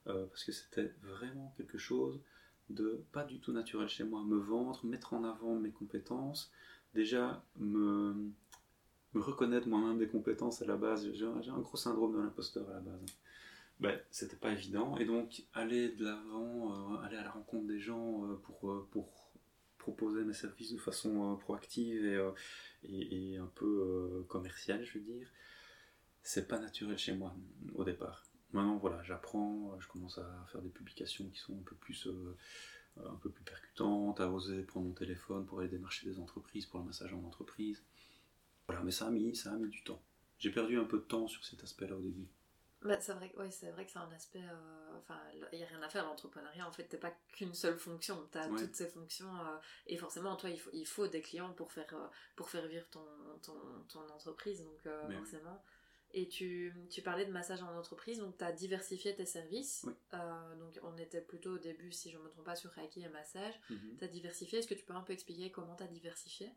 parce 0.05 0.45
que 0.45 0.53
c'était 0.53 0.93
vraiment 1.01 1.55
quelque 1.57 1.79
chose 1.79 2.21
de 2.69 3.03
pas 3.13 3.25
du 3.25 3.41
tout 3.41 3.53
naturel 3.53 3.89
chez 3.89 4.05
moi. 4.05 4.23
Me 4.23 4.37
vendre, 4.37 4.85
mettre 4.85 5.15
en 5.15 5.25
avant 5.25 5.55
mes 5.55 5.71
compétences, 5.71 6.53
déjà 6.93 7.43
me 7.57 8.33
me 9.15 9.21
reconnaître 9.21 9.69
moi-même 9.69 9.99
des 9.99 10.09
compétences 10.09 10.63
à 10.63 10.67
la 10.67 10.77
base. 10.77 11.11
J'ai 11.13 11.27
un, 11.27 11.59
gros 11.59 11.77
syndrome 11.77 12.15
de 12.15 12.21
l'imposteur 12.21 12.69
à 12.71 12.75
la 12.75 12.81
base. 12.81 13.01
Ben, 13.81 13.99
c'était 14.11 14.37
pas 14.37 14.53
évident. 14.53 14.97
Et 14.99 15.05
donc, 15.05 15.45
aller 15.55 15.89
de 15.91 16.05
l'avant, 16.05 16.95
euh, 16.95 17.03
aller 17.03 17.17
à 17.17 17.25
la 17.25 17.31
rencontre 17.31 17.67
des 17.67 17.81
gens 17.81 18.27
euh, 18.27 18.35
pour, 18.37 18.71
euh, 18.71 18.87
pour 18.91 19.33
proposer 19.79 20.23
mes 20.25 20.35
services 20.35 20.73
de 20.73 20.79
façon 20.79 21.37
proactive 21.41 22.05
et, 22.83 23.33
et, 23.33 23.39
un 23.39 23.51
peu 23.55 24.25
commerciale, 24.29 24.85
je 24.85 24.99
veux 24.99 25.05
dire, 25.05 25.27
c'est 26.23 26.47
pas 26.47 26.59
naturel 26.59 26.99
chez 26.99 27.15
moi 27.15 27.35
au 27.75 27.83
départ. 27.83 28.27
Maintenant, 28.53 28.77
voilà, 28.77 29.03
j'apprends, 29.03 29.75
je 29.81 29.89
commence 29.89 30.19
à 30.19 30.47
faire 30.53 30.61
des 30.61 30.69
publications 30.69 31.27
qui 31.31 31.39
sont 31.39 31.55
un 31.55 31.63
peu 31.63 31.77
plus 31.77 32.07
un 32.99 33.17
peu 33.17 33.31
plus 33.31 33.45
percutantes, 33.45 34.21
à 34.21 34.31
oser 34.31 34.63
prendre 34.65 34.89
mon 34.89 34.93
téléphone 34.93 35.47
pour 35.47 35.61
aller 35.61 35.69
démarcher 35.69 36.07
des 36.07 36.19
entreprises, 36.19 36.67
pour 36.67 36.81
le 36.81 36.87
massage 36.87 37.15
en 37.15 37.25
entreprise. 37.25 37.83
Voilà, 38.71 38.85
mais 38.85 38.93
ça 38.93 39.07
a 39.07 39.11
mis, 39.11 39.35
ça 39.35 39.53
a 39.53 39.57
mis 39.57 39.69
du 39.69 39.83
temps. 39.83 40.01
J'ai 40.39 40.51
perdu 40.51 40.79
un 40.79 40.85
peu 40.85 40.99
de 40.99 41.05
temps 41.05 41.27
sur 41.27 41.45
cet 41.45 41.63
aspect-là 41.63 41.97
au 41.97 42.01
début. 42.01 42.29
Bah, 42.83 42.99
c'est 42.99 43.13
vrai, 43.13 43.31
ouais, 43.37 43.51
c'est 43.51 43.71
vrai 43.73 43.85
que 43.85 43.91
c'est 43.91 43.99
un 43.99 44.11
aspect. 44.13 44.43
Euh, 44.43 44.99
enfin, 44.99 45.21
il 45.53 45.59
n'y 45.59 45.65
a 45.65 45.67
rien 45.67 45.83
à 45.83 45.89
faire 45.89 46.07
l'entrepreneuriat. 46.07 46.67
En 46.67 46.73
fait, 46.73 46.85
t'es 46.85 46.97
pas 46.97 47.13
qu'une 47.33 47.53
seule 47.53 47.77
fonction. 47.77 48.27
Tu 48.33 48.39
as 48.39 48.47
toutes 48.47 48.75
ces 48.75 48.89
fonctions. 48.89 49.29
Euh, 49.37 49.59
et 49.87 49.97
forcément, 49.99 50.37
toi, 50.37 50.49
il 50.49 50.59
faut, 50.59 50.71
il 50.73 50.87
faut 50.87 51.07
des 51.09 51.21
clients 51.21 51.53
pour 51.53 51.73
faire, 51.73 51.93
euh, 51.93 52.07
pour 52.37 52.49
faire 52.49 52.67
vivre 52.69 52.87
ton, 52.91 53.05
ton, 53.43 53.55
ton 53.89 54.09
entreprise. 54.09 54.65
Donc, 54.65 54.89
forcément. 55.15 55.63
Et 56.13 56.27
tu, 56.27 56.75
tu, 56.91 57.03
parlais 57.03 57.25
de 57.25 57.31
massage 57.31 57.63
en 57.63 57.77
entreprise, 57.77 58.19
donc 58.19 58.37
tu 58.37 58.43
as 58.43 58.51
diversifié 58.51 59.15
tes 59.15 59.27
services. 59.27 59.87
donc 60.59 60.81
on 60.83 60.97
était 60.97 61.21
plutôt 61.21 61.53
au 61.53 61.59
début, 61.59 61.93
si 61.93 62.11
je 62.11 62.19
ne 62.19 62.23
me 62.25 62.29
trompe 62.29 62.47
pas, 62.47 62.57
sur 62.57 62.71
Reiki 62.71 63.03
et 63.03 63.09
massage. 63.09 63.55
Mhm. 63.69 63.97
Tu 63.99 64.05
as 64.05 64.09
diversifié. 64.09 64.59
Est-ce 64.59 64.67
que 64.67 64.75
tu 64.75 64.85
peux 64.85 64.95
un 64.95 65.03
peu 65.03 65.13
expliquer 65.13 65.53
comment 65.53 65.77
tu 65.77 65.85
as 65.85 65.87
diversifié? 65.87 66.51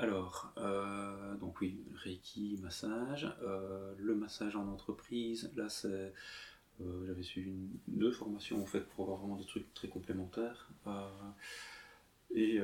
Alors, 0.00 0.50
euh, 0.56 1.34
donc 1.36 1.60
oui, 1.60 1.78
Reiki, 1.94 2.58
massage. 2.62 3.30
Euh, 3.42 3.92
le 3.98 4.14
massage 4.14 4.56
en 4.56 4.66
entreprise, 4.66 5.52
là, 5.56 5.68
c'est. 5.68 6.14
Euh, 6.80 7.06
j'avais 7.06 7.22
suivi 7.22 7.52
deux 7.86 8.10
formations 8.10 8.62
en 8.62 8.64
fait 8.64 8.80
pour 8.80 9.04
avoir 9.04 9.18
vraiment 9.18 9.36
des 9.36 9.44
trucs 9.44 9.74
très 9.74 9.88
complémentaires. 9.88 10.70
et 12.34 12.60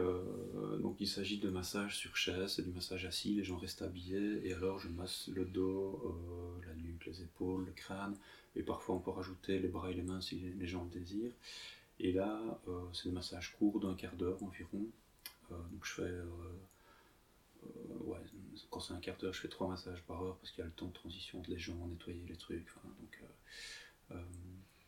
donc, 0.81 0.96
il 1.01 1.07
s'agit 1.07 1.38
de 1.38 1.51
massage 1.51 1.99
sur 1.99 2.16
chaise, 2.16 2.55
c'est 2.55 2.62
du 2.62 2.70
massage 2.70 3.05
assis, 3.05 3.35
les 3.35 3.44
gens 3.44 3.59
restent 3.59 3.83
habillés, 3.83 4.40
et 4.46 4.55
alors 4.55 4.79
je 4.79 4.88
masse 4.88 5.29
le 5.35 5.44
dos, 5.44 6.16
la 6.66 6.75
nuque, 6.75 7.05
les 7.05 7.20
épaules, 7.20 7.66
le 7.66 7.72
crâne, 7.72 8.16
et 8.55 8.62
parfois 8.62 8.94
on 8.94 9.01
peut 9.01 9.11
rajouter 9.11 9.59
les 9.59 9.68
bras 9.68 9.90
et 9.90 9.94
les 9.94 10.03
mains 10.03 10.22
si 10.22 10.37
les 10.59 10.66
gens 10.66 10.85
le 10.85 10.99
désirent. 10.99 11.35
Et 12.01 12.12
là, 12.12 12.40
c'est 12.94 13.11
des 13.11 13.14
massages 13.14 13.55
courts 13.59 13.81
d'un 13.81 13.94
quart 13.94 14.16
d'heure 14.16 14.42
environ. 14.42 14.87
donc, 15.51 15.85
je 15.85 15.92
fais 15.92 16.12
ouais, 18.05 18.18
quand 18.70 18.81
c'est 18.81 18.94
un 18.94 19.00
quart 19.00 19.16
d'heure, 19.18 19.33
je 19.33 19.40
fais 19.40 19.48
trois 19.48 19.68
massages 19.68 20.02
par 20.02 20.22
heure 20.22 20.37
parce 20.37 20.50
qu'il 20.50 20.61
y 20.61 20.62
a 20.62 20.66
le 20.66 20.72
temps 20.72 20.87
de 20.87 20.92
transition 20.92 21.40
de 21.40 21.48
les 21.48 21.59
gens, 21.59 21.76
nettoyer 21.87 22.22
les 22.29 22.37
trucs. 22.37 22.66
donc, 22.85 23.20
euh, 23.22 24.14
euh, 24.14 24.24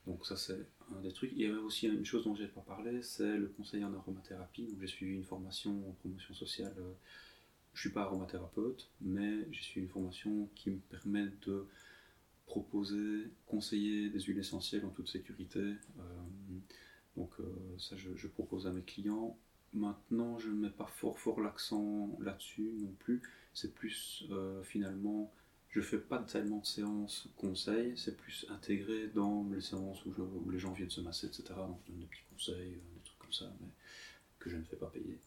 donc 0.07 0.25
ça 0.27 0.37
c'est 0.37 0.67
un 0.97 1.01
des 1.01 1.13
trucs. 1.13 1.33
Il 1.33 1.43
y 1.43 1.47
a 1.47 1.59
aussi 1.59 1.87
une 1.87 2.05
chose 2.05 2.25
dont 2.25 2.35
j'ai 2.35 2.49
pas 2.49 2.63
parlé, 2.63 3.03
c'est 3.03 3.37
le 3.37 3.49
conseil 3.49 3.85
en 3.85 3.93
aromathérapie. 3.95 4.75
J'ai 4.81 4.87
suivi 4.87 5.15
une 5.15 5.25
formation 5.25 5.89
en 5.89 5.93
promotion 5.93 6.35
sociale. 6.35 6.75
Je 7.75 7.81
suis 7.81 7.91
pas 7.91 8.03
aromathérapeute, 8.03 8.89
mais 9.01 9.47
j'ai 9.53 9.63
suivi 9.63 9.87
une 9.87 9.93
formation 9.93 10.49
qui 10.55 10.71
me 10.71 10.79
permet 10.79 11.27
de 11.47 11.67
proposer, 12.47 13.29
conseiller 13.47 14.09
des 14.09 14.21
huiles 14.21 14.39
essentielles 14.39 14.85
en 14.87 14.91
toute 14.91 15.09
sécurité. 15.09 15.75
donc 17.17 17.35
ça 17.79 17.95
je, 17.97 18.17
je, 18.17 18.27
propose 18.27 18.67
à 18.67 18.73
mes 18.73 18.83
clients 18.83 19.37
Maintenant, 19.75 20.39
je 20.39 20.49
ne 20.49 20.55
mets 20.55 20.71
pas 20.71 20.87
fort 20.87 21.19
fort 21.19 21.41
l'accent 21.41 22.17
là-dessus 22.21 22.73
non 22.81 22.93
plus. 22.99 23.23
C'est 23.53 23.75
plus 23.75 24.25
euh, 24.31 24.63
finalement, 24.63 25.33
je 25.69 25.81
fais 25.81 25.99
pas 25.99 26.19
tellement 26.21 26.59
de 26.59 26.67
séances 26.67 27.29
conseils, 27.37 27.97
c'est 27.97 28.17
plus 28.17 28.47
intégré 28.49 29.09
dans 29.09 29.47
les 29.53 29.61
séances 29.61 30.05
où, 30.07 30.51
les 30.51 30.59
gens 30.59 30.73
viennent 30.73 30.91
se 30.91 31.01
masser, 31.01 31.27
etc. 31.27 31.45
Donc 31.57 31.81
je 31.85 31.93
donne 31.93 32.01
des 32.01 32.07
petits 32.07 32.23
conseils, 32.31 32.75
euh, 32.75 32.95
des 32.97 33.05
trucs 33.05 33.19
comme 33.19 33.33
ça, 33.33 33.53
mais 33.61 33.69
que 34.39 34.49
je 34.49 34.57
ne 34.57 34.65
fais 34.65 34.77
pas 34.77 34.89
payer. 34.89 35.19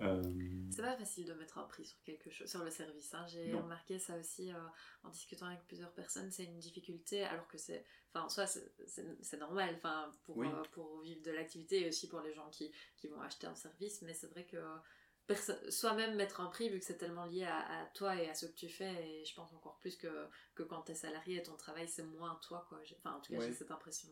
Euh, 0.00 0.22
c'est 0.70 0.82
pas 0.82 0.96
facile 0.96 1.26
de 1.26 1.34
mettre 1.34 1.58
un 1.58 1.64
prix 1.64 1.84
sur 1.84 2.00
quelque 2.02 2.30
chose, 2.30 2.48
sur 2.48 2.64
le 2.64 2.70
service. 2.70 3.12
Hein. 3.14 3.26
J'ai 3.26 3.52
remarqué 3.52 3.98
ça 3.98 4.16
aussi 4.16 4.50
euh, 4.50 4.58
en 5.02 5.10
discutant 5.10 5.46
avec 5.46 5.66
plusieurs 5.66 5.92
personnes, 5.92 6.30
c'est 6.30 6.44
une 6.44 6.58
difficulté, 6.58 7.24
alors 7.24 7.46
que 7.48 7.58
c'est, 7.58 7.84
enfin, 8.12 8.28
soit 8.28 8.46
c'est 8.46 9.38
normal, 9.38 9.74
enfin, 9.76 10.14
pour, 10.24 10.42
euh, 10.42 10.62
pour 10.72 11.00
vivre 11.00 11.22
de 11.22 11.30
l'activité 11.30 11.82
et 11.82 11.88
aussi 11.88 12.08
pour 12.08 12.20
les 12.20 12.32
gens 12.32 12.48
qui, 12.50 12.72
qui 12.96 13.08
vont 13.08 13.20
acheter 13.20 13.46
un 13.46 13.54
service, 13.54 14.02
mais 14.02 14.14
c'est 14.14 14.28
vrai 14.28 14.44
que 14.46 14.58
soi-même 15.68 16.16
mettre 16.16 16.40
un 16.40 16.46
prix 16.46 16.68
vu 16.68 16.78
que 16.78 16.84
c'est 16.84 16.96
tellement 16.96 17.24
lié 17.24 17.44
à, 17.44 17.88
toi 17.94 18.16
et 18.16 18.28
à 18.28 18.34
ce 18.34 18.46
que 18.46 18.56
tu 18.56 18.68
fais 18.68 18.92
et 19.06 19.24
je 19.24 19.34
pense 19.34 19.52
encore 19.52 19.78
plus 19.78 19.96
que, 19.96 20.26
que 20.54 20.62
quand 20.62 20.82
tu 20.82 20.92
es 20.92 20.94
salarié 20.94 21.36
et 21.36 21.42
ton 21.42 21.56
travail 21.56 21.88
c'est 21.88 22.02
moins 22.02 22.38
toi 22.42 22.66
quoi 22.68 22.80
enfin 22.98 23.16
en 23.16 23.20
tout 23.20 23.32
cas 23.32 23.40
j'ai 23.40 23.52
cette 23.52 23.70
impression 23.70 24.08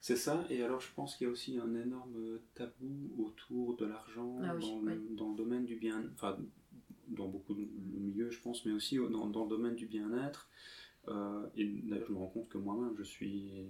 c'est 0.00 0.16
ça, 0.16 0.44
et 0.48 0.62
alors 0.62 0.80
je 0.80 0.92
pense 0.94 1.16
qu'il 1.16 1.26
y 1.26 1.30
a 1.30 1.32
aussi 1.32 1.58
un 1.58 1.74
énorme 1.74 2.38
tabou 2.54 3.10
autour 3.18 3.76
de 3.76 3.84
l'argent 3.86 4.38
Ah 4.42 4.54
oui, 4.56 4.62
dans, 4.62 4.80
le- 4.80 5.16
dans 5.16 5.30
le 5.30 5.36
domaine 5.36 5.64
du 5.66 5.76
bien, 5.76 6.02
enfin 6.14 6.38
dans 7.08 7.28
beaucoup 7.28 7.54
de 7.54 7.66
milieux, 7.98 8.30
je 8.30 8.40
pense, 8.40 8.64
mais 8.66 8.72
aussi 8.72 8.96
dans, 8.96 9.26
dans 9.28 9.44
le 9.44 9.50
domaine 9.50 9.74
du 9.74 9.86
bien-être. 9.86 10.48
Euh, 11.08 11.46
et 11.56 11.64
d'ailleurs, 11.66 12.06
je 12.08 12.12
me 12.12 12.18
rends 12.18 12.28
compte 12.28 12.48
que 12.50 12.58
moi-même, 12.58 12.94
je 12.96 13.02
suis 13.04 13.66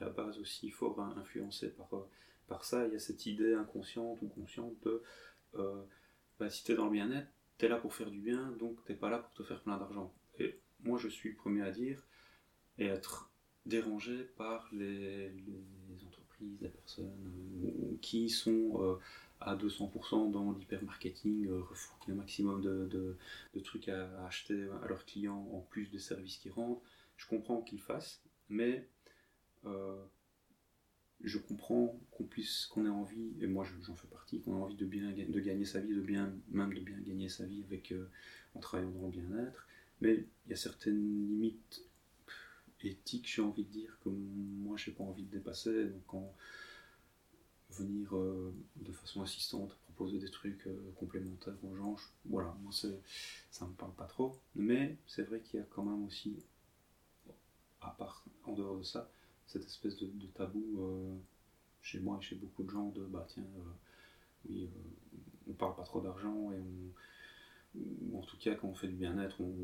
à 0.00 0.04
la 0.06 0.10
base 0.10 0.38
aussi 0.40 0.70
fort 0.70 1.00
in- 1.00 1.16
influencé 1.18 1.70
par, 1.70 1.92
euh, 1.94 2.08
par 2.48 2.64
ça. 2.64 2.86
Il 2.86 2.92
y 2.92 2.96
a 2.96 3.00
cette 3.00 3.26
idée 3.26 3.54
inconsciente 3.54 4.20
ou 4.22 4.28
consciente 4.28 4.74
de 4.84 5.02
euh, 5.56 5.82
bah, 6.40 6.50
si 6.50 6.64
tu 6.64 6.72
es 6.72 6.76
dans 6.76 6.86
le 6.86 6.92
bien-être, 6.92 7.28
tu 7.58 7.66
es 7.66 7.68
là 7.68 7.76
pour 7.78 7.94
faire 7.94 8.10
du 8.10 8.20
bien, 8.20 8.52
donc 8.58 8.84
t'es 8.84 8.94
pas 8.94 9.10
là 9.10 9.18
pour 9.18 9.32
te 9.34 9.42
faire 9.44 9.62
plein 9.62 9.78
d'argent. 9.78 10.12
Et 10.38 10.58
moi, 10.84 10.98
je 10.98 11.08
suis 11.08 11.30
le 11.30 11.36
premier 11.36 11.62
à 11.62 11.70
dire 11.72 12.02
et 12.78 12.86
être 12.86 13.31
dérangé 13.66 14.24
par 14.36 14.68
les, 14.72 15.30
entreprises, 16.06 16.58
les 16.60 16.68
personnes 16.68 17.10
euh, 17.64 17.96
qui 18.00 18.28
sont 18.28 18.80
euh, 18.82 18.96
à 19.40 19.56
200% 19.56 20.30
dans 20.30 20.52
l'hypermarketing, 20.52 21.46
euh, 21.48 21.62
refourguer 21.62 22.12
un 22.12 22.16
maximum 22.16 22.60
de, 22.60 22.86
de- 23.54 23.60
trucs 23.60 23.88
à, 23.88 24.24
acheter 24.26 24.66
à 24.82 24.88
leurs 24.88 25.04
clients 25.06 25.48
en 25.52 25.60
plus 25.60 25.86
des 25.90 25.98
services 25.98 26.38
qu'ils 26.38 26.52
rendent. 26.52 26.78
Je 27.16 27.26
comprends 27.26 27.62
qu'ils 27.62 27.80
fassent, 27.80 28.20
mais 28.48 28.88
je 31.22 31.38
comprends 31.38 31.98
qu'on 32.10 32.24
puisse, 32.24 32.66
qu'on 32.66 32.84
ait 32.84 32.88
envie, 32.88 33.32
et 33.40 33.46
moi 33.46 33.64
je- 33.64 33.84
j'en 33.86 33.94
fais 33.94 34.08
partie, 34.08 34.40
qu'on 34.40 34.56
ait 34.58 34.60
envie 34.62 34.74
de 34.74 34.84
bien 34.86 35.12
de 35.12 35.40
gagner 35.40 35.64
sa 35.64 35.80
vie, 35.80 35.94
de 35.94 36.00
bien, 36.00 36.34
même 36.50 36.74
de 36.74 36.80
bien 36.80 36.98
gagner 36.98 37.28
sa 37.28 37.46
vie 37.46 37.62
avec, 37.64 37.94
en 38.54 38.60
travaillant 38.60 38.90
dans 38.90 39.06
le 39.06 39.12
bien-être. 39.12 39.68
Mais 40.00 40.26
il 40.46 40.50
y 40.50 40.52
a 40.52 40.56
certaines 40.56 41.28
limites 41.28 41.84
pff, 42.82 42.92
éthiques, 42.92 43.28
j'ai 43.34 43.42
envie 43.42 43.64
de 43.64 43.70
dire, 43.70 43.96
que 44.04 44.08
moi 44.08 44.76
j'ai 44.76 44.92
pas 44.92 45.04
envie 45.04 45.22
de 45.24 45.30
dépasser. 45.30 45.86
Donc 45.86 46.02
quand 46.06 46.34
venir 47.70 48.14
euh, 48.16 48.52
de 48.76 48.92
façon 48.92 49.22
assistante 49.22 49.74
proposer 49.84 50.18
des 50.18 50.30
trucs 50.30 50.66
euh, 50.66 50.92
complémentaires 50.96 51.56
aux 51.64 51.74
gens, 51.74 51.96
voilà, 52.26 52.54
moi 52.62 52.72
ça 52.72 53.66
me 53.66 53.72
parle 53.72 53.92
pas 53.94 54.06
trop. 54.06 54.38
Mais 54.54 54.96
c'est 55.06 55.22
vrai 55.22 55.40
qu'il 55.40 55.60
y 55.60 55.62
a 55.62 55.66
quand 55.66 55.84
même 55.84 56.04
aussi, 56.04 56.36
à 57.80 57.90
part 57.90 58.24
en 58.44 58.52
dehors 58.52 58.78
de 58.78 58.82
ça, 58.82 59.08
cette 59.46 59.64
espèce 59.64 59.96
de, 59.98 60.08
tabou 60.34 60.64
euh, 60.80 61.16
chez 61.80 62.00
moi 62.00 62.18
et 62.20 62.24
chez 62.24 62.36
beaucoup 62.36 62.62
de 62.62 62.70
gens 62.70 62.88
de 62.90 63.04
bah 63.04 63.26
tiens, 63.28 63.44
oui, 64.48 64.68
on 65.48 65.52
parle 65.52 65.74
pas 65.76 65.84
trop 65.84 66.00
d'argent 66.00 66.52
et 66.52 66.58
on, 66.58 66.92
en 68.14 68.20
tout 68.22 68.36
cas 68.38 68.54
quand 68.54 68.68
on 68.68 68.74
fait 68.74 68.88
du 68.88 68.96
bien-être, 68.96 69.40
on 69.40 69.54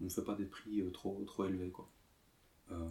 ne 0.00 0.08
fait 0.08 0.24
pas 0.24 0.34
des 0.34 0.44
prix 0.44 0.80
euh, 0.80 0.90
trop, 0.90 1.44
élevés 1.46 1.70
quoi. 1.70 1.90
Euh. 2.70 2.90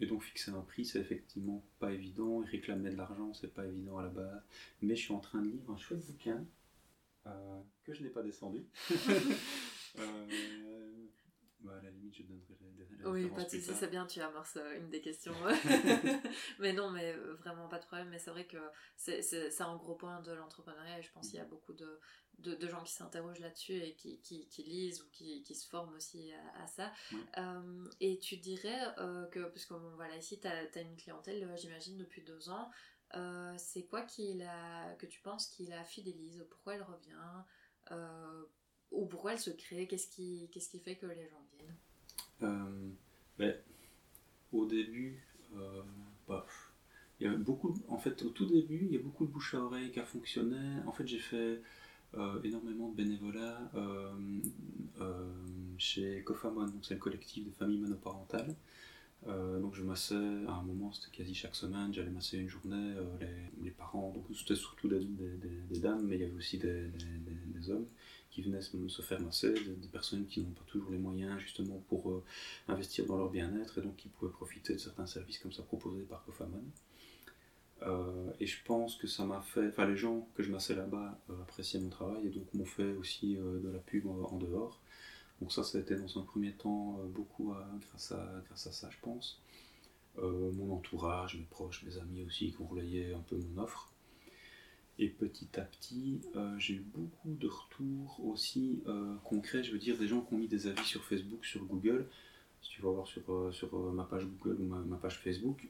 Et 0.00 0.06
donc 0.06 0.24
fixer 0.24 0.50
un 0.50 0.62
prix, 0.62 0.84
c'est 0.84 0.98
effectivement 0.98 1.64
pas 1.78 1.92
évident. 1.92 2.42
Et 2.42 2.46
réclamer 2.46 2.90
de 2.90 2.96
l'argent, 2.96 3.32
c'est 3.34 3.54
pas 3.54 3.64
évident 3.64 3.98
à 3.98 4.02
la 4.02 4.08
base. 4.08 4.42
Mais 4.80 4.96
je 4.96 5.02
suis 5.02 5.14
en 5.14 5.20
train 5.20 5.40
de 5.40 5.48
lire 5.48 5.70
un 5.70 5.76
chouette 5.76 6.04
bouquin 6.04 6.44
euh, 7.28 7.60
que 7.84 7.94
je 7.94 8.02
n'ai 8.02 8.10
pas 8.10 8.22
descendu. 8.22 8.66
Euh, 9.98 10.26
bah, 11.62 11.76
à 11.78 11.82
la 11.82 11.90
limite, 11.90 12.16
je 12.16 12.22
donnerai 12.24 12.56
les 12.98 13.06
Oui, 13.06 13.28
pas 13.30 13.44
de 13.44 13.50
soucis, 13.50 13.74
c'est 13.74 13.88
bien, 13.88 14.06
tu 14.06 14.20
amorces 14.20 14.56
euh, 14.56 14.78
une 14.78 14.90
des 14.90 15.00
questions. 15.00 15.34
mais 16.58 16.72
non, 16.72 16.90
mais 16.90 17.12
euh, 17.12 17.34
vraiment 17.36 17.68
pas 17.68 17.78
de 17.78 17.84
problème. 17.84 18.08
Mais 18.08 18.18
c'est 18.18 18.30
vrai 18.30 18.46
que 18.46 18.58
c'est 18.96 19.60
un 19.60 19.76
gros 19.76 19.94
point 19.94 20.20
de 20.20 20.32
l'entrepreneuriat 20.32 20.98
et 20.98 21.02
je 21.02 21.12
pense 21.12 21.28
qu'il 21.28 21.38
y 21.38 21.42
a 21.42 21.44
beaucoup 21.44 21.72
de, 21.72 22.00
de, 22.38 22.54
de 22.54 22.68
gens 22.68 22.82
qui 22.82 22.92
s'interrogent 22.92 23.40
là-dessus 23.40 23.74
et 23.74 23.94
qui, 23.94 24.20
qui, 24.20 24.46
qui 24.48 24.62
lisent 24.64 25.02
ou 25.02 25.10
qui, 25.10 25.42
qui 25.42 25.54
se 25.54 25.68
forment 25.68 25.94
aussi 25.94 26.32
à, 26.32 26.62
à 26.62 26.66
ça. 26.66 26.92
Ouais. 27.12 27.18
Euh, 27.38 27.84
et 28.00 28.18
tu 28.18 28.36
dirais 28.36 28.80
euh, 28.98 29.26
que, 29.28 29.40
parce 29.40 29.64
que 29.64 29.74
bon, 29.74 29.94
voilà, 29.96 30.16
ici, 30.16 30.40
tu 30.40 30.48
as, 30.48 30.80
une 30.80 30.96
clientèle, 30.96 31.48
j'imagine, 31.56 31.96
depuis 31.96 32.22
deux 32.22 32.48
ans. 32.48 32.70
Euh, 33.14 33.54
c'est 33.58 33.84
quoi 33.84 34.06
la, 34.18 34.94
que 34.98 35.06
tu 35.06 35.20
penses 35.20 35.46
qui 35.48 35.66
la 35.66 35.84
fidélise? 35.84 36.44
Pourquoi 36.50 36.74
elle 36.74 36.82
revient? 36.82 37.96
Ou 38.92 39.06
pourquoi 39.06 39.32
elle 39.32 39.38
se 39.38 39.50
crée? 39.50 39.86
Qu'est-ce 39.86 40.08
qui, 40.08 40.48
qu'est-ce 40.52 40.68
qui 40.68 40.78
fait 40.78 40.96
que 40.96 41.06
les 41.06 41.28
gens 41.28 41.44
viennent? 41.56 41.76
Euh, 42.42 42.88
ben, 43.38 43.54
au 44.52 44.66
début, 44.66 45.22
euh, 45.56 45.82
bah, 46.28 46.46
y 47.20 47.26
a 47.26 47.34
beaucoup, 47.34 47.74
en 47.88 47.98
fait, 47.98 48.22
au 48.22 48.30
tout 48.30 48.46
début, 48.46 48.86
il 48.86 48.92
y 48.92 48.96
a 48.96 49.02
beaucoup 49.02 49.26
de 49.26 49.30
bouche 49.30 49.54
à 49.54 49.60
oreille 49.60 49.90
qui 49.90 50.00
a 50.00 50.04
fonctionné. 50.04 50.80
En 50.86 50.92
fait, 50.92 51.06
j'ai 51.06 51.18
fait 51.18 51.62
euh, 52.14 52.42
énormément 52.42 52.88
de 52.90 52.96
bénévolat 52.96 53.70
chez 55.78 56.22
Cofamon, 56.22 56.66
donc 56.66 56.84
c'est 56.84 56.94
le 56.94 57.00
collectif 57.00 57.44
des 57.44 57.50
familles 57.50 57.80
monoparentales. 57.80 58.54
Donc 59.26 59.74
je 59.74 59.82
massais, 59.82 60.14
à 60.14 60.52
un 60.52 60.62
moment 60.62 60.92
c'était 60.92 61.16
quasi 61.16 61.34
chaque 61.34 61.54
semaine, 61.56 61.92
j'allais 61.92 62.10
masser 62.10 62.38
une 62.38 62.48
journée 62.48 62.94
les, 63.62 63.70
parents, 63.70 64.12
donc 64.12 64.24
c'était 64.36 64.54
surtout 64.54 64.88
des, 64.88 65.80
dames, 65.80 66.06
mais 66.06 66.16
il 66.16 66.20
y 66.20 66.24
avait 66.24 66.34
aussi 66.34 66.58
des 66.58 67.70
hommes 67.70 67.86
qui 68.32 68.40
venaient 68.40 68.62
se, 68.62 69.02
faire 69.02 69.20
masser, 69.20 69.52
des, 69.52 69.88
personnes 69.88 70.26
qui 70.26 70.40
n'ont 70.40 70.52
pas 70.52 70.64
toujours 70.66 70.90
les 70.90 70.98
moyens 70.98 71.38
justement 71.38 71.78
pour 71.88 72.10
euh, 72.10 72.24
investir 72.66 73.04
dans 73.04 73.18
leur 73.18 73.30
bien-être 73.30 73.78
et 73.78 73.82
donc 73.82 73.96
qui 73.96 74.08
pouvaient 74.08 74.32
profiter 74.32 74.72
de 74.72 74.78
certains 74.78 75.06
services 75.06 75.38
comme 75.38 75.52
ça 75.52 75.62
proposés 75.62 76.02
par 76.02 76.24
Cofamon. 76.24 76.64
Euh, 77.82 78.32
et 78.40 78.46
je 78.46 78.56
pense 78.64 78.96
que 78.96 79.06
ça 79.06 79.24
m'a 79.26 79.42
fait, 79.42 79.68
enfin 79.68 79.86
les 79.86 79.96
gens 79.96 80.26
que 80.34 80.42
je 80.42 80.50
massais 80.50 80.74
là-bas 80.74 81.18
euh, 81.28 81.42
appréciaient 81.42 81.80
mon 81.80 81.90
travail 81.90 82.26
et 82.26 82.30
donc 82.30 82.52
m'ont 82.54 82.64
fait 82.64 82.92
aussi 82.92 83.34
de 83.34 83.68
la 83.70 83.80
pub 83.80 84.06
en, 84.06 84.38
dehors. 84.38 84.80
Donc 85.40 85.52
ça, 85.52 85.62
ça 85.62 85.76
a 85.76 85.80
été 85.82 85.96
dans 85.96 86.18
un 86.18 86.22
premier 86.22 86.52
temps 86.52 87.00
beaucoup 87.12 87.52
grâce, 87.90 88.12
à, 88.12 88.42
grâce 88.46 88.66
à 88.66 88.72
ça, 88.72 88.88
je 88.90 88.98
pense. 89.02 89.42
Mon 90.16 90.72
entourage, 90.72 91.36
mes 91.36 91.46
proches, 91.50 91.82
mes 91.82 91.98
amis 91.98 92.22
aussi 92.22 92.52
qui 92.52 92.62
ont 92.62 92.66
relayé 92.66 93.12
un 93.12 93.20
peu 93.20 93.36
mon 93.36 93.62
offre. 93.62 93.91
Et 94.98 95.08
petit 95.08 95.48
à 95.58 95.62
petit, 95.62 96.20
euh, 96.36 96.54
j'ai 96.58 96.74
eu 96.74 96.84
beaucoup 96.94 97.34
de 97.34 97.48
retours 97.48 98.20
aussi 98.24 98.82
euh, 98.86 99.14
concrets, 99.24 99.64
je 99.64 99.72
veux 99.72 99.78
dire 99.78 99.96
des 99.98 100.06
gens 100.06 100.20
qui 100.20 100.34
ont 100.34 100.38
mis 100.38 100.48
des 100.48 100.66
avis 100.66 100.84
sur 100.84 101.02
Facebook, 101.04 101.44
sur 101.44 101.64
Google. 101.64 102.06
Si 102.62 102.70
tu 102.70 102.82
vas 102.82 102.90
voir 102.90 103.06
sur, 103.06 103.22
euh, 103.32 103.50
sur 103.52 103.74
ma 103.92 104.04
page 104.04 104.26
Google 104.26 104.60
ou 104.60 104.64
ma, 104.66 104.78
ma 104.78 104.96
page 104.96 105.18
Facebook, 105.18 105.66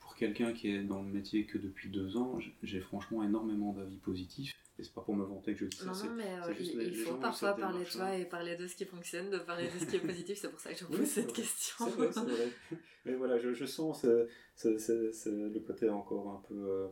pour 0.00 0.16
quelqu'un 0.16 0.54
qui 0.54 0.70
est 0.70 0.82
dans 0.82 1.02
le 1.02 1.08
métier 1.08 1.44
que 1.44 1.58
depuis 1.58 1.90
deux 1.90 2.16
ans, 2.16 2.38
j'ai 2.62 2.80
franchement 2.80 3.22
énormément 3.22 3.74
d'avis 3.74 3.96
positifs. 3.98 4.54
Et 4.78 4.82
c'est 4.84 4.94
pas 4.94 5.02
pour 5.02 5.14
me 5.14 5.24
vanter 5.24 5.52
que 5.54 5.66
je 5.66 5.70
dis 5.70 5.76
ça, 5.76 5.86
Non, 5.86 6.14
mais 6.16 6.24
euh, 6.40 6.54
juste 6.54 6.72
il, 6.72 6.78
les- 6.78 6.94
gens 6.94 7.10
faut 7.10 7.16
parfois 7.16 7.52
parler 7.54 7.84
de 7.84 7.90
toi 7.90 8.16
et 8.16 8.24
parler 8.24 8.56
de 8.56 8.66
ce 8.66 8.76
qui 8.76 8.84
fonctionne, 8.86 9.28
de 9.28 9.38
parler 9.38 9.64
de 9.68 9.78
ce 9.78 9.84
qui 9.84 9.96
est 9.96 10.00
positif. 10.06 10.38
C'est 10.38 10.48
pour 10.50 10.60
ça 10.60 10.72
que 10.72 10.78
je 10.78 10.84
vous 10.84 10.96
pose 10.96 11.04
cette 11.06 11.24
vrai. 11.24 11.32
question. 11.34 11.84
C'est 11.84 11.90
vrai, 11.96 12.08
c'est 12.12 12.20
vrai. 12.20 12.52
Mais 13.04 13.14
voilà, 13.14 13.38
je, 13.38 13.52
je 13.52 13.64
sens 13.66 14.02
ce- 14.02 14.26
ce- 14.56 14.78
ce- 14.78 15.12
ce- 15.12 15.52
le 15.52 15.60
côté 15.60 15.88
encore 15.90 16.30
un 16.30 16.42
peu 16.48 16.54
euh, 16.54 16.86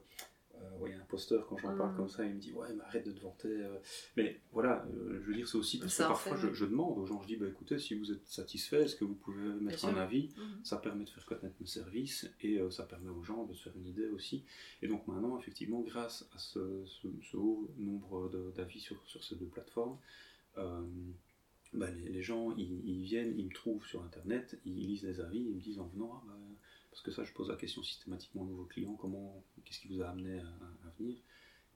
euh, 0.62 0.78
ouais, 0.78 0.94
imposteur 0.94 1.46
quand 1.46 1.56
j'en 1.58 1.76
parle 1.76 1.92
Mm. 1.92 1.96
comme 1.96 2.08
ça. 2.08 2.24
Il 2.24 2.34
me 2.34 2.40
dit 2.40 2.52
Ouais, 2.52 2.68
mais 2.74 2.82
arrête 2.84 3.06
de 3.06 3.12
te 3.12 3.20
vanter. 3.20 3.48
euh. 3.48 3.78
Mais 4.16 4.40
voilà, 4.52 4.84
euh, 4.94 5.20
je 5.22 5.26
veux 5.28 5.34
dire, 5.34 5.46
c'est 5.48 5.56
aussi 5.58 5.78
parce 5.78 5.92
que 5.92 5.96
Ça 6.02 6.08
parfois 6.08 6.36
je, 6.36 6.64
demande 6.64 6.98
aux 6.98 7.06
gens 7.06 7.20
Je 7.22 7.26
dis 7.28 7.36
bah, 7.36 7.46
écoutez, 7.48 7.78
si 7.78 7.94
vous 7.94 8.10
êtes 8.12 8.26
satisfait, 8.26 8.82
est-ce 8.82 8.96
que 8.96 9.04
vous 9.04 9.14
pouvez 9.14 9.48
mettre 9.60 9.84
un 9.86 9.96
avis? 9.96 10.30
Mhm. 10.36 10.64
Ça 10.64 10.76
permet 10.78 11.04
de 11.04 11.10
faire 11.10 11.24
connaître 11.26 11.56
mes 11.60 11.66
services 11.66 12.28
et 12.40 12.58
euh, 12.58 12.70
ça 12.70 12.84
permet 12.84 13.10
aux 13.10 13.22
gens 13.22 13.44
de 13.44 13.54
se 13.54 13.62
faire 13.64 13.76
une 13.76 13.86
idée 13.86 14.08
aussi. 14.08 14.44
Et 14.82 14.88
donc 14.88 15.06
maintenant, 15.06 15.38
effectivement, 15.38 15.80
grâce 15.80 16.28
à 16.34 16.38
ce, 16.38 16.84
ce- 16.86 17.08
ce 17.22 17.36
haut 17.36 17.68
nombre 17.78 18.30
d'avis 18.56 18.80
sur, 18.80 18.96
sur 19.06 19.22
ces 19.24 19.36
deux 19.36 19.46
plateformes, 19.46 19.98
euh, 20.58 20.82
bah, 21.72 21.90
les, 21.90 22.08
les 22.08 22.22
gens, 22.22 22.54
ils, 22.56 22.80
ils 22.88 23.02
viennent, 23.02 23.34
ils 23.38 23.46
me 23.46 23.52
trouvent 23.52 23.84
sur 23.86 24.02
Internet, 24.02 24.58
ils 24.64 24.74
lisent 24.86 25.04
les 25.04 25.20
avis, 25.20 25.40
ils 25.40 25.54
me 25.54 25.60
disent 25.60 25.78
en 25.78 25.86
venant, 25.88 26.12
ah, 26.14 26.22
bah, 26.26 26.32
parce 26.90 27.02
que 27.02 27.10
ça, 27.10 27.24
je 27.24 27.32
pose 27.32 27.48
la 27.50 27.56
question 27.56 27.82
systématiquement 27.82 28.42
aux 28.42 28.46
nouveaux 28.46 28.64
clients, 28.64 28.94
comment, 28.94 29.44
qu'est-ce 29.66 29.80
qui 29.80 29.88
vous 29.88 30.00
a 30.00 30.08
amené 30.08 30.38
à, 30.40 30.90
venir 30.98 31.18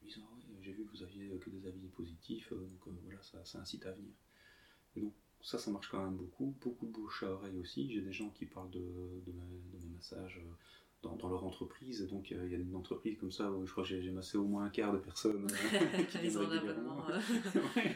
Ils 0.02 0.06
disent, 0.08 0.20
ah 0.22 0.34
ouais, 0.34 0.42
j'ai 0.62 0.72
vu 0.72 0.84
que 0.86 0.90
vous 0.96 1.02
aviez 1.02 1.28
que 1.38 1.50
des 1.50 1.66
avis 1.66 1.88
positifs, 1.88 2.52
euh, 2.52 2.56
donc 2.56 2.86
euh, 2.88 2.92
voilà, 3.04 3.20
ça, 3.22 3.44
ça 3.44 3.58
incite 3.60 3.84
à 3.84 3.92
venir. 3.92 4.14
Et 4.96 5.00
donc, 5.02 5.12
ça, 5.42 5.58
ça 5.58 5.70
marche 5.70 5.88
quand 5.90 6.02
même 6.02 6.16
beaucoup. 6.16 6.54
Beaucoup 6.62 6.86
de 6.86 6.92
bouche 6.92 7.22
à 7.24 7.30
oreille 7.32 7.58
aussi. 7.58 7.90
J'ai 7.92 8.00
des 8.00 8.12
gens 8.12 8.30
qui 8.30 8.46
parlent 8.46 8.70
de, 8.70 8.78
de, 9.26 9.32
mes, 9.32 9.60
de 9.72 9.78
mes 9.84 9.90
massages 9.96 10.38
euh, 10.38 10.50
dans, 11.02 11.16
dans 11.16 11.28
leur 11.28 11.44
entreprise. 11.44 12.06
Donc, 12.08 12.30
euh, 12.32 12.46
il 12.46 12.52
y 12.52 12.54
a 12.54 12.58
une 12.58 12.74
entreprise 12.76 13.16
comme 13.18 13.32
ça 13.32 13.50
où 13.50 13.66
je 13.66 13.72
crois 13.72 13.84
que 13.84 13.88
j'ai 14.00 14.10
massé 14.10 14.36
au 14.38 14.44
moins 14.44 14.64
un 14.64 14.70
quart 14.70 14.92
de 14.92 14.98
personnes 14.98 15.46
euh, 15.50 16.04
qui 16.10 16.18
Ils 16.18 16.30
viennent 16.30 16.36
ont 16.38 16.40
un 16.42 16.48
régulièrement. 16.48 17.04
abonnement. 17.04 17.20
euh. 17.56 17.60
Ouais. 17.76 17.94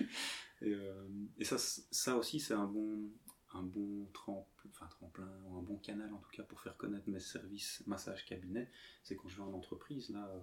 et, 0.63 0.73
euh, 0.75 1.09
et 1.39 1.45
ça, 1.45 1.59
ça 1.59 2.17
aussi, 2.17 2.41
c'est 2.41 2.55
un 2.55 2.67
bon, 2.67 3.11
un 3.55 3.63
bon 3.63 4.07
tremplin, 4.13 4.71
enfin 4.71 4.87
tremplin, 4.89 5.29
ou 5.47 5.57
un 5.57 5.63
bon 5.63 5.77
canal 5.79 6.13
en 6.13 6.19
tout 6.19 6.31
cas 6.31 6.43
pour 6.43 6.61
faire 6.61 6.77
connaître 6.77 7.09
mes 7.09 7.21
services 7.21 7.83
massage 7.87 8.25
cabinet. 8.27 8.71
C'est 9.03 9.17
quand 9.17 9.29
je 9.29 9.37
vais 9.37 9.43
en 9.43 9.53
entreprise, 9.53 10.11
là, 10.11 10.29
euh, 10.29 10.41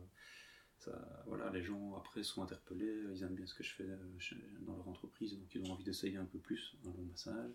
ça, 0.77 1.23
voilà, 1.27 1.49
les 1.51 1.61
gens 1.61 1.95
après 1.95 2.23
sont 2.23 2.41
interpellés, 2.41 3.03
ils 3.13 3.21
aiment 3.23 3.35
bien 3.35 3.45
ce 3.45 3.53
que 3.53 3.63
je 3.63 3.73
fais 3.73 3.83
euh, 3.83 3.97
dans 4.61 4.75
leur 4.75 4.87
entreprise, 4.87 5.37
donc 5.37 5.53
ils 5.53 5.61
ont 5.69 5.73
envie 5.73 5.83
d'essayer 5.83 6.17
un 6.17 6.25
peu 6.25 6.39
plus 6.39 6.75
un 6.85 6.89
bon 6.89 7.03
massage. 7.03 7.51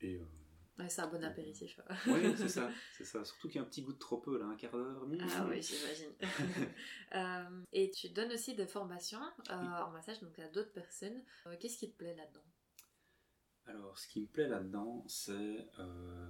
Et 0.00 0.16
euh, 0.16 0.24
Ouais, 0.78 0.88
c'est 0.88 1.02
un 1.02 1.06
bon 1.08 1.22
apéritif. 1.22 1.78
oui, 2.06 2.32
c'est 2.36 2.48
ça, 2.48 2.70
c'est 2.96 3.04
ça. 3.04 3.22
Surtout 3.26 3.48
qu'il 3.48 3.56
y 3.56 3.58
a 3.58 3.62
un 3.62 3.68
petit 3.68 3.82
goût 3.82 3.92
de 3.92 3.98
trop 3.98 4.16
peu 4.16 4.38
là, 4.38 4.46
un 4.46 4.56
quart 4.56 4.72
d'heure. 4.72 5.06
mmh. 5.06 5.18
Ah 5.36 5.46
oui, 5.48 5.60
j'imagine. 5.62 6.12
Euh, 7.14 7.62
et 7.74 7.90
tu 7.90 8.08
donnes 8.08 8.32
aussi 8.32 8.54
des 8.54 8.66
formations 8.66 9.20
euh, 9.50 9.52
en 9.54 9.90
massage 9.90 10.18
donc 10.20 10.38
à 10.38 10.48
d'autres 10.48 10.72
personnes. 10.72 11.22
Euh, 11.46 11.56
Qu'est-ce 11.60 11.76
qui 11.76 11.90
te 11.92 11.96
plaît 11.98 12.14
là-dedans? 12.16 12.40
Alors, 13.66 13.98
ce 13.98 14.08
qui 14.08 14.20
me 14.20 14.26
plaît 14.26 14.48
là-dedans, 14.48 15.04
c'est 15.06 15.68
euh, 15.78 16.28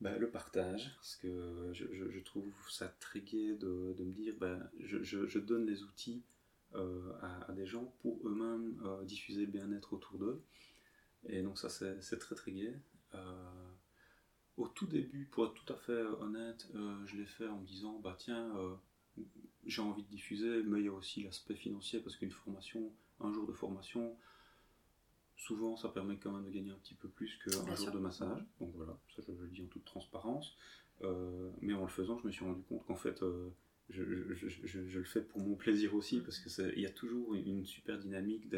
bah, 0.00 0.16
Le 0.16 0.30
partage, 0.30 0.94
parce 0.96 1.16
que 1.16 1.70
je, 1.72 2.18
trouve 2.20 2.52
ça 2.70 2.88
très 3.00 3.20
gai 3.20 3.56
de, 3.56 3.94
me 3.98 4.12
dire 4.12 4.34
bah, 4.38 4.58
je, 4.80 5.38
donne 5.38 5.66
les 5.66 5.82
outils 5.82 6.22
euh, 6.74 7.12
à, 7.20 7.52
des 7.52 7.66
gens 7.66 7.92
pour 8.00 8.26
eux-mêmes 8.26 8.80
euh, 8.84 9.04
diffuser 9.04 9.46
le 9.46 9.52
bien-être 9.52 9.92
autour 9.92 10.18
d'eux. 10.18 10.42
Et 11.28 11.42
donc 11.42 11.58
ça 11.58 11.68
c'est 11.68 12.18
très 12.18 12.34
très 12.34 12.52
gai. 12.52 12.74
Au 14.56 14.68
tout 14.68 14.86
début, 14.86 15.26
pour 15.26 15.46
être 15.46 15.54
tout 15.54 15.72
à 15.72 15.76
fait 15.76 16.02
honnête, 16.20 16.68
je 17.06 17.16
l'ai 17.16 17.26
fait 17.26 17.46
en 17.46 17.58
me 17.58 17.66
disant 17.66 17.98
bah 18.00 18.16
tiens, 18.18 18.50
j'ai 19.66 19.82
envie 19.82 20.02
de 20.02 20.08
diffuser, 20.08 20.62
mais 20.64 20.80
il 20.80 20.86
y 20.86 20.88
a 20.88 20.92
aussi 20.92 21.22
l'aspect 21.22 21.54
financier 21.54 22.00
parce 22.00 22.16
qu'une 22.16 22.30
formation, 22.30 22.92
un 23.20 23.32
jour 23.32 23.46
de 23.46 23.52
formation, 23.52 24.16
souvent 25.46 25.76
ça 25.76 25.88
permet 25.88 26.16
quand 26.18 26.32
même 26.32 26.44
de 26.44 26.50
gagner 26.50 26.70
un 26.70 26.78
petit 26.78 26.94
peu 26.94 27.08
plus 27.08 27.38
qu'un 27.38 27.74
jour 27.74 27.90
de 27.90 27.98
massage. 27.98 28.44
Donc 28.60 28.72
voilà, 28.74 28.98
ça 29.14 29.22
je, 29.26 29.32
le 29.32 29.48
dis 29.48 29.62
en 29.62 29.66
toute 29.66 29.84
transparence. 29.84 30.56
Euh, 31.02 31.50
mais 31.60 31.74
en 31.74 31.82
le 31.82 31.88
faisant, 31.88 32.18
je 32.18 32.26
me 32.26 32.32
suis 32.32 32.44
rendu 32.44 32.62
compte 32.62 32.84
qu'en 32.86 32.96
fait, 32.96 33.22
euh, 33.22 33.50
je, 33.88 34.02
le 34.02 35.04
fais 35.04 35.20
pour 35.20 35.40
mon 35.40 35.56
plaisir 35.56 35.94
aussi, 35.94 36.20
parce 36.20 36.38
qu'il 36.38 36.78
y 36.78 36.86
a 36.86 36.90
toujours 36.90 37.34
une 37.34 37.66
super 37.66 37.98
dynamique, 37.98 38.48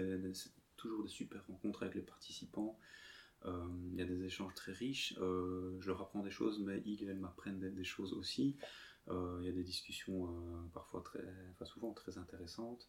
toujours 0.76 1.02
des 1.02 1.08
super 1.08 1.46
rencontres 1.46 1.82
avec 1.82 1.94
les 1.94 2.02
participants. 2.02 2.78
Euh, 3.46 3.66
il 3.92 3.98
y 3.98 4.02
a 4.02 4.06
des 4.06 4.24
échanges 4.24 4.54
très 4.54 4.72
riches. 4.72 5.14
je 5.18 5.86
leur 5.86 6.02
apprends 6.02 6.22
des 6.22 6.30
choses, 6.30 6.60
mais 6.60 6.82
ils, 6.84 7.08
elles 7.08 7.18
m'apprennent 7.18 7.60
des, 7.60 7.84
choses 7.84 8.12
aussi. 8.12 8.56
Il 9.08 9.44
y 9.44 9.48
a 9.48 9.52
des 9.52 9.64
discussions 9.64 10.28
parfois 10.74 11.02
très, 11.02 11.24
enfin 11.52 11.64
souvent 11.64 11.92
très 11.92 12.18
intéressantes. 12.18 12.88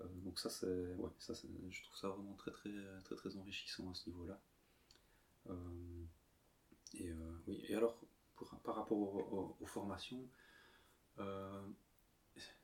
Euh, 0.00 0.04
donc 0.24 0.38
ça, 0.38 0.50
c'est, 0.50 0.66
ouais, 0.66 1.10
ça 1.18 1.34
je 1.34 1.82
trouve 1.82 1.96
ça 1.96 2.08
vraiment 2.08 2.34
très 2.34 2.50
très 2.50 2.70
très 3.04 3.16
très 3.16 3.36
enrichissant 3.36 3.90
à 3.90 3.94
ce 3.94 4.08
niveau-là. 4.08 4.40
Euh, 5.50 6.04
et 6.94 7.10
euh, 7.10 7.36
oui, 7.46 7.64
et 7.68 7.74
alors 7.74 7.98
par 8.62 8.74
rapport 8.76 8.98
aux, 8.98 9.66
formations, 9.66 10.28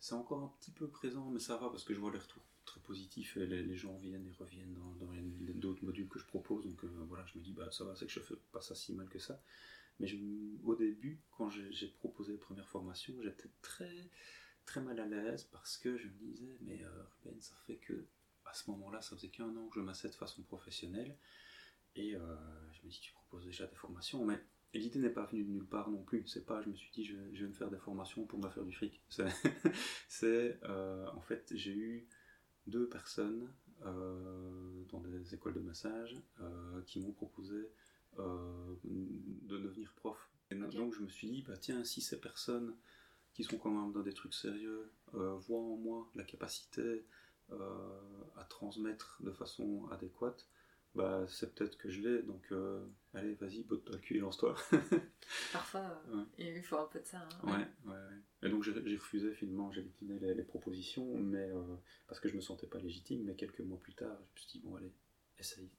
c'est 0.00 0.14
encore 0.14 0.42
un 0.42 0.52
petit 0.60 0.72
peu 0.72 0.88
présent, 0.88 1.30
mais 1.30 1.40
ça 1.40 1.56
va 1.56 1.70
parce 1.70 1.84
que 1.84 1.94
je 1.94 2.00
vois 2.00 2.10
les 2.10 2.18
retours 2.18 2.42
très 2.64 2.80
positifs 2.80 3.36
et 3.36 3.46
les, 3.46 3.76
gens 3.76 3.96
viennent 3.96 4.26
et 4.26 4.32
reviennent 4.32 4.74
dans, 4.74 4.94
d'autres 5.54 5.84
modules 5.84 6.08
que 6.08 6.18
je 6.18 6.26
propose. 6.26 6.66
Donc 6.66 6.84
voilà, 6.84 7.24
je 7.26 7.38
me 7.38 7.44
dis, 7.44 7.52
bah 7.52 7.70
ça 7.70 7.84
va, 7.84 7.94
c'est 7.94 8.06
que 8.06 8.12
je 8.12 8.20
fais 8.20 8.34
pas 8.52 8.60
ça 8.60 8.74
si 8.74 8.92
mal 8.92 9.08
que 9.08 9.18
ça. 9.18 9.40
Mais 10.00 10.08
au 10.64 10.74
début, 10.74 11.20
quand 11.30 11.48
j'ai 11.50 11.88
proposé 11.88 12.32
les 12.32 12.38
premières 12.38 12.68
formations, 12.68 13.14
j'étais 13.22 13.50
très 13.62 14.10
très 14.66 14.80
mal 14.80 14.98
à 15.00 15.06
l'aise 15.06 15.44
parce 15.44 15.76
que 15.76 15.96
je 15.96 16.06
me 16.06 16.18
disais, 16.18 16.56
mais 16.60 16.82
euh, 16.82 17.02
Ruben, 17.22 17.40
ça 17.40 17.54
fait 17.66 17.76
que 17.76 18.06
à 18.44 18.54
ce 18.54 18.70
moment-là, 18.70 19.00
ça 19.00 19.16
faisait 19.16 19.28
qu'un 19.28 19.54
an 19.56 19.68
que 19.68 19.80
je 19.80 19.84
massais 19.84 20.08
de 20.08 20.14
façon 20.14 20.42
professionnelle. 20.42 21.16
Et 21.94 22.14
euh, 22.16 22.36
je 22.72 22.84
me 22.84 22.90
dis, 22.90 23.00
tu 23.00 23.12
proposes 23.12 23.44
déjà 23.44 23.66
des 23.66 23.76
formations, 23.76 24.24
mais 24.24 24.40
l'idée 24.74 24.98
n'est 24.98 25.10
pas 25.10 25.26
venue 25.26 25.44
de 25.44 25.50
nulle 25.50 25.66
part 25.66 25.90
non 25.90 26.02
plus. 26.02 26.26
C'est 26.26 26.46
pas, 26.46 26.62
je 26.62 26.68
me 26.68 26.74
suis 26.74 26.90
dit, 26.90 27.04
je, 27.04 27.14
vais 27.16 27.48
me 27.48 27.52
faire 27.52 27.70
des 27.70 27.78
formations 27.78 28.24
pour 28.26 28.38
me 28.40 28.48
faire 28.48 28.64
du 28.64 28.72
fric. 28.72 29.00
C'est, 30.08 30.58
euh, 30.64 31.06
en 31.14 31.20
fait, 31.20 31.52
j'ai 31.54 31.72
eu 31.72 32.08
deux 32.66 32.88
personnes 32.88 33.52
dans 33.82 35.00
des 35.00 35.34
écoles 35.34 35.54
de 35.54 35.60
massage 35.60 36.14
qui 36.86 37.00
m'ont 37.00 37.12
proposé 37.12 37.70
de 38.18 39.58
devenir 39.58 39.94
prof. 39.94 40.30
Et 40.50 40.54
donc 40.54 40.94
je 40.94 41.00
me 41.00 41.08
suis 41.08 41.30
dit, 41.30 41.42
bah 41.42 41.56
tiens, 41.56 41.82
si 41.84 42.00
ces 42.00 42.20
personnes 42.20 42.74
qui 43.34 43.44
sont 43.44 43.58
quand 43.58 43.70
même 43.70 43.92
dans 43.92 44.02
des 44.02 44.12
trucs 44.12 44.34
sérieux, 44.34 44.90
euh, 45.14 45.34
voient 45.36 45.60
en 45.60 45.76
moi 45.76 46.08
la 46.14 46.24
capacité 46.24 47.04
euh, 47.52 48.00
à 48.36 48.44
transmettre 48.44 49.18
de 49.20 49.32
façon 49.32 49.88
adéquate, 49.90 50.46
bah, 50.94 51.24
c'est 51.28 51.54
peut-être 51.54 51.78
que 51.78 51.88
je 51.88 52.00
l'ai, 52.00 52.22
donc 52.22 52.42
euh, 52.50 52.84
allez, 53.14 53.34
vas-y, 53.34 53.62
botte-toi 53.62 53.94
le 53.94 54.00
cul 54.00 54.16
et 54.16 54.20
lance-toi. 54.20 54.56
Parfois, 55.52 56.02
il 56.38 56.62
faut 56.62 56.78
un 56.78 56.86
peu 56.86 56.98
de 56.98 57.06
ça. 57.06 57.28
Hein, 57.44 57.46
ouais. 57.84 57.92
Ouais, 57.92 57.98
Et 58.42 58.48
donc 58.48 58.64
j'ai 58.64 58.72
refusé 58.72 59.32
finalement, 59.34 59.70
j'ai 59.70 59.82
décliné 59.82 60.18
les, 60.18 60.42
propositions, 60.42 61.16
mais 61.18 61.48
parce 62.08 62.18
que 62.18 62.28
je 62.28 62.34
me 62.34 62.40
sentais 62.40 62.66
pas 62.66 62.78
légitime, 62.78 63.22
mais 63.24 63.34
quelques 63.34 63.60
mois 63.60 63.78
plus 63.78 63.94
tard, 63.94 64.16
je 64.34 64.40
me 64.40 64.46
suis 64.48 64.58
dit, 64.58 64.60
bon, 64.66 64.74
allez, 64.76 64.92
essaye. 65.38 65.70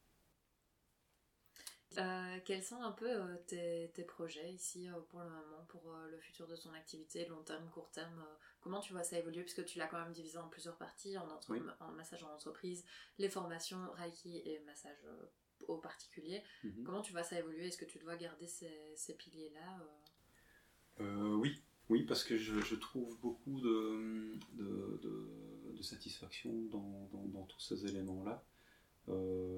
Euh, 1.97 2.37
quels 2.45 2.63
sont 2.63 2.81
un 2.81 2.91
peu 2.91 3.09
euh, 3.09 3.35
tes, 3.47 4.03
projets 4.03 4.53
ici 4.53 4.87
euh, 4.87 4.93
pour 5.09 5.19
le 5.19 5.29
moment, 5.29 5.65
pour 5.67 5.93
le 6.09 6.17
futur 6.19 6.47
de 6.47 6.55
ton 6.55 6.73
activité, 6.73 7.25
long 7.25 7.43
terme, 7.43 7.69
court 7.69 7.89
terme 7.91 8.23
Comment 8.61 8.79
tu 8.79 8.93
vois 8.93 9.03
ça 9.03 9.17
évoluer? 9.17 9.41
Puisque 9.41 9.65
tu 9.65 9.77
l'as 9.77 9.87
quand 9.87 10.01
même 10.01 10.13
divisé 10.13 10.37
en 10.37 10.47
plusieurs 10.47 10.77
parties, 10.77 11.17
en, 11.17 11.27
en 11.79 11.91
massage 11.91 12.23
en 12.23 12.33
entreprise, 12.33 12.85
les 13.17 13.29
formations 13.29 13.91
Reiki 13.93 14.41
et 14.45 14.59
massage 14.65 15.05
au 15.67 15.77
particulier. 15.77 16.43
Mhm. 16.63 16.83
Comment 16.83 17.01
tu 17.01 17.11
vois 17.11 17.23
ça 17.23 17.37
évoluer? 17.37 17.67
Est-ce 17.67 17.77
que 17.77 17.85
tu 17.85 17.99
dois 17.99 18.15
garder 18.15 18.47
ces, 18.47 19.13
piliers-là 19.17 19.83
Oui, 20.99 21.61
oui, 21.89 22.03
parce 22.03 22.23
que 22.23 22.37
je, 22.37 22.75
trouve 22.75 23.19
beaucoup 23.19 23.59
de, 23.59 24.37
de, 24.53 25.81
satisfaction 25.81 26.53
dans, 26.69 27.09
dans, 27.25 27.45
tous 27.45 27.59
ces 27.59 27.87
éléments-là. 27.87 28.45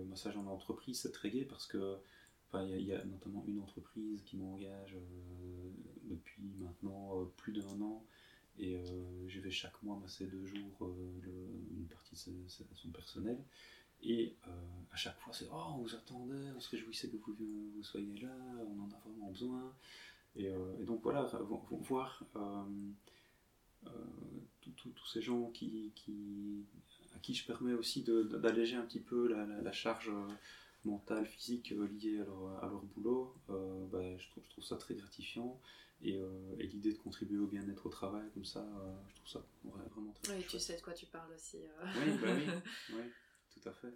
massage 0.08 0.38
en 0.38 0.48
entreprise, 0.48 1.02
c'est 1.02 1.12
très 1.12 1.30
gai 1.30 1.44
parce 1.44 1.68
que 1.68 2.00
il 2.62 2.88
y, 2.88 2.94
a 2.94 3.04
notamment 3.06 3.44
une 3.48 3.60
entreprise 3.60 4.22
qui 4.26 4.38
m'engage 4.38 4.96
euh, 4.96 5.72
depuis 6.04 6.44
maintenant 6.60 7.20
euh, 7.20 7.26
plus 7.38 7.52
d'un 7.52 7.82
an 7.82 8.04
et 8.60 8.76
euh, 8.78 9.28
je 9.28 9.40
vais 9.40 9.50
chaque 9.50 9.82
mois 9.82 9.98
masser 9.98 10.28
deux 10.28 10.46
jours 10.46 10.96
une 11.72 11.88
partie 11.88 12.14
de, 12.14 12.76
son 12.76 12.90
personnel. 12.90 13.38
Et 14.04 14.36
à 14.92 14.96
chaque 14.96 15.18
fois, 15.20 15.34
c'est 15.34 15.48
Oh, 15.52 15.64
on 15.76 15.78
vous 15.78 15.96
attendait, 15.96 16.52
on 16.56 16.60
se 16.60 16.70
réjouissait 16.70 17.08
que 17.08 17.32
vous, 17.32 17.82
soyez 17.82 18.18
là, 18.20 18.36
on 18.60 18.84
en 18.84 18.92
a 18.92 19.00
vraiment 19.00 19.30
besoin. 19.30 19.74
Et, 20.36 20.52
donc 20.86 21.02
voilà, 21.02 21.24
voir 21.24 22.24
tous 24.76 25.08
ces 25.08 25.22
gens 25.22 25.50
qui, 25.52 25.92
à 27.16 27.20
qui 27.20 27.34
je 27.34 27.48
permets 27.48 27.74
aussi 27.74 28.04
d'alléger 28.04 28.76
un 28.76 28.84
petit 28.84 29.00
peu 29.00 29.30
la 29.30 29.72
charge 29.72 30.12
mentale, 30.86 31.26
physique 31.26 31.72
euh, 31.72 31.88
liées 31.88 32.20
à 32.20 32.26
leur, 32.26 32.64
à 32.64 32.68
leur 32.68 32.82
boulot, 32.82 33.36
euh, 33.50 33.86
bah, 33.88 34.18
je, 34.18 34.30
trouve, 34.30 34.44
je, 34.44 34.50
trouve, 34.50 34.64
ça 34.64 34.78
très 34.78 34.96
gratifiant. 34.96 35.60
Et, 36.02 36.18
euh, 36.18 36.56
et 36.60 36.68
l'idée 36.68 36.92
de 36.92 36.98
contribuer 36.98 37.38
au 37.38 37.48
bien-être 37.48 37.86
au 37.86 37.90
travail, 37.90 38.30
comme 38.34 38.44
ça, 38.44 38.66
je 39.08 39.16
trouve 39.16 39.30
ça 39.30 39.46
vraiment 39.64 40.12
très 40.22 40.36
Oui, 40.36 40.44
tu 40.50 40.60
sais 40.60 40.76
de 40.76 40.82
quoi 40.82 40.94
tu 40.94 41.06
parles 41.06 41.32
aussi. 41.34 41.60
Oui, 41.82 42.18
bah 42.22 42.28
oui, 42.36 42.44
oui, 42.96 43.04
tout 43.54 43.70
à 43.70 43.72
fait. 43.72 43.94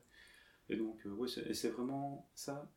Et 0.69 0.77
donc, 0.77 1.01
oui, 1.05 1.29
c'est 1.29 1.69
vraiment 1.69 2.29
ça, 2.33 2.71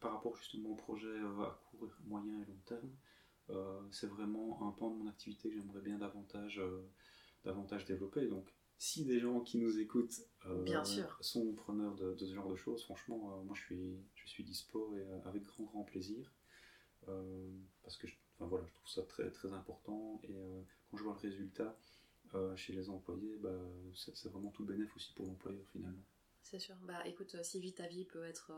par 0.00 0.12
rapport 0.14 0.34
justement 0.36 0.70
au 0.70 0.76
projet 0.76 1.14
à 1.18 1.60
court, 1.70 1.90
moyen 2.06 2.40
et 2.40 2.46
long 2.46 2.60
terme, 2.64 2.90
c'est 3.90 4.06
vraiment 4.06 4.66
un 4.66 4.70
pan 4.70 4.90
de 4.90 4.96
mon 4.96 5.10
activité 5.10 5.50
que 5.50 5.56
j'aimerais 5.56 5.82
bien 5.82 5.98
davantage, 5.98 6.62
davantage 7.44 7.84
développer. 7.84 8.26
Donc, 8.28 8.50
si 8.80 9.04
des 9.04 9.20
gens 9.20 9.40
qui 9.40 9.58
nous 9.58 9.78
écoutent 9.78 10.22
euh, 10.46 10.84
sont 11.20 11.52
preneurs 11.52 11.94
de, 11.96 12.16
ce 12.16 12.34
genre 12.34 12.48
de 12.48 12.56
choses, 12.56 12.82
franchement, 12.82 13.36
euh, 13.36 13.42
moi 13.44 13.54
je 13.54 13.60
suis, 13.60 13.98
je 14.14 14.26
suis 14.26 14.42
dispo 14.42 14.94
et 14.96 15.02
euh, 15.02 15.28
avec 15.28 15.42
grand 15.42 15.64
grand 15.64 15.84
plaisir. 15.84 16.32
parce 17.82 17.98
que 17.98 18.06
je, 18.06 18.14
voilà, 18.38 18.64
je 18.66 18.72
trouve 18.72 18.88
ça 18.88 19.02
très, 19.02 19.30
très 19.30 19.52
important 19.52 20.18
et 20.24 20.34
quand 20.90 20.96
je 20.96 21.02
vois 21.02 21.12
le 21.12 21.28
résultat 21.28 21.76
chez 22.56 22.72
les 22.72 22.88
employés, 22.88 23.36
bah, 23.42 23.50
c'est 23.94 24.30
vraiment 24.30 24.50
tout 24.50 24.64
bénéfice 24.64 24.96
aussi 24.96 25.12
pour 25.12 25.26
l'employeur 25.26 25.66
finalement. 25.72 26.04
C'est 26.42 26.58
sûr. 26.58 26.74
Bah 26.84 27.06
écoute, 27.06 27.36
si 27.42 27.60
vite 27.60 27.76
ta 27.76 27.86
vie 27.86 28.06
peut 28.06 28.24
être 28.24 28.50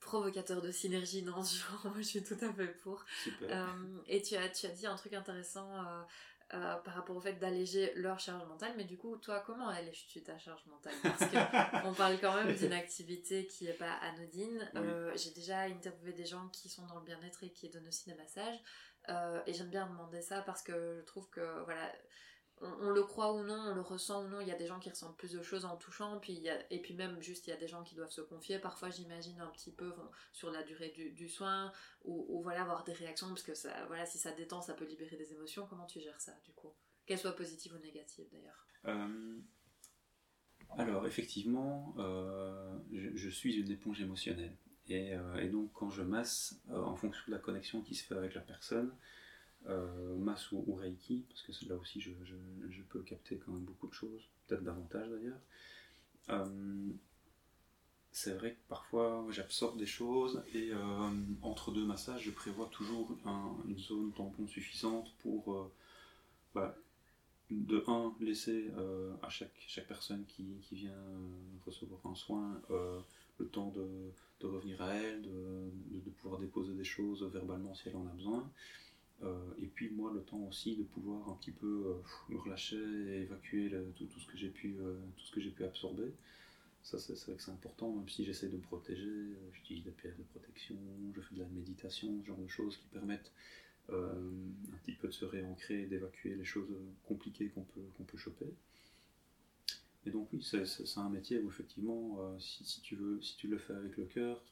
provocateur 0.00 0.62
de 0.62 0.70
synergie 0.70 1.22
dans 1.22 1.42
ce 1.42 1.58
genre, 1.58 1.82
moi 1.84 1.96
je 1.98 2.06
suis 2.06 2.22
tout 2.22 2.38
à 2.40 2.50
fait 2.54 2.68
pour. 2.82 3.04
Super. 3.22 3.76
et 4.06 4.22
tu 4.22 4.34
as, 4.34 4.48
tu 4.48 4.64
as 4.64 4.70
dit 4.70 4.86
un 4.86 4.96
truc 4.96 5.12
intéressant 5.12 5.68
euh, 6.54 6.76
par 6.76 6.94
rapport 6.94 7.16
au 7.16 7.20
fait 7.20 7.34
d'alléger 7.34 7.92
leur 7.96 8.20
charge 8.20 8.46
mentale. 8.46 8.72
Mais 8.76 8.84
du 8.84 8.98
coup, 8.98 9.16
toi, 9.16 9.42
comment 9.46 9.68
allèges-tu 9.68 10.22
ta 10.22 10.38
charge 10.38 10.64
mentale? 10.66 10.92
Parce 11.02 11.24
qu'on 11.30 11.94
parle 11.96 12.18
quand 12.20 12.34
même 12.34 12.54
d'une 12.54 12.74
activité 12.74 13.46
qui 13.46 13.64
n'est 13.64 13.72
pas 13.72 13.92
anodine. 14.02 14.70
Euh, 14.76 15.12
j'ai 15.16 15.30
déjà 15.30 15.60
interviewé 15.60 16.12
des 16.12 16.26
gens 16.26 16.48
qui 16.48 16.68
sont 16.68 16.86
dans 16.86 16.98
le 16.98 17.04
bien-être 17.04 17.42
et 17.42 17.50
qui 17.50 17.70
donnent 17.70 17.88
aussi 17.88 18.04
des 18.04 18.16
massages. 18.16 18.58
Euh, 19.08 19.40
et 19.46 19.54
j'aime 19.54 19.70
bien 19.70 19.86
demander 19.86 20.20
ça 20.20 20.42
parce 20.42 20.62
que 20.62 20.98
je 21.00 21.04
trouve 21.06 21.28
que, 21.30 21.64
voilà, 21.64 21.90
on, 22.80 22.90
le 22.90 23.02
croit 23.02 23.32
ou 23.32 23.42
non, 23.42 23.58
on 23.70 23.74
le 23.74 23.80
ressent 23.80 24.24
ou 24.24 24.28
non, 24.28 24.40
il 24.40 24.48
y 24.48 24.52
a 24.52 24.56
des 24.56 24.66
gens 24.66 24.78
qui 24.78 24.90
ressentent 24.90 25.16
plus 25.16 25.32
de 25.32 25.42
choses 25.42 25.64
en 25.64 25.76
touchant, 25.76 26.18
puis 26.20 26.46
et 26.70 26.80
puis 26.80 26.94
même 26.94 27.20
juste 27.20 27.46
il 27.46 27.50
y 27.50 27.52
a 27.52 27.56
des 27.56 27.68
gens 27.68 27.82
qui 27.82 27.94
doivent 27.94 28.10
se 28.10 28.20
confier, 28.20 28.58
parfois 28.58 28.90
j'imagine 28.90 29.40
un 29.40 29.48
petit 29.48 29.72
peu 29.72 29.92
sur 30.32 30.50
la 30.50 30.62
durée 30.62 30.90
du, 30.90 31.28
soin, 31.28 31.72
ou, 32.04 32.40
voilà 32.42 32.62
avoir 32.62 32.84
des 32.84 32.92
réactions, 32.92 33.28
parce 33.28 33.42
que 33.42 33.54
ça, 33.54 33.70
voilà, 33.86 34.06
si 34.06 34.18
ça 34.18 34.32
détend, 34.32 34.60
ça 34.60 34.74
peut 34.74 34.84
libérer 34.84 35.16
des 35.16 35.32
émotions, 35.32 35.66
comment 35.68 35.86
tu 35.86 36.00
gères 36.00 36.20
ça 36.20 36.32
du 36.44 36.52
coup? 36.52 36.72
Qu'elles 37.06 37.18
soient 37.18 37.36
positives 37.36 37.74
ou 37.74 37.78
négatives 37.78 38.28
d'ailleurs. 38.30 38.66
Euh, 38.86 39.38
Alors 40.78 41.06
effectivement, 41.06 41.94
euh, 41.98 42.78
je, 42.92 43.28
suis 43.28 43.56
une 43.56 43.70
éponge 43.70 44.00
émotionnelle, 44.00 44.56
et, 44.88 45.14
euh, 45.14 45.36
et, 45.36 45.48
donc 45.48 45.72
quand 45.72 45.90
je 45.90 46.02
masse, 46.02 46.60
en 46.70 46.96
fonction 46.96 47.22
de 47.26 47.32
la 47.32 47.38
connexion 47.38 47.82
qui 47.82 47.94
se 47.94 48.04
fait 48.04 48.16
avec 48.16 48.34
la 48.34 48.40
personne, 48.40 48.94
euh, 49.68 50.16
Mas 50.16 50.50
ou, 50.52 50.74
Reiki, 50.74 51.24
parce 51.28 51.42
que 51.42 51.68
là 51.68 51.76
aussi 51.76 52.00
je, 52.00 52.12
peux 52.88 53.02
capter 53.02 53.36
quand 53.36 53.52
même 53.52 53.64
beaucoup 53.64 53.86
de 53.86 53.94
choses, 53.94 54.28
peut-être 54.46 54.64
davantage 54.64 55.08
d'ailleurs. 55.08 55.40
Euh, 56.30 56.90
c'est 58.10 58.34
vrai 58.34 58.52
que 58.52 58.68
parfois 58.68 59.24
j'absorbe 59.30 59.78
des 59.78 59.86
choses 59.86 60.42
et 60.54 60.70
euh, 60.70 61.10
entre 61.40 61.72
deux 61.72 61.86
massages, 61.86 62.24
je 62.24 62.30
prévois 62.30 62.68
toujours 62.70 63.16
une 63.66 63.78
zone 63.78 64.12
tampon 64.12 64.46
suffisante 64.46 65.10
pour, 65.20 65.72
euh, 66.56 66.68
de 67.50 67.82
un, 67.86 68.14
laisser 68.20 68.70
à 69.22 69.28
chaque 69.30 69.86
personne 69.88 70.24
qui, 70.26 70.44
vient 70.72 70.92
recevoir 71.64 72.00
un 72.04 72.14
soin 72.14 72.60
le 73.38 73.46
temps 73.46 73.72
de, 73.74 74.46
revenir 74.46 74.82
à 74.82 74.92
elle, 74.94 75.22
de, 75.22 76.10
pouvoir 76.18 76.40
déposer 76.40 76.74
des 76.74 76.84
choses 76.84 77.22
verbalement 77.32 77.74
si 77.74 77.88
elle 77.88 77.96
en 77.96 78.06
a 78.06 78.10
besoin. 78.10 78.50
Et 79.60 79.66
puis 79.66 79.90
moi, 79.90 80.12
le 80.12 80.22
temps 80.22 80.42
aussi 80.48 80.76
de 80.76 80.82
pouvoir 80.82 81.28
un 81.28 81.34
petit 81.34 81.52
peu 81.52 82.00
me 82.28 82.36
relâcher 82.38 82.76
et 82.76 83.22
évacuer 83.22 83.72
tout, 83.94 84.06
tout, 84.06 84.20
ce 84.20 84.26
que 84.26 84.36
j'ai 84.36 84.48
pu, 84.48 84.76
tout 85.16 85.34
que 85.34 85.40
j'ai 85.40 85.50
pu 85.50 85.64
absorber. 85.64 86.12
Ça, 86.82 86.98
c'est 86.98 87.18
vrai 87.26 87.36
que 87.36 87.42
c'est 87.42 87.52
important, 87.52 87.92
même 87.92 88.08
si 88.08 88.24
j'essaie 88.24 88.48
de 88.48 88.56
me 88.56 88.62
protéger, 88.62 89.06
euh, 89.06 89.50
j'utilise 89.52 89.84
des 89.84 89.92
pierres 89.92 90.16
de 90.18 90.24
protection, 90.24 90.76
je 91.14 91.20
fais 91.20 91.36
de 91.36 91.40
la 91.40 91.48
méditation, 91.48 92.20
ce 92.20 92.26
genre 92.26 92.38
de 92.38 92.48
choses 92.48 92.76
qui 92.76 92.86
permettent 92.88 93.30
euh, 93.90 94.30
un 94.72 94.76
petit 94.78 94.92
peu 94.92 95.06
de 95.06 95.12
se 95.12 95.24
réancrer, 95.24 95.86
d'évacuer 95.86 96.34
les 96.34 96.44
choses 96.44 96.68
compliquées 97.04 97.50
qu'on 97.50 97.62
peut, 97.62 97.84
qu'on 97.96 98.02
peut 98.02 98.18
choper. 98.18 98.52
Et 100.06 100.10
donc 100.10 100.28
oui, 100.32 100.42
c'est 100.42 100.98
un 100.98 101.08
métier 101.08 101.38
où 101.38 101.48
effectivement, 101.48 102.18
euh, 102.20 102.38
si, 102.40 102.80
tu 102.82 102.96
veux, 102.96 103.22
si 103.22 103.36
tu 103.36 103.46
le 103.46 103.58
fais 103.58 103.74
avec 103.74 103.96
le 103.96 104.04
cœur, 104.04 104.44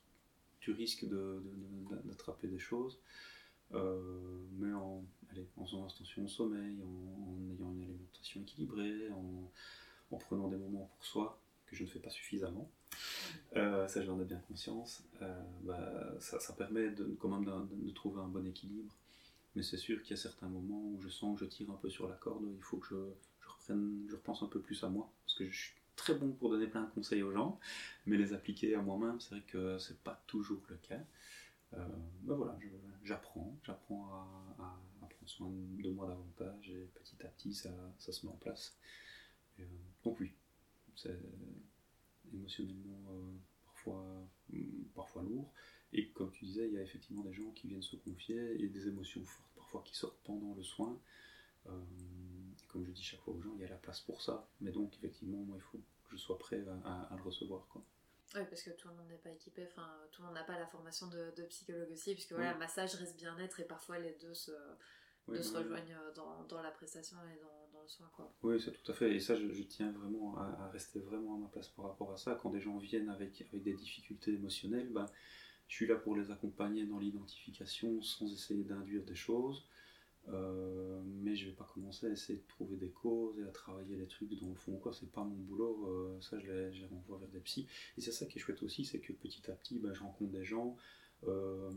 tu 0.61 0.71
risques 0.71 1.07
d'attraper 2.05 2.47
des 2.47 2.61
choses, 2.61 3.01
mais 3.73 4.73
en, 4.73 5.05
faisant 5.65 5.87
attention 5.87 6.25
au 6.25 6.29
sommeil, 6.29 6.83
en, 6.83 7.55
ayant 7.55 7.73
une 7.73 7.83
alimentation 7.83 8.41
équilibrée, 8.41 9.11
en, 9.11 9.51
en 10.11 10.19
prenant 10.19 10.49
des 10.49 10.57
moments 10.57 10.91
pour 10.97 11.05
soi, 11.05 11.41
que 11.67 11.77
je 11.77 11.85
ne 11.85 11.89
fais 11.89 12.01
pas 12.01 12.11
suffisamment. 12.11 12.71
Euh, 13.57 13.87
ça, 13.89 14.03
j'en 14.03 14.21
ai 14.21 14.25
bien 14.25 14.41
conscience. 14.49 15.03
Euh, 15.23 15.43
bah, 15.63 16.17
ça, 16.21 16.53
permet 16.55 16.93
quand 17.19 17.29
même 17.29 17.45
de, 17.45 17.91
trouver 17.93 18.21
un 18.21 18.29
bon 18.29 18.47
équilibre. 18.47 18.95
Mais 19.57 19.63
c'est 19.63 19.77
sûr 19.77 20.03
qu'il 20.03 20.11
y 20.11 20.15
a 20.15 20.23
certains 20.23 20.49
moments 20.49 20.83
où 20.93 21.01
je 21.01 21.09
sens 21.09 21.39
que 21.39 21.45
je 21.45 21.51
tire 21.51 21.71
un 21.71 21.77
peu 21.77 21.91
sur 21.91 22.09
la 22.09 22.15
corde. 22.17 22.45
Il 22.57 22.63
faut 22.63 22.77
que 22.79 22.89
je, 22.91 23.49
reprenne, 23.49 24.07
je 24.09 24.15
repense 24.15 24.43
un 24.43 24.47
peu 24.47 24.61
plus 24.61 24.83
à 24.85 24.89
moi. 24.89 25.11
Parce 25.25 25.39
que 25.39 25.49
je 25.49 25.59
suis 25.59 25.75
très 25.97 26.15
bon 26.15 26.33
pour 26.33 26.51
donner 26.51 26.67
plein 26.67 26.83
de 26.83 26.91
conseils 26.91 27.23
aux 27.23 27.33
gens, 27.33 27.59
mais 28.07 28.17
les 28.17 28.33
appliquer 28.33 28.75
à 28.75 28.81
moi-même, 28.81 29.21
c'est 29.21 29.35
vrai 29.35 29.45
que 29.47 29.79
c'est 29.79 29.99
pas 30.03 30.23
toujours 30.27 30.63
le 30.69 30.77
cas. 30.77 31.01
Euh, 31.75 31.87
bah 32.23 32.35
voilà, 32.35 32.59
j'apprends, 33.05 33.57
j'apprends 33.63 34.09
à, 34.13 34.81
prendre 35.01 35.29
soin 35.29 35.51
de 35.51 35.91
moi 35.91 36.07
davantage 36.07 36.71
et 36.71 36.89
petit 36.95 37.17
à 37.25 37.29
petit 37.29 37.55
ça, 37.55 37.71
se 37.99 38.27
met 38.27 38.33
en 38.33 38.37
place. 38.37 38.77
donc 40.05 40.19
oui, 40.21 40.33
c'est 40.97 41.19
émotionnellement 42.33 43.11
euh, 43.11 43.33
parfois, 43.65 44.29
mm, 44.51 44.85
parfois 44.95 45.23
lourd. 45.23 45.53
Et 45.93 46.09
comme 46.11 46.31
tu 46.31 46.45
disais, 46.45 46.69
il 46.69 46.75
y 46.75 46.79
a 46.79 46.83
effectivement 46.83 47.23
des 47.23 47.33
gens 47.33 47.51
qui 47.51 47.69
viennent 47.69 47.83
se 47.83 47.97
confier 47.97 48.63
et 48.63 48.69
des 48.69 48.87
émotions 48.87 49.25
fortes 49.25 49.51
parfois 49.57 49.83
qui 49.85 49.97
sortent 49.97 50.21
pendant 50.25 50.55
le 50.55 50.63
soin. 50.63 50.99
Euh, 51.67 51.81
comme 52.69 52.85
je 52.87 52.93
dis 52.93 53.03
chaque 53.03 53.21
fois 53.21 53.35
aux 53.35 53.41
gens, 53.41 53.53
il 53.57 53.63
y 53.63 53.65
a 53.65 53.69
la 53.69 53.77
place 53.77 54.01
pour 54.01 54.23
ça. 54.23 54.49
Mais 54.61 54.71
donc, 54.71 54.95
effectivement, 54.97 55.39
moi, 55.39 55.57
il 55.59 55.63
faut 55.63 55.79
que 55.79 56.13
je 56.13 56.17
sois 56.17 56.39
prêt 56.39 56.65
à, 56.85 57.15
le 57.17 57.23
recevoir. 57.23 57.67
Quoi. 57.69 57.83
Oui, 58.35 58.43
parce 58.49 58.63
que 58.63 58.71
tout 58.71 58.89
le 58.89 58.95
monde 58.95 59.09
n'est 59.09 59.19
pas 59.19 59.31
équipé, 59.31 59.67
enfin, 59.67 59.89
tout 60.13 60.23
le 60.23 60.27
monde 60.27 60.37
n'a 60.37 60.45
pas 60.45 60.59
la 60.59 60.67
formation 60.67 61.09
de, 61.09 61.43
psychologue 61.49 61.91
aussi, 61.91 62.15
puisque 62.15 62.33
voilà, 62.33 62.55
massage 62.55 62.95
reste 62.95 63.17
bien-être 63.17 63.59
et 63.59 63.65
parfois 63.65 63.99
les 63.99 64.13
deux 64.21 64.35
se, 64.35 64.53
se 65.27 65.57
rejoignent 65.57 65.95
euh, 65.95 66.13
dans, 66.15 66.45
dans, 66.45 66.63
la 66.63 66.71
prestation 66.71 67.17
et 67.25 67.41
dans, 67.41 67.61
oui, 68.43 68.61
c'est 68.61 68.73
tout 68.73 68.91
à 68.91 68.95
fait. 68.95 69.15
Et 69.15 69.21
ça, 69.21 69.37
je, 69.37 69.63
tiens 69.63 69.93
vraiment 69.93 70.37
à, 70.39 70.69
rester 70.73 71.01
vraiment 71.01 71.37
à 71.37 71.39
ma 71.39 71.49
place 71.49 71.69
par 71.69 71.87
rapport 71.87 72.13
à 72.13 72.17
ça. 72.17 72.39
Quand 72.41 72.51
des 72.51 72.61
gens 72.61 72.79
viennent 72.79 73.09
avec, 73.09 73.43
avec 73.43 73.63
des 73.63 73.75
difficultés 73.75 74.33
émotionnelles, 74.33 74.89
ben, 74.91 75.07
je 75.69 75.77
suis 75.77 75.87
là 75.87 75.97
pour 75.97 76.17
les 76.17 76.31
accompagner 76.31 76.85
dans 76.87 76.99
l'identification 76.99 78.03
sans 78.03 78.33
essayer 78.33 78.65
d'induire 78.65 79.05
des 79.05 79.15
choses. 79.15 79.67
Euh, 80.29 81.01
mais 81.23 81.35
je 81.35 81.47
vais 81.47 81.55
pas 81.55 81.69
commencer 81.73 82.07
à 82.07 82.11
essayer 82.11 82.39
de 82.39 82.47
trouver 82.47 82.77
des 82.77 82.91
causes 82.91 83.39
et 83.39 83.45
à 83.45 83.51
travailler 83.51 83.97
les 83.97 84.07
trucs 84.07 84.39
dans 84.39 84.49
le 84.49 84.55
fond 84.55 84.77
quoi 84.77 84.93
c'est 84.93 85.11
pas 85.11 85.25
mon 85.25 85.35
boulot 85.35 85.87
euh, 85.89 86.21
ça 86.21 86.39
je 86.39 86.53
les, 86.53 86.73
je 86.75 86.85
renvoie 86.85 87.19
vers 87.19 87.29
des 87.31 87.41
psys 87.41 87.67
et 87.97 88.01
c'est 88.01 88.13
ça 88.13 88.27
qui 88.27 88.39
est 88.39 88.41
chouette 88.41 88.63
aussi 88.63 88.85
c'est 88.85 89.01
que 89.01 89.13
petit 89.15 89.51
à 89.51 89.55
petit 89.55 89.79
ben, 89.79 89.95
je 89.95 90.03
rencontre 90.03 90.31
des 90.31 90.45
gens 90.45 90.77
euh, 91.27 91.71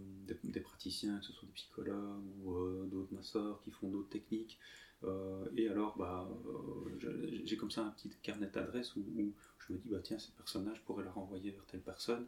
des, 0.43 0.59
praticiens 0.59 1.19
que 1.19 1.25
ce 1.25 1.31
soit 1.31 1.47
des 1.47 1.53
psychologues 1.53 2.21
ou 2.43 2.85
d'autres 2.85 3.13
masseurs 3.13 3.61
qui 3.61 3.71
font 3.71 3.89
d'autres 3.89 4.09
techniques 4.09 4.59
et 5.57 5.67
alors, 5.67 5.97
bah, 5.97 6.29
j'ai 7.43 7.57
comme 7.57 7.71
ça 7.71 7.85
un 7.85 7.89
petit 7.89 8.09
carnet 8.21 8.47
d'adresses 8.47 8.95
où, 8.95 9.03
je 9.59 9.73
me 9.73 9.77
dis, 9.77 9.89
bah, 9.89 9.99
tiens, 10.01 10.17
cette 10.17 10.35
personne-là, 10.35 10.73
je 10.73 10.79
pourrais 10.79 11.03
la 11.03 11.11
renvoyer 11.11 11.51
vers 11.51 11.65
telle 11.65 11.81
personne. 11.81 12.25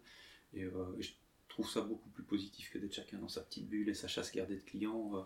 Et, 0.53 0.66
je 0.99 1.11
trouve 1.47 1.70
ça 1.70 1.80
beaucoup 1.80 2.09
plus 2.09 2.24
positif 2.24 2.70
que 2.74 2.78
d'être 2.78 2.93
chacun 2.93 3.18
dans 3.18 3.30
sa 3.30 3.39
petite 3.39 3.70
bulle 3.70 3.88
et 3.88 3.93
sa 3.93 4.09
chasse 4.09 4.30
gardée 4.34 4.57
de 4.57 4.63
clients. 4.63 5.26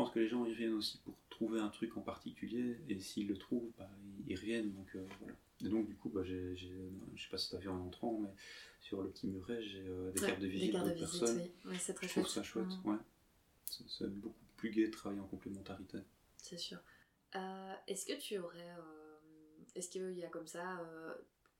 Je 0.00 0.04
pense 0.04 0.14
que 0.14 0.20
les 0.20 0.28
gens, 0.28 0.44
ils 0.44 0.54
viennent 0.54 0.74
aussi 0.74 0.98
pour 0.98 1.14
trouver 1.28 1.60
un 1.60 1.68
truc 1.68 1.96
en 1.96 2.00
particulier, 2.00 2.78
et 2.88 2.98
s'ils 3.00 3.28
le 3.28 3.36
trouvent, 3.36 3.70
bah, 3.78 3.88
ils, 4.26 4.36
reviennent. 4.36 4.72
Donc, 4.72 4.96
voilà. 5.20 5.34
Et 5.64 5.68
donc, 5.68 5.86
du 5.86 5.94
coup, 5.94 6.08
bah, 6.08 6.22
j'ai, 6.24 6.56
je 6.56 7.22
sais 7.22 7.28
pas 7.30 7.38
si 7.38 7.50
tu 7.50 7.56
as 7.56 7.58
vu 7.58 7.68
en 7.68 7.80
entrant, 7.80 8.18
mais 8.18 8.30
sur 8.80 9.02
le 9.02 9.10
petit 9.10 9.26
muret, 9.26 9.62
j'ai 9.62 9.84
des 10.14 10.20
cartes 10.20 10.40
de 10.40 10.46
visite 10.46 10.72
de 10.72 10.90
personnes. 10.90 11.48
Oui. 11.66 11.76
c'est 11.78 11.94
très 11.94 12.08
je 12.08 12.12
trouve 12.12 12.28
ça 12.28 12.42
chouette. 12.42 12.66
Mmh. 12.84 12.90
Ouais. 12.90 12.98
C'est, 13.64 14.08
beaucoup 14.08 14.34
plus 14.56 14.70
gai 14.70 14.86
de 14.86 14.92
travailler 14.92 15.20
en 15.20 15.26
complémentarité 15.26 15.98
c'est 16.42 16.58
sûr. 16.58 16.78
Euh, 17.36 17.74
est-ce 17.86 18.06
que 18.06 18.18
tu 18.18 18.38
aurais. 18.38 18.58
Euh, 18.58 19.18
est-ce 19.74 19.88
qu'il 19.88 20.18
y 20.18 20.24
a 20.24 20.28
comme 20.28 20.46
ça 20.46 20.80
euh, 20.80 21.14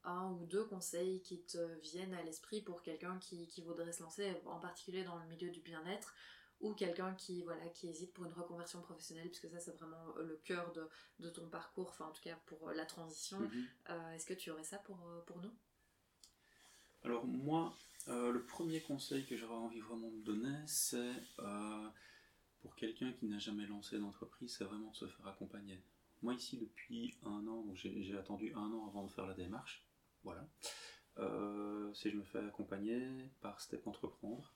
un 0.05 0.33
ou 0.33 0.47
deux 0.47 0.65
conseils 0.65 1.21
qui 1.23 1.43
te 1.43 1.59
viennent 1.81 2.15
à 2.15 2.23
l'esprit 2.23 2.61
pour 2.61 2.83
quelqu'un 2.83 3.19
qui, 3.19 3.47
voudrait 3.63 3.93
se 3.93 4.03
lancer, 4.03 4.35
en 4.47 4.59
particulier 4.59 5.05
dans 5.05 5.17
le 5.17 5.27
milieu 5.27 5.51
du 5.51 5.61
bien-être 5.61 6.15
ou 6.61 6.75
quelqu'un 6.75 7.15
qui 7.15 7.43
voilà 7.43 7.67
qui 7.69 7.89
hésite 7.89 8.13
pour 8.13 8.25
une 8.25 8.33
reconversion 8.33 8.81
professionnelle 8.83 9.29
puisque 9.29 9.49
ça 9.49 9.59
c'est 9.59 9.77
vraiment 9.79 10.15
le 10.17 10.41
cœur 10.45 10.73
de, 10.73 11.31
ton 11.31 11.49
parcours 11.49 11.89
enfin 11.89 12.07
en 12.07 12.13
tout 12.13 12.23
cas 12.23 12.37
pour 12.47 12.71
la 12.71 12.85
transition 12.85 13.39
mhm. 13.39 13.67
est-ce 14.15 14.27
que 14.27 14.35
tu 14.35 14.51
aurais 14.51 14.65
ça 14.65 14.79
pour, 14.79 14.99
pour 15.27 15.41
nous? 15.41 15.53
Alors 17.03 17.27
moi 17.27 17.75
le 18.07 18.43
premier 18.45 18.81
conseil 18.83 19.27
que 19.27 19.37
j'aurais 19.37 19.55
envie 19.55 19.81
vraiment 19.81 20.11
de 20.11 20.21
donner 20.21 20.59
c'est 20.67 21.15
pour 22.61 22.75
quelqu'un 22.77 23.13
qui 23.13 23.27
n'a 23.27 23.39
jamais 23.39 23.67
lancé 23.67 23.99
d'entreprise, 23.99 24.55
c'est 24.57 24.65
vraiment 24.65 24.91
de 24.91 24.97
se 24.97 25.07
faire 25.07 25.27
accompagner. 25.27 25.83
Moi 26.23 26.35
ici 26.35 26.59
depuis 26.59 27.17
un 27.25 27.47
an, 27.47 27.67
j'ai 27.75 28.17
attendu 28.17 28.53
un 28.55 28.73
an 28.73 28.87
avant 28.89 29.05
de 29.05 29.11
faire 29.11 29.27
la 29.27 29.35
démarche, 29.35 29.85
voilà. 30.23 30.47
Euh, 31.19 31.93
si 31.95 32.11
je 32.11 32.17
me 32.17 32.25
fais 32.25 32.39
accompagner 32.39 33.31
par 33.41 33.61
Step 33.61 33.87
Entreprendre, 33.87 34.53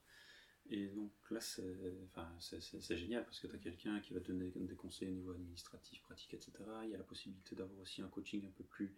et 0.71 0.89
donc 0.89 1.13
là 1.31 1.41
c'est 1.41 2.97
génial 2.97 3.25
parce 3.25 3.41
que 3.41 3.47
tu 3.47 3.55
as 3.55 3.59
quelqu'un 3.59 4.01
qui 4.01 4.15
va 4.15 4.21
te 4.21 4.33
donner 4.33 4.51
des 4.55 4.75
conseils 4.75 5.09
au 5.09 5.13
niveau 5.13 5.33
administratif, 5.33 6.01
pratique, 6.03 6.35
etc. 6.35 6.53
Il 6.85 6.91
y 6.91 6.95
a 6.95 6.99
la 6.99 7.05
possibilité 7.05 7.55
d'avoir 7.55 7.79
aussi 7.81 8.03
un 8.03 8.09
coaching 8.09 8.47
un 8.47 8.51
peu 8.51 8.65
plus 8.65 8.95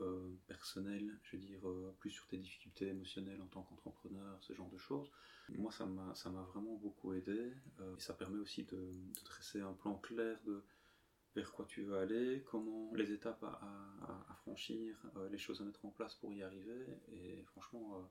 euh, 0.00 0.30
personnel, 0.46 1.18
je 1.22 1.36
veux 1.36 1.42
dire, 1.42 1.68
euh, 1.68 1.94
plus 2.00 2.10
sur 2.10 2.26
tes 2.26 2.38
difficultés 2.38 2.88
émotionnelles 2.88 3.42
en 3.42 3.46
tant 3.46 3.62
qu'entrepreneur, 3.62 4.42
ce 4.42 4.54
genre 4.54 4.70
de 4.70 4.78
choses. 4.78 5.10
Moi, 5.50 5.70
ça 5.70 5.84
m'a 5.84 6.42
vraiment 6.54 6.76
beaucoup 6.76 7.12
aidé. 7.12 7.52
Euh, 7.80 7.96
et 7.96 8.00
ça 8.00 8.14
permet 8.14 8.38
aussi 8.38 8.64
de, 8.64 8.76
de, 8.76 9.24
dresser 9.24 9.60
un 9.60 9.74
plan 9.74 9.96
clair 9.96 10.38
de 10.46 10.62
vers 11.34 11.52
quoi 11.52 11.66
tu 11.66 11.82
veux 11.82 11.96
aller, 11.96 12.42
comment 12.46 12.94
les 12.94 13.12
étapes 13.12 13.42
à, 13.44 13.60
à, 14.30 14.34
franchir, 14.36 14.96
les 15.30 15.38
choses 15.38 15.60
à 15.62 15.64
mettre 15.64 15.84
en 15.84 15.90
place 15.90 16.14
pour 16.14 16.32
y 16.32 16.42
arriver. 16.42 16.86
Et 17.12 17.42
franchement, 17.44 18.10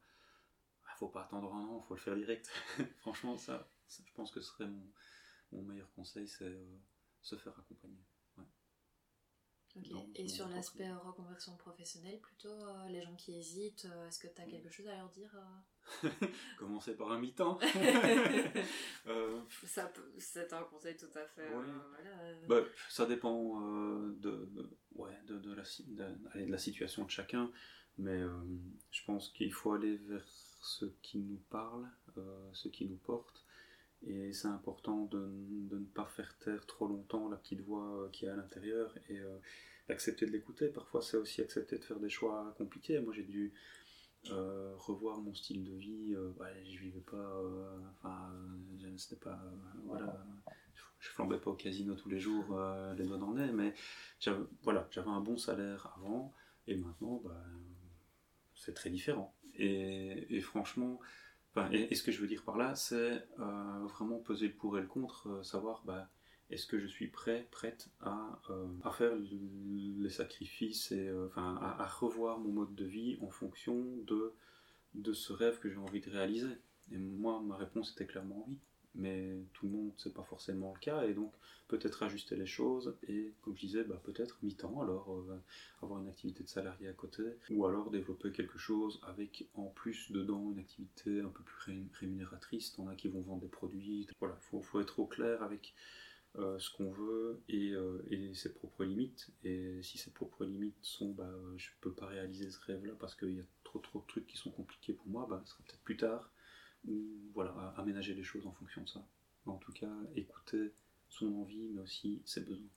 faut 1.01 1.09
pas 1.09 1.23
attendre 1.23 1.51
un 1.53 1.65
an, 1.65 1.81
il 1.83 1.87
faut 1.87 1.95
le 1.95 1.99
faire 1.99 2.15
direct. 2.15 2.47
franchement, 2.99 3.35
ça, 3.37 3.67
je 3.89 4.13
pense 4.13 4.31
que 4.31 4.39
ce 4.39 4.51
serait 4.51 4.67
mon, 4.67 4.87
mon 5.51 5.63
meilleur 5.63 5.91
conseil, 5.93 6.27
c'est 6.27 6.57
se 7.21 7.35
faire 7.35 7.57
accompagner. 7.57 8.05
Et 10.15 10.27
sur 10.27 10.49
l'aspect 10.49 10.89
euh, 10.89 10.97
reconversion 10.97 11.55
professionnelle, 11.55 12.19
plutôt 12.19 12.49
euh, 12.49 12.89
les 12.89 13.01
gens 13.01 13.15
qui 13.15 13.37
hésitent, 13.37 13.85
euh, 13.85 14.07
est-ce 14.07 14.19
que 14.19 14.27
tu 14.27 14.41
as 14.41 14.45
quelque 14.45 14.69
chose 14.69 14.87
à 14.87 14.97
leur 14.97 15.09
dire 15.09 15.33
Commencer 16.59 16.95
par 16.95 17.11
un 17.11 17.19
mi-temps. 17.19 17.57
c'est 19.57 20.53
un 20.53 20.63
conseil 20.63 20.97
tout 20.97 21.09
à 21.15 21.25
fait. 21.25 21.49
Bah, 22.47 22.61
ça 22.89 23.05
dépend 23.05 23.61
de, 23.61 24.49
ouais, 24.95 25.17
de, 25.25 25.39
de, 25.39 25.53
la, 25.53 25.63
de, 25.87 26.51
la, 26.51 26.57
situation 26.57 27.05
de 27.05 27.09
chacun, 27.09 27.49
mais 27.97 28.21
je 28.91 29.03
pense 29.05 29.29
qu'il 29.29 29.53
faut 29.53 29.71
aller 29.73 29.95
vers 29.95 30.27
ce 30.61 30.85
qui 31.01 31.19
nous 31.19 31.41
parle, 31.49 31.87
ce 32.53 32.67
qui 32.67 32.85
nous 32.85 32.97
porte. 32.97 33.45
Et 34.03 34.33
c'est 34.33 34.47
important 34.47 35.05
de, 35.05 35.29
de, 35.69 35.77
ne 35.77 35.85
pas 35.85 36.05
faire 36.05 36.35
taire 36.39 36.65
trop 36.65 36.87
longtemps 36.87 37.29
la 37.29 37.37
petite 37.37 37.61
voix 37.61 38.09
qui 38.11 38.25
est 38.25 38.29
à 38.29 38.35
l'intérieur 38.35 38.95
et 39.09 39.19
euh, 39.19 39.37
d'accepter 39.87 40.25
de 40.25 40.31
l'écouter. 40.31 40.69
Parfois, 40.69 41.01
c'est 41.01 41.17
aussi 41.17 41.41
accepter 41.41 41.77
de 41.77 41.83
faire 41.83 41.99
des 41.99 42.09
choix 42.09 42.55
compliqués. 42.57 42.99
Moi, 42.99 43.13
j'ai 43.13 43.23
dû 43.23 43.53
euh, 44.31 44.73
revoir 44.77 45.19
mon 45.19 45.35
style 45.35 45.63
de 45.63 45.73
vie. 45.73 46.15
Euh, 46.15 46.31
je 46.65 46.79
vivais 46.79 47.01
pas. 47.01 47.41
enfin, 47.99 48.33
c'était 48.97 49.21
pas. 49.21 49.39
voilà. 49.85 50.25
Je 50.99 51.09
flambais 51.09 51.39
pas 51.39 51.51
au 51.51 51.55
casino 51.55 51.95
tous 51.95 52.09
les 52.09 52.19
jours, 52.19 52.59
les 52.95 53.05
doigts 53.05 53.17
dans 53.17 53.31
le 53.31 53.45
nez, 53.45 53.51
mais 53.51 53.73
j'avais, 54.19 54.43
voilà, 54.61 54.87
un 55.07 55.19
bon 55.19 55.35
salaire 55.35 55.91
avant 55.97 56.31
et 56.67 56.75
maintenant, 56.75 57.19
bah, 57.23 57.43
c'est 58.53 58.75
très 58.75 58.91
différent. 58.91 59.33
Et, 59.57 60.35
et 60.35 60.41
franchement, 60.41 60.99
et, 61.71 61.95
ce 61.95 62.03
que 62.03 62.11
je 62.11 62.21
veux 62.21 62.27
dire 62.27 62.43
par 62.43 62.57
là, 62.57 62.75
c'est 62.75 63.27
euh, 63.39 63.85
vraiment 63.85 64.19
peser 64.19 64.47
le 64.47 64.53
pour 64.53 64.77
et 64.77 64.81
le 64.81 64.87
contre, 64.87 65.27
euh, 65.27 65.43
savoir 65.43 65.83
bah, 65.85 66.09
est-ce 66.49 66.65
que 66.65 66.79
je 66.79 66.87
suis 66.87 67.07
prêt, 67.07 67.47
prête 67.51 67.89
à, 68.01 68.39
euh, 68.49 68.67
faire 68.91 69.13
les 69.15 70.09
sacrifices 70.09 70.91
et 70.91 71.09
à, 71.35 71.85
revoir 71.87 72.39
mon 72.39 72.51
mode 72.51 72.75
de 72.75 72.85
vie 72.85 73.17
en 73.21 73.29
fonction 73.29 73.85
de, 74.07 74.33
de 74.93 75.13
ce 75.13 75.33
rêve 75.33 75.59
que 75.59 75.69
j'ai 75.69 75.77
envie 75.77 76.01
de 76.01 76.09
réaliser. 76.09 76.57
Et 76.91 76.97
moi, 76.97 77.41
ma 77.41 77.55
réponse 77.55 77.91
était 77.93 78.05
clairement 78.05 78.45
oui 78.47 78.57
mais 78.95 79.37
tout 79.53 79.67
le 79.67 79.71
monde 79.71 79.91
c'est 79.97 80.13
pas 80.13 80.23
forcément 80.23 80.73
le 80.73 80.79
cas 80.79 81.03
et 81.03 81.13
donc 81.13 81.33
peut-être 81.67 82.03
ajuster 82.03 82.35
les 82.35 82.45
choses 82.45 82.95
et 83.07 83.33
comme 83.41 83.55
je 83.55 83.61
disais 83.61 83.83
bah, 83.83 83.99
peut-être 84.03 84.37
mi-temps 84.43 84.81
alors 84.81 85.13
euh, 85.13 85.41
avoir 85.81 86.01
une 86.01 86.09
activité 86.09 86.43
de 86.43 86.49
salarié 86.49 86.87
à 86.89 86.93
côté 86.93 87.23
ou 87.49 87.65
alors 87.65 87.89
développer 87.89 88.31
quelque 88.31 88.57
chose 88.57 88.99
avec 89.03 89.47
en 89.53 89.67
plus 89.67 90.11
dedans 90.11 90.51
une 90.51 90.59
activité 90.59 91.21
un 91.21 91.29
peu 91.29 91.43
plus 91.43 91.87
rémunératrice. 91.93 92.73
T'en 92.73 92.87
as 92.87 92.95
qui 92.95 93.07
vont 93.07 93.21
vendre 93.21 93.41
des 93.41 93.47
produits 93.47 94.07
voilà 94.19 94.35
faut, 94.41 94.61
faut 94.61 94.81
être 94.81 94.99
au 94.99 95.05
clair 95.05 95.41
avec 95.43 95.73
euh, 96.37 96.59
ce 96.59 96.69
qu'on 96.71 96.91
veut 96.91 97.41
et, 97.49 97.71
euh, 97.71 98.05
et, 98.09 98.33
ses 98.33 98.53
propres 98.53 98.85
limites. 98.85 99.29
Et 99.43 99.81
si 99.83 99.97
ses 99.97 100.11
propres 100.11 100.45
limites 100.45 100.77
sont 100.81 101.11
bah, 101.11 101.31
je 101.57 101.69
peux 101.79 101.91
pas 101.91 102.07
réaliser 102.07 102.49
ce 102.49 102.59
rêve 102.61 102.85
là 102.85 102.93
parce 102.99 103.15
qu'il 103.15 103.35
y 103.35 103.39
a 103.39 103.45
trop 103.63 103.79
trop 103.79 103.99
de 103.99 104.07
trucs 104.07 104.27
qui 104.27 104.37
sont 104.37 104.51
compliqués 104.51 104.93
pour 104.93 105.07
moi 105.07 105.27
bah, 105.29 105.41
ce 105.45 105.51
sera 105.51 105.63
peut-être 105.65 105.83
plus 105.83 105.97
tard 105.97 106.31
voilà, 107.33 107.73
aménager 107.77 108.13
les 108.13 108.23
choses 108.23 108.45
en 108.47 108.51
fonction 108.51 108.81
de 108.83 108.89
ça. 108.89 109.05
En 109.45 109.57
tout 109.57 109.71
cas, 109.71 109.91
écouter 110.15 110.73
son 111.09 111.33
envie, 111.35 111.69
mais 111.69 111.81
aussi 111.81 112.21
ses 112.25 112.41
besoins. 112.41 112.69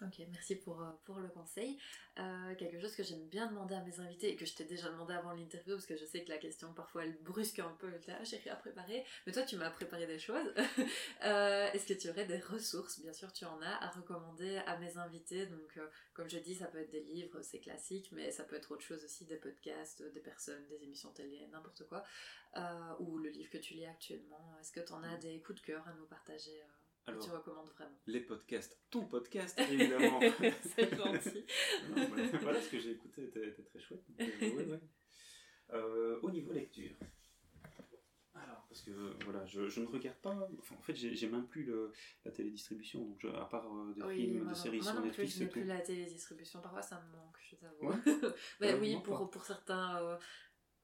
Ok, 0.00 0.20
merci 0.30 0.56
pour, 0.56 0.80
euh, 0.82 0.90
pour 1.04 1.18
le 1.18 1.28
conseil. 1.28 1.78
Euh, 2.18 2.54
quelque 2.56 2.80
chose 2.80 2.94
que 2.96 3.02
j'aime 3.02 3.28
bien 3.28 3.46
demander 3.46 3.74
à 3.74 3.82
mes 3.82 4.00
invités 4.00 4.30
et 4.30 4.36
que 4.36 4.44
je 4.44 4.54
t'ai 4.54 4.64
déjà 4.64 4.88
demandé 4.88 5.14
avant 5.14 5.32
l'interview 5.32 5.74
parce 5.74 5.86
que 5.86 5.96
je 5.96 6.04
sais 6.04 6.24
que 6.24 6.30
la 6.30 6.38
question 6.38 6.72
parfois 6.72 7.04
elle 7.04 7.16
brusque 7.22 7.60
un 7.60 7.74
peu, 7.78 7.90
ah, 8.08 8.24
j'ai 8.24 8.38
rien 8.38 8.56
préparé, 8.56 9.04
mais 9.26 9.32
toi 9.32 9.42
tu 9.42 9.56
m'as 9.56 9.70
préparé 9.70 10.06
des 10.06 10.18
choses. 10.18 10.52
euh, 11.24 11.70
Est-ce 11.72 11.86
que 11.86 11.94
tu 11.94 12.08
aurais 12.10 12.24
des 12.24 12.38
ressources, 12.38 13.00
bien 13.00 13.12
sûr 13.12 13.32
tu 13.32 13.44
en 13.44 13.60
as, 13.62 13.84
à 13.84 13.90
recommander 13.90 14.56
à 14.66 14.76
mes 14.78 14.96
invités 14.96 15.46
Donc 15.46 15.76
euh, 15.76 15.86
comme 16.14 16.28
je 16.28 16.38
dis, 16.38 16.54
ça 16.54 16.66
peut 16.66 16.78
être 16.78 16.90
des 16.90 17.02
livres, 17.02 17.40
c'est 17.42 17.60
classique, 17.60 18.10
mais 18.12 18.30
ça 18.32 18.44
peut 18.44 18.56
être 18.56 18.72
autre 18.72 18.84
chose 18.84 19.04
aussi, 19.04 19.24
des 19.26 19.36
podcasts, 19.36 20.02
des 20.02 20.20
personnes, 20.20 20.66
des 20.66 20.82
émissions 20.82 21.12
télé, 21.12 21.46
n'importe 21.52 21.86
quoi, 21.86 22.04
ou 22.98 23.18
le 23.18 23.30
livre 23.30 23.50
que 23.50 23.58
tu 23.58 23.74
lis 23.74 23.86
actuellement. 23.86 24.54
Est-ce 24.60 24.72
que 24.72 24.80
tu 24.80 24.92
en 24.92 25.02
as 25.02 25.16
des 25.18 25.40
coups 25.40 25.60
de 25.60 25.66
cœur 25.66 25.86
à 25.86 25.92
nous 25.94 26.06
partager 26.06 26.62
alors, 27.06 27.24
tu 27.24 27.30
recommandes 27.30 27.68
vraiment 27.70 27.98
Les 28.06 28.20
podcasts, 28.20 28.78
ton 28.90 29.06
podcast 29.06 29.58
évidemment. 29.70 30.20
c'est 30.62 30.96
gentil. 30.96 31.44
voilà, 32.40 32.60
ce 32.60 32.70
que 32.70 32.78
j'ai 32.78 32.92
écouté 32.92 33.24
était, 33.24 33.52
très 33.52 33.80
chouette. 33.80 34.04
Euh, 34.20 34.78
euh, 35.72 36.20
au 36.22 36.30
niveau 36.30 36.52
lecture. 36.52 36.94
Alors, 38.34 38.64
parce 38.68 38.82
que 38.82 38.90
voilà, 39.24 39.44
je, 39.46 39.68
je 39.68 39.80
ne 39.80 39.86
regarde 39.86 40.18
pas. 40.18 40.48
Enfin, 40.58 40.76
en 40.76 40.82
fait, 40.82 40.94
j'ai 40.94 41.28
même 41.28 41.46
plus 41.46 41.64
le, 41.64 41.92
la 42.24 42.30
télédistribution, 42.30 43.04
donc 43.04 43.24
à 43.24 43.46
part 43.46 43.66
euh, 43.66 43.94
des 43.94 44.14
films, 44.14 44.48
des 44.48 44.54
séries 44.54 44.82
sur 44.82 45.00
Netflix. 45.00 45.32
Plus, 45.34 45.38
je 45.38 45.44
n'ai 45.44 45.50
plus 45.50 45.64
la 45.64 45.80
télédistribution. 45.80 46.60
Parfois, 46.60 46.82
ça 46.82 47.00
me 47.00 47.16
manque, 47.16 47.36
je 47.40 47.56
t'avoue. 47.56 47.92
Mais 48.60 48.74
oui, 48.80 48.96
pour, 49.02 49.28
pour 49.28 49.44
certains 49.44 50.18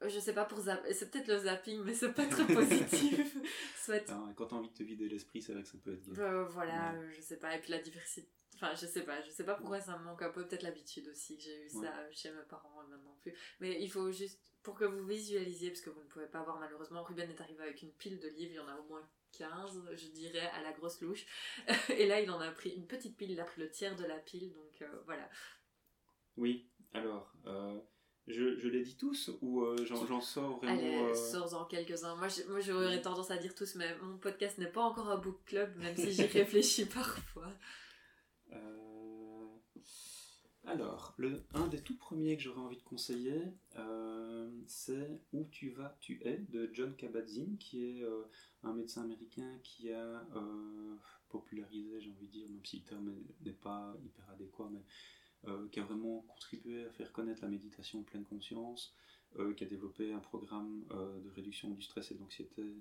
je 0.07 0.19
sais 0.21 0.33
pas 0.33 0.45
pour 0.45 0.61
zapper, 0.61 0.93
c'est 0.95 1.11
peut-être 1.11 1.29
le 1.29 1.39
zapping, 1.39 1.83
mais 1.83 1.95
c'est 1.95 2.13
pas 2.13 2.27
très 2.27 2.47
positif. 2.47 3.37
Soit... 3.77 4.09
Alors, 4.11 4.29
quand 4.37 4.47
t'as 4.47 4.57
envie 4.57 4.69
de 4.69 4.75
te 4.75 4.83
vider 4.83 5.09
l'esprit, 5.09 5.43
c'est 5.43 5.53
vrai 5.53 5.63
que 5.63 5.69
ça 5.69 5.79
peut 5.83 5.95
être. 5.95 6.19
Euh, 6.19 6.45
voilà, 6.45 6.95
je 7.11 7.21
sais 7.21 7.37
pas. 7.37 7.57
Et 7.57 7.61
puis 7.61 7.71
la 7.71 7.81
diversité. 7.81 8.29
Enfin, 8.55 8.75
je 8.75 8.87
sais 8.87 9.03
pas, 9.03 9.21
je 9.23 9.31
sais 9.31 9.45
pas 9.45 9.55
pourquoi 9.55 9.81
ça 9.81 9.97
me 9.99 10.05
manque 10.05 10.23
un 10.23 10.31
peu. 10.31 10.47
Peut-être 10.47 10.63
l'habitude 10.63 11.09
aussi 11.09 11.37
que 11.37 11.45
j'ai 11.45 11.65
eu 11.65 11.69
ça 11.69 11.93
chez 12.13 12.31
mes 12.31 12.43
parents 12.43 12.83
et 12.83 12.91
maintenant 12.91 13.17
plus. 13.21 13.33
Mais 13.61 13.81
il 13.81 13.89
faut 13.89 14.11
juste, 14.11 14.41
pour 14.63 14.75
que 14.75 14.85
vous 14.85 15.05
visualisiez, 15.05 15.71
parce 15.71 15.81
que 15.81 15.91
vous 15.91 16.01
ne 16.01 16.09
pouvez 16.09 16.27
pas 16.27 16.43
voir 16.43 16.59
malheureusement, 16.59 17.03
Ruben 17.03 17.31
est 17.31 17.41
arrivé 17.41 17.63
avec 17.63 17.83
une 17.83 17.93
pile 17.93 18.19
de 18.19 18.29
livres, 18.29 18.53
il 18.53 18.57
y 18.57 18.61
en 18.61 18.69
a 18.69 18.77
au 18.77 18.85
moins 18.85 19.09
15, 19.33 19.91
je 19.95 20.09
dirais, 20.09 20.49
à 20.55 20.63
la 20.63 20.73
grosse 20.73 21.01
louche. 21.01 21.25
et 21.91 22.07
là, 22.07 22.21
il 22.21 22.31
en 22.31 22.41
a 22.41 22.51
pris 22.51 22.71
une 22.71 22.87
petite 22.87 23.17
pile, 23.17 23.31
il 23.31 23.41
a 23.41 23.45
pris 23.45 23.61
le 23.61 23.71
tiers 23.71 23.95
de 23.95 24.05
la 24.05 24.19
pile, 24.19 24.53
donc 24.53 24.83
euh, 24.83 25.03
voilà. 25.07 25.29
Oui, 26.37 26.69
alors. 26.93 27.33
Euh 27.47 27.81
je, 28.29 28.59
je 28.59 28.69
les 28.69 28.83
dis 28.83 28.97
tous 28.97 29.31
ou 29.41 29.63
euh, 29.63 29.85
j'en 29.85 30.21
sors 30.21 30.59
vraiment 30.59 30.79
Allez, 30.79 30.97
euh... 30.97 31.15
sors-en 31.15 31.65
quelques-uns. 31.65 32.15
Moi, 32.17 32.29
j'aurais 32.61 33.01
tendance 33.01 33.31
à 33.31 33.39
dire 33.39 33.55
tous, 33.55 33.75
mais 33.75 33.97
mon 34.03 34.19
podcast 34.19 34.59
n'est 34.59 34.71
pas 34.71 34.83
encore 34.83 35.09
un 35.09 35.17
book 35.17 35.39
club, 35.47 35.75
même 35.77 35.97
si 35.97 36.13
j'y 36.13 36.23
réfléchis 36.27 36.85
parfois. 36.85 37.53
Euh, 38.53 39.47
alors, 40.65 41.15
le, 41.17 41.43
un 41.55 41.69
des 41.69 41.81
tout 41.81 41.97
premiers 41.97 42.37
que 42.37 42.43
j'aurais 42.43 42.61
envie 42.61 42.77
de 42.77 42.83
conseiller, 42.83 43.43
euh, 43.77 44.51
c'est 44.67 45.21
Où 45.33 45.45
tu 45.51 45.71
vas, 45.71 45.97
tu 46.01 46.21
es 46.25 46.37
de 46.37 46.69
John 46.73 46.95
Kabat-Zinn, 46.97 47.57
qui 47.57 47.85
est 47.85 48.05
un 48.63 48.75
médecin 48.75 49.03
américain 49.03 49.59
qui 49.63 49.91
a 49.91 50.27
popularisé, 51.31 52.01
j'ai 52.01 52.11
envie 52.11 52.27
de 52.27 52.33
dire, 52.33 52.49
même 52.49 52.65
si 52.65 52.79
le 52.79 52.85
terme 52.85 53.15
n'est 53.43 53.53
pas 53.53 53.95
hyper 54.05 54.29
adéquat, 54.31 54.69
mais 54.73 54.83
euh, 55.47 55.69
qui 55.69 55.79
a 55.79 55.85
vraiment 55.85 56.23
contribué 56.23 56.85
à 56.85 56.91
faire 56.91 57.13
connaître 57.13 57.43
la 57.43 57.49
méditation 57.49 58.01
de 58.01 58.05
pleine 58.05 58.25
conscience, 58.25 58.93
euh, 59.39 59.55
qui 59.55 59.63
a 59.63 59.69
développé 59.69 60.13
un 60.13 60.19
programme 60.19 60.85
euh, 60.91 61.21
de 61.21 61.31
réduction 61.31 61.71
du 61.71 61.81
stress 61.81 62.11
et 62.11 62.15
de 62.15 62.21
l'anxiété 62.21 62.75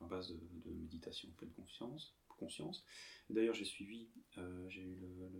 à 0.00 0.06
base 0.06 0.30
de, 0.30 0.72
méditation 0.72 1.28
de 1.28 1.34
pleine 1.34 1.52
conscience. 1.52 2.84
D'ailleurs, 3.28 3.54
j'ai 3.54 3.66
suivi, 3.66 4.08
j'ai 4.68 4.80
eu 4.80 4.96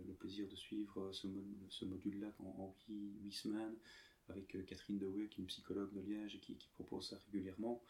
le, 0.07 0.13
plaisir 0.13 0.47
de 0.47 0.55
suivre 0.55 1.11
ce, 1.11 1.83
module-là 1.83 2.31
en, 2.39 2.75
8, 2.87 3.31
semaines 3.31 3.75
avec 4.29 4.55
Catherine 4.67 4.99
Dewey, 4.99 5.27
qui 5.27 5.41
est 5.41 5.43
une 5.43 5.47
psychologue 5.47 5.91
de 5.93 5.99
Liège 5.99 6.35
et 6.35 6.39
qui, 6.39 6.55
propose 6.75 7.09
ça 7.09 7.17
régulièrement. 7.25 7.83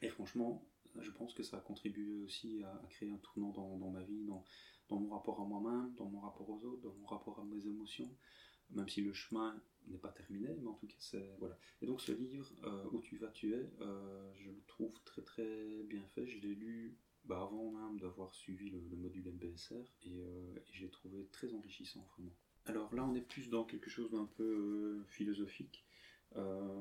Et 0.00 0.08
franchement, 0.08 0.66
je 0.98 1.10
pense 1.10 1.34
que 1.34 1.42
ça 1.42 1.58
a 1.58 1.60
contribué 1.60 2.22
aussi 2.22 2.62
à, 2.64 2.86
créer 2.88 3.10
un 3.10 3.18
tournant 3.18 3.50
dans, 3.50 3.90
ma 3.90 4.02
vie, 4.02 4.24
dans 4.92 5.00
mon 5.00 5.08
rapport 5.14 5.40
à 5.40 5.44
moi-même, 5.44 5.94
dans 5.96 6.04
mon 6.04 6.20
rapport 6.20 6.48
aux 6.50 6.64
autres, 6.66 6.82
dans 6.82 6.94
mon 7.00 7.06
rapport 7.06 7.40
à 7.40 7.44
mes 7.44 7.66
émotions, 7.66 8.10
même 8.70 8.88
si 8.88 9.00
le 9.00 9.12
chemin 9.12 9.58
n'est 9.88 9.98
pas 9.98 10.10
terminé, 10.10 10.48
mais 10.60 10.68
en 10.68 10.74
tout 10.74 10.86
cas 10.86 10.96
c'est 10.98 11.34
voilà. 11.38 11.58
Et 11.80 11.86
donc 11.86 12.00
ce 12.00 12.12
livre 12.12 12.46
euh, 12.64 12.84
où 12.92 13.00
tu 13.00 13.16
vas 13.16 13.28
tu 13.28 13.54
es, 13.54 13.70
euh, 13.80 14.32
je 14.36 14.50
le 14.50 14.62
trouve 14.66 14.92
très 15.04 15.22
très 15.22 15.82
bien 15.84 16.04
fait. 16.14 16.26
Je 16.26 16.38
l'ai 16.40 16.54
lu 16.54 16.94
bah, 17.24 17.40
avant 17.40 17.70
même 17.70 17.98
d'avoir 17.98 18.34
suivi 18.34 18.70
le, 18.70 18.80
module 18.96 19.32
MBSR 19.32 19.76
et, 20.04 20.20
euh, 20.20 20.54
je 20.72 20.82
l'ai 20.82 20.90
trouvé 20.90 21.26
très 21.32 21.52
enrichissant 21.54 22.06
vraiment. 22.14 22.32
Alors 22.66 22.94
là 22.94 23.04
on 23.04 23.14
est 23.14 23.26
plus 23.26 23.48
dans 23.48 23.64
quelque 23.64 23.90
chose 23.90 24.10
d'un 24.10 24.26
peu 24.36 25.02
philosophique. 25.08 25.84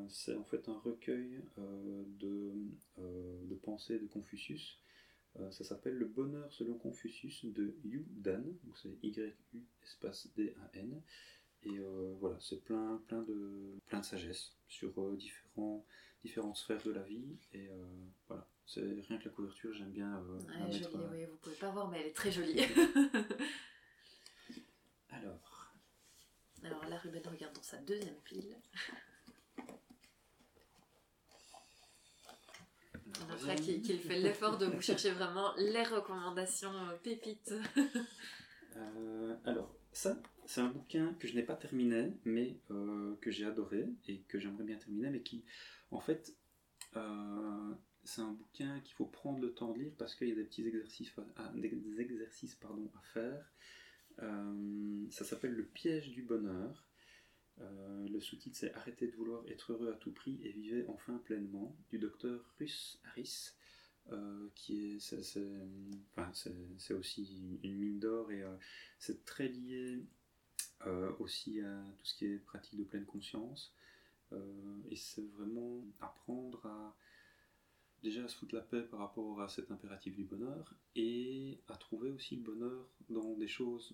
c'est 0.09 0.35
en 0.35 0.43
fait 0.43 0.67
un 0.69 0.77
recueil 0.79 1.41
de, 2.19 3.55
pensées 3.63 3.99
de 3.99 4.07
Confucius 4.07 4.77
euh, 4.77 4.90
ça 5.51 5.63
s'appelle 5.63 5.93
Le 5.93 6.05
bonheur 6.05 6.51
selon 6.51 6.75
Confucius 6.75 7.45
de 7.45 7.75
Yu 7.83 8.05
Dan, 8.09 8.43
donc 8.63 8.77
c'est 8.77 8.89
Y-U 9.01 9.33
espace 9.83 10.27
D-A-N. 10.35 11.01
Et 11.63 11.77
euh, 11.77 12.15
voilà, 12.19 12.37
c'est 12.39 12.63
plein, 12.63 13.01
plein, 13.07 13.21
de, 13.21 13.77
plein 13.87 13.99
de 13.99 14.05
sagesse 14.05 14.53
sur 14.67 14.91
euh, 14.99 15.15
différents, 15.15 15.85
différentes 16.23 16.57
sphères 16.57 16.81
de 16.83 16.91
la 16.91 17.03
vie. 17.03 17.37
Et 17.53 17.69
voilà, 18.27 18.47
c'est 18.65 18.81
rien 18.81 19.17
que 19.17 19.25
la 19.25 19.31
couverture, 19.31 19.73
j'aime 19.73 19.91
bien 19.91 20.23
la 20.47 20.65
mettre. 20.67 20.91
Jolie, 20.91 21.05
oui, 21.11 21.25
vous 21.25 21.37
pouvez 21.37 21.55
pas 21.55 21.69
voir, 21.69 21.89
mais 21.89 21.99
elle 22.01 22.07
est 22.07 22.15
très 22.15 22.31
jolie. 22.31 22.59
Alors. 25.09 25.73
Alors 26.63 26.85
là, 26.85 26.97
Ruben 26.97 27.23
regarde 27.27 27.55
dans 27.55 27.63
sa 27.63 27.77
deuxième 27.77 28.19
pile. 28.23 28.55
Après 33.31 33.55
qu'il 33.55 33.99
fait 33.99 34.19
l'effort 34.19 34.57
de 34.57 34.65
vous 34.65 34.81
chercher 34.81 35.11
vraiment 35.11 35.53
les 35.57 35.83
recommandations 35.83 36.73
euh, 36.73 36.97
pépites. 37.03 37.53
Euh, 38.77 39.35
alors, 39.43 39.75
ça, 39.91 40.17
c'est 40.45 40.61
un 40.61 40.69
bouquin 40.69 41.13
que 41.19 41.27
je 41.27 41.35
n'ai 41.35 41.43
pas 41.43 41.57
terminé, 41.57 42.13
mais 42.23 42.55
euh, 42.71 43.17
que 43.19 43.31
j'ai 43.31 43.43
adoré 43.45 43.85
et 44.07 44.21
que 44.29 44.39
j'aimerais 44.39 44.63
bien 44.63 44.77
terminer, 44.77 45.09
mais 45.09 45.21
qui, 45.21 45.43
en 45.91 45.99
fait, 45.99 46.33
c'est 46.93 48.21
un 48.21 48.31
bouquin 48.31 48.79
qu'il 48.79 48.93
faut 48.93 49.07
prendre 49.07 49.41
le 49.41 49.53
temps 49.53 49.73
de 49.73 49.79
lire 49.79 49.91
parce 49.97 50.15
qu'il 50.15 50.29
y 50.29 50.31
a 50.31 50.35
des 50.35 50.45
petits 50.45 50.65
exercices 50.65 51.13
des 51.55 51.99
exercices, 51.99 52.55
pardon, 52.55 52.89
à 52.97 53.01
faire. 53.13 53.51
ça 55.09 55.25
s'appelle 55.25 55.51
Le 55.51 55.65
piège 55.65 56.09
du 56.11 56.23
bonheur. 56.23 56.87
Euh, 57.61 58.07
le 58.09 58.19
sous-titre 58.19 58.57
c'est 58.57 58.73
Arrêtez 58.73 59.07
de 59.07 59.15
vouloir 59.15 59.43
être 59.47 59.73
heureux 59.73 59.91
à 59.91 59.95
tout 59.95 60.11
prix 60.11 60.39
et 60.43 60.51
vivez 60.51 60.85
enfin 60.87 61.17
pleinement 61.19 61.75
du 61.89 61.99
docteur 61.99 62.39
Russ 62.59 62.99
Harris, 63.05 63.51
euh, 64.11 64.47
qui 64.55 64.97
est 64.97 66.93
aussi 66.93 67.59
une 67.63 67.75
mine 67.75 67.99
d'or 67.99 68.31
et 68.31 68.41
euh, 68.41 68.55
c'est 68.99 69.25
très 69.25 69.47
lié 69.47 70.03
aussi 71.19 71.61
à 71.61 71.83
tout 71.99 72.05
ce 72.05 72.15
qui 72.15 72.25
est 72.25 72.37
pratique 72.37 72.79
de 72.79 72.83
pleine 72.83 73.05
conscience. 73.05 73.71
et 74.89 74.95
c'est 74.95 75.27
vraiment 75.37 75.85
apprendre 75.99 76.65
à 76.65 76.97
déjà 78.01 78.23
à 78.23 78.27
se 78.27 78.35
foutre 78.35 78.55
la 78.55 78.61
paix 78.61 78.81
par 78.81 78.99
rapport 79.01 79.41
à 79.41 79.47
cet 79.47 79.69
impératif 79.69 80.15
du 80.15 80.23
bonheur 80.23 80.73
et 80.95 81.59
à 81.67 81.75
trouver 81.75 82.09
aussi 82.09 82.35
le 82.37 82.41
bonheur 82.41 82.87
dans 83.09 83.35
des 83.35 83.47
choses 83.47 83.93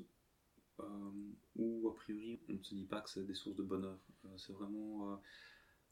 où 1.56 1.90
a 1.90 1.96
priori 1.96 2.40
on 2.50 2.54
ne 2.54 2.64
se 2.64 2.76
dit 2.76 2.86
pas 2.86 3.02
que 3.02 3.10
c'est 3.10 3.26
des 3.26 3.34
sources 3.34 3.56
de 3.56 3.64
bonheur. 3.64 3.98
Euh, 4.26 4.38
c'est 4.38 4.54
vraiment 4.54 5.20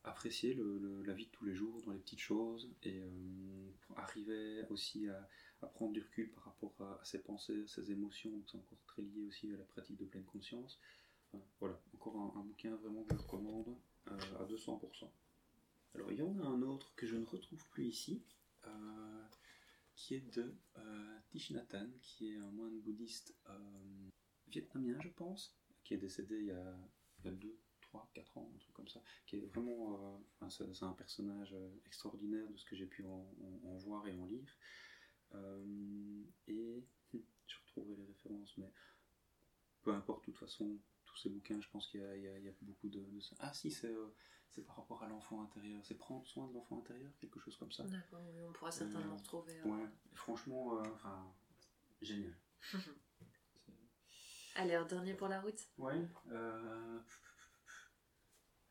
apprécier 0.04 0.54
le, 0.54 1.02
la 1.04 1.14
vie 1.14 1.26
de 1.26 1.32
tous 1.32 1.46
les 1.46 1.56
jours 1.56 1.82
dans 1.84 1.92
les 1.92 2.00
petites 2.00 2.20
choses 2.20 2.70
et 2.84 3.02
arriver 3.96 4.64
aussi 4.70 5.10
à, 5.10 5.28
prendre 5.74 5.94
du 5.94 6.02
recul 6.02 6.30
par 6.30 6.44
rapport 6.46 6.76
à, 6.80 7.04
ses 7.04 7.24
pensées, 7.24 7.64
à 7.64 7.68
ses 7.68 7.92
émotions. 7.92 8.32
c'est 8.46 8.58
encore 8.58 8.78
très 8.86 9.02
lié 9.02 9.24
aussi 9.28 9.52
à 9.52 9.58
la 9.58 9.64
pratique 9.64 9.98
de 9.98 10.06
pleine 10.06 10.26
conscience. 10.26 10.80
voilà, 11.60 11.82
encore 11.96 12.16
un, 12.38 12.42
bouquin 12.42 12.76
vraiment 12.76 13.04
que 13.04 13.16
je 13.16 13.22
recommande 13.22 13.76
à 14.06 14.46
200%. 14.46 15.10
Alors 15.96 16.12
il 16.12 16.20
y 16.20 16.22
en 16.22 16.38
a 16.40 16.46
un 16.46 16.62
autre 16.62 16.94
que 16.96 17.08
je 17.08 17.16
ne 17.16 17.26
retrouve 17.26 17.66
plus 17.70 17.86
ici, 17.86 18.22
qui 19.96 20.16
est 20.16 20.36
de 20.36 20.54
euh, 20.78 21.18
Hanh, 21.74 21.90
qui 22.02 22.34
est 22.34 22.38
un 22.38 22.52
moine 22.52 22.80
bouddhiste 22.82 23.34
vietnamien, 24.48 24.98
je 25.02 25.10
pense, 25.10 25.56
qui 25.84 25.94
est 25.94 25.98
décédé 25.98 26.38
il 26.38 26.46
y 26.46 26.52
a, 26.52 26.78
il 27.20 27.26
y 27.26 27.28
a 27.30 27.32
2, 27.32 27.60
3, 27.82 28.10
4 28.14 28.38
ans, 28.38 28.52
un 28.54 28.58
truc 28.58 28.74
comme 28.74 28.88
ça, 28.88 29.02
qui 29.26 29.38
est 29.38 29.46
vraiment, 29.46 30.20
euh, 30.42 30.50
c'est 30.50 30.84
un 30.84 30.94
personnage 30.94 31.54
euh, 31.54 31.70
extraordinaire 31.86 32.50
de 32.50 32.58
ce 32.58 32.66
que 32.66 32.76
j'ai 32.76 32.86
pu 32.86 33.06
en, 33.06 33.26
voir 33.78 34.08
et 34.08 34.14
en 34.14 34.26
lire. 34.26 34.58
Euh, 35.34 36.24
et 36.48 36.84
je 37.48 37.58
retrouverai 37.66 37.96
les 37.96 38.06
références, 38.06 38.58
mais 38.58 38.72
peu 39.82 39.94
importe, 39.94 40.22
de 40.22 40.26
toute 40.32 40.38
façon, 40.38 40.78
tous 41.06 41.18
ces 41.18 41.30
bouquins, 41.30 41.62
je 41.62 41.70
pense 41.70 41.88
qu'il 41.88 42.02
y, 42.02 42.48
a 42.48 42.52
beaucoup 42.62 42.90
de, 42.90 43.06
Ah 43.40 43.54
si, 43.54 43.72
c'est 43.72 43.94
par 44.66 44.78
rapport 44.78 45.04
à 45.04 45.08
l'enfant 45.08 45.44
intérieur, 45.44 45.86
c'est 45.86 45.96
prendre 45.96 46.26
soin 46.26 46.48
de 46.48 46.54
l'enfant 46.54 46.80
intérieur, 46.80 47.12
quelque 47.20 47.40
chose 47.40 47.58
comme 47.58 47.72
ça. 47.72 47.84
D'accord, 47.84 48.22
oui, 48.34 48.42
on 48.48 48.54
pourra 48.54 48.72
certainement 48.72 49.18
retrouver. 49.18 49.62
Ouais, 49.64 49.86
franchement, 50.14 50.80
enfin, 50.94 51.34
génial. 52.02 52.36
Allez, 54.56 54.74
un 54.74 54.86
dernier 54.86 55.14
pour 55.14 55.28
la 55.28 55.42
route 55.42 55.60
Ouais. 55.78 55.94
Euh... 56.32 57.00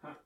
Ah. 0.03 0.19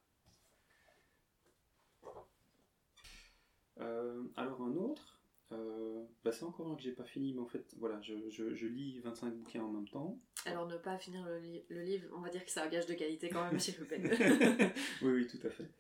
Euh, 3.81 4.23
alors 4.37 4.63
un 4.63 4.75
autre, 4.77 5.21
euh, 5.53 6.05
bah 6.25 6.33
c'est 6.33 6.45
encore 6.45 6.71
un 6.71 6.77
que 6.77 6.83
j'ai 6.83 6.93
pas 6.93 7.05
fini, 7.05 7.33
mais 7.33 7.41
en 7.41 7.47
fait, 7.47 7.75
voilà, 7.79 8.01
je, 8.03 8.15
je, 8.29 8.67
lis 8.67 9.01
25 9.01 9.35
bouquins 9.35 9.63
en 9.63 9.73
même 9.73 9.89
temps. 9.89 10.21
Alors 10.47 10.67
ne 10.67 10.77
pas 10.77 10.97
finir 10.99 11.25
le, 11.25 11.41
le 11.69 11.83
livre, 11.83 12.09
on 12.17 12.21
va 12.21 12.29
dire 12.29 12.45
que 12.45 12.51
c'est 12.51 12.61
un 12.61 12.69
gage 12.69 12.87
de 12.87 12.95
qualité 12.95 13.29
quand 13.29 13.45
même, 13.45 13.59
s'il 13.61 13.75
vous 13.75 13.85
plaît. 13.85 14.01
oui, 15.03 15.13
oui, 15.13 15.27
tout 15.27 15.45
à 15.45 15.51
fait. 15.51 15.71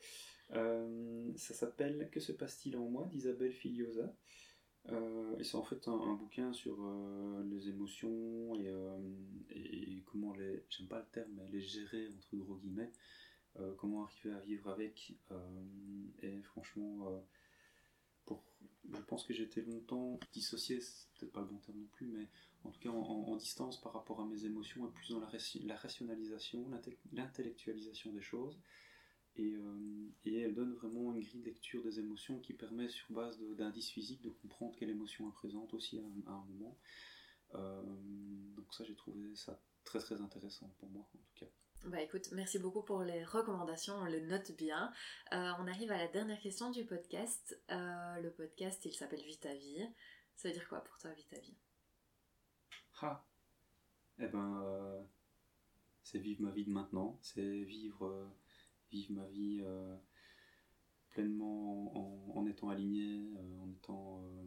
Ça 1.36 1.54
s'appelle 1.54 2.08
Que 2.10 2.20
se 2.20 2.32
passe-t-il 2.32 2.76
en 2.76 2.88
moi 2.88 3.06
d'Isabelle 3.06 3.52
Filiosa. 3.52 4.12
Euh, 4.90 5.42
c'est 5.42 5.56
en 5.56 5.64
fait 5.64 5.86
un, 5.88 6.14
bouquin 6.14 6.52
sur 6.52 6.76
euh, 6.80 7.42
les 7.50 7.68
émotions 7.68 8.54
euh, 8.56 8.98
et, 9.50 10.02
comment 10.06 10.32
les, 10.32 10.64
j'aime 10.70 10.88
pas 10.88 11.00
le 11.00 11.06
terme, 11.12 11.42
les 11.50 11.60
gérer 11.60 12.08
entre 12.16 12.36
gros 12.36 12.56
guillemets, 12.56 12.90
comment 13.76 14.04
arriver 14.04 14.32
à 14.32 14.40
vivre 14.40 14.70
avec. 14.70 15.12
et 16.22 16.40
franchement, 16.42 17.20
pour, 18.24 18.44
je 18.92 19.00
pense 19.02 19.24
que 19.24 19.34
j'étais 19.34 19.62
longtemps 19.62 20.20
dissocié, 20.32 20.80
c'est 20.80 21.08
peut-être 21.18 21.32
pas 21.32 21.40
le 21.40 21.48
bon 21.48 21.58
terme 21.58 21.78
non 21.78 21.88
plus, 21.92 22.06
mais 22.06 22.28
en 22.62 22.70
tout 22.70 22.78
cas 22.78 22.90
en, 22.90 23.36
distance 23.36 23.80
par 23.80 23.92
rapport 23.92 24.20
à 24.20 24.26
mes 24.26 24.44
émotions 24.44 24.88
et 24.88 24.92
plus 24.92 25.10
dans 25.10 25.18
la, 25.18 25.28
la 25.64 25.76
rationalisation, 25.76 26.70
l'intellectualisation 27.12 28.12
des 28.12 28.22
choses. 28.22 28.58
Euh, 29.38 30.08
et, 30.24 30.40
elle 30.40 30.54
donne 30.54 30.74
vraiment 30.74 31.12
une 31.12 31.20
grille 31.20 31.40
de 31.40 31.46
lecture 31.46 31.82
des 31.82 31.98
émotions 31.98 32.38
qui 32.40 32.52
permet, 32.52 32.88
sur 32.88 33.10
base 33.10 33.38
d'indices 33.56 33.90
physiques, 33.90 34.22
de 34.22 34.30
comprendre 34.30 34.74
quelle 34.76 34.90
émotion 34.90 35.28
est 35.28 35.32
présente 35.32 35.74
aussi 35.74 35.98
à, 35.98 36.30
un 36.30 36.44
moment. 36.44 36.76
Euh, 37.54 37.82
donc 38.56 38.72
ça, 38.74 38.84
j'ai 38.84 38.94
trouvé 38.94 39.34
ça 39.34 39.58
très 39.84 40.00
très 40.00 40.20
intéressant 40.20 40.68
pour 40.78 40.88
moi 40.90 41.02
en 41.02 41.18
tout 41.18 41.44
cas. 41.44 41.50
Bah 41.84 42.02
écoute, 42.02 42.28
merci 42.32 42.58
beaucoup 42.58 42.82
pour 42.82 43.04
les 43.04 43.24
recommandations, 43.24 43.94
on 43.94 44.04
le 44.04 44.20
note 44.20 44.50
bien. 44.56 44.92
Euh, 45.32 45.52
on 45.60 45.68
arrive 45.68 45.92
à 45.92 45.96
la 45.96 46.08
dernière 46.08 46.40
question 46.40 46.70
du 46.70 46.84
podcast. 46.84 47.58
le 47.70 48.28
podcast, 48.30 48.84
il 48.84 48.92
s'appelle 48.92 49.22
Vita 49.22 49.54
Vie. 49.54 49.86
Ça 50.34 50.48
veut 50.48 50.54
dire 50.54 50.68
quoi 50.68 50.80
pour 50.80 50.98
toi, 50.98 51.12
Vita 51.12 51.38
Vie? 51.38 51.56
Ah 53.00 53.24
Eh 54.18 54.26
ben, 54.26 55.06
c'est 56.02 56.18
vivre 56.18 56.42
ma 56.42 56.50
vie 56.50 56.64
de 56.64 56.72
maintenant, 56.72 57.16
c'est 57.22 57.62
vivre 57.62 58.28
vivre 58.90 59.12
ma 59.12 59.26
vie 59.26 59.60
euh, 59.62 59.96
pleinement 61.10 62.36
en, 62.36 62.46
étant 62.46 62.68
aligné, 62.68 63.30
euh, 63.36 63.60
en 63.60 63.70
étant 63.70 64.22
euh, 64.22 64.44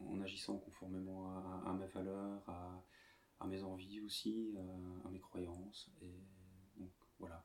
en 0.00 0.20
agissant 0.20 0.58
conformément 0.58 1.30
à, 1.64 1.72
mes 1.72 1.86
valeurs, 1.86 2.42
à, 2.48 3.46
mes 3.46 3.62
envies 3.62 4.00
aussi, 4.00 4.54
à 5.04 5.08
mes 5.10 5.20
croyances. 5.20 5.90
Et 6.02 6.12
donc 6.76 6.90
voilà. 7.18 7.44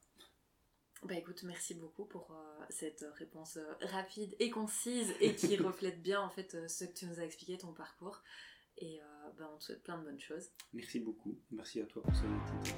Bah 1.03 1.15
écoute, 1.15 1.43
merci 1.43 1.75
beaucoup 1.75 2.05
pour 2.05 2.35
cette 2.69 3.05
réponse 3.15 3.59
rapide 3.81 4.35
et 4.39 4.49
concise 4.49 5.13
et 5.21 5.35
qui 5.35 5.55
reflète 5.57 6.01
bien 6.01 6.21
en 6.21 6.29
fait 6.29 6.67
ce 6.67 6.85
que 6.85 6.93
tu 6.93 7.05
nous 7.05 7.19
as 7.19 7.25
expliqué, 7.25 7.57
ton 7.57 7.73
parcours. 7.73 8.21
Et 8.77 8.99
bah, 9.37 9.49
on 9.53 9.57
te 9.57 9.65
souhaite 9.65 9.83
plein 9.83 9.97
de 9.99 10.03
bonnes 10.03 10.19
choses. 10.19 10.49
Merci 10.73 10.99
beaucoup. 10.99 11.37
Merci 11.51 11.81
à 11.81 11.85
toi 11.85 12.01
pour 12.01 12.15
cette 12.15 12.75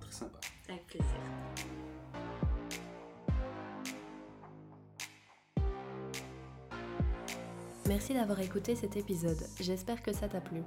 très 0.00 0.12
sympa. 0.12 0.40
Avec 0.68 0.86
plaisir. 0.86 1.81
Merci 7.88 8.14
d'avoir 8.14 8.38
écouté 8.40 8.76
cet 8.76 8.96
épisode, 8.96 9.44
j'espère 9.60 10.02
que 10.02 10.12
ça 10.12 10.28
t'a 10.28 10.40
plu. 10.40 10.62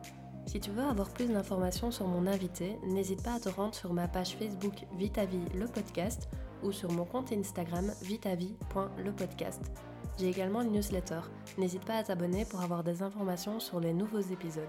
Si 0.48 0.60
tu 0.60 0.70
veux 0.72 0.84
avoir 0.84 1.10
plus 1.10 1.28
d'informations 1.28 1.90
sur 1.90 2.08
mon 2.08 2.28
invité, 2.28 2.78
n'hésite 2.86 3.24
pas 3.24 3.36
à 3.36 3.40
te 3.40 3.48
rendre 3.48 3.74
sur 3.74 3.94
ma 3.94 4.10
page 4.10 4.36
Facebook 4.36 4.74
Vitavie 4.98 5.46
le 5.58 5.66
podcast 5.66 6.28
ou 6.62 6.74
sur 6.74 6.92
mon 6.92 7.06
compte 7.06 7.32
Instagram 7.32 7.90
vitavie.lepodcast. 8.02 9.72
J'ai 10.20 10.28
également 10.28 10.62
une 10.62 10.74
newsletter, 10.74 11.22
n'hésite 11.58 11.86
pas 11.86 11.96
à 11.96 12.04
t'abonner 12.04 12.44
pour 12.44 12.62
avoir 12.62 12.84
des 12.84 13.02
informations 13.02 13.62
sur 13.62 13.80
les 13.80 13.94
nouveaux 13.94 14.20
épisodes. 14.20 14.64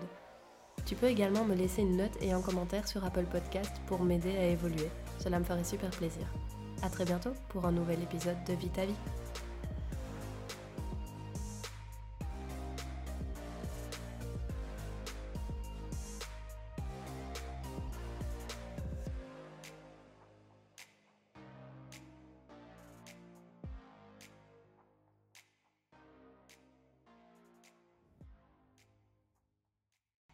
Tu 0.84 0.94
peux 0.94 1.08
également 1.08 1.44
me 1.44 1.54
laisser 1.54 1.82
une 1.82 1.96
note 1.96 2.16
et 2.20 2.32
un 2.32 2.42
commentaire 2.42 2.86
sur 2.86 3.04
Apple 3.04 3.26
Podcast 3.26 3.72
pour 3.86 4.04
m'aider 4.04 4.36
à 4.36 4.46
évoluer, 4.46 4.88
cela 5.18 5.40
me 5.40 5.44
ferait 5.44 5.64
super 5.64 5.90
plaisir. 5.90 6.26
A 6.82 6.90
très 6.90 7.04
bientôt 7.04 7.32
pour 7.48 7.64
un 7.66 7.72
nouvel 7.72 8.02
épisode 8.02 8.36
de 8.46 8.52
Vitavie. 8.54 8.94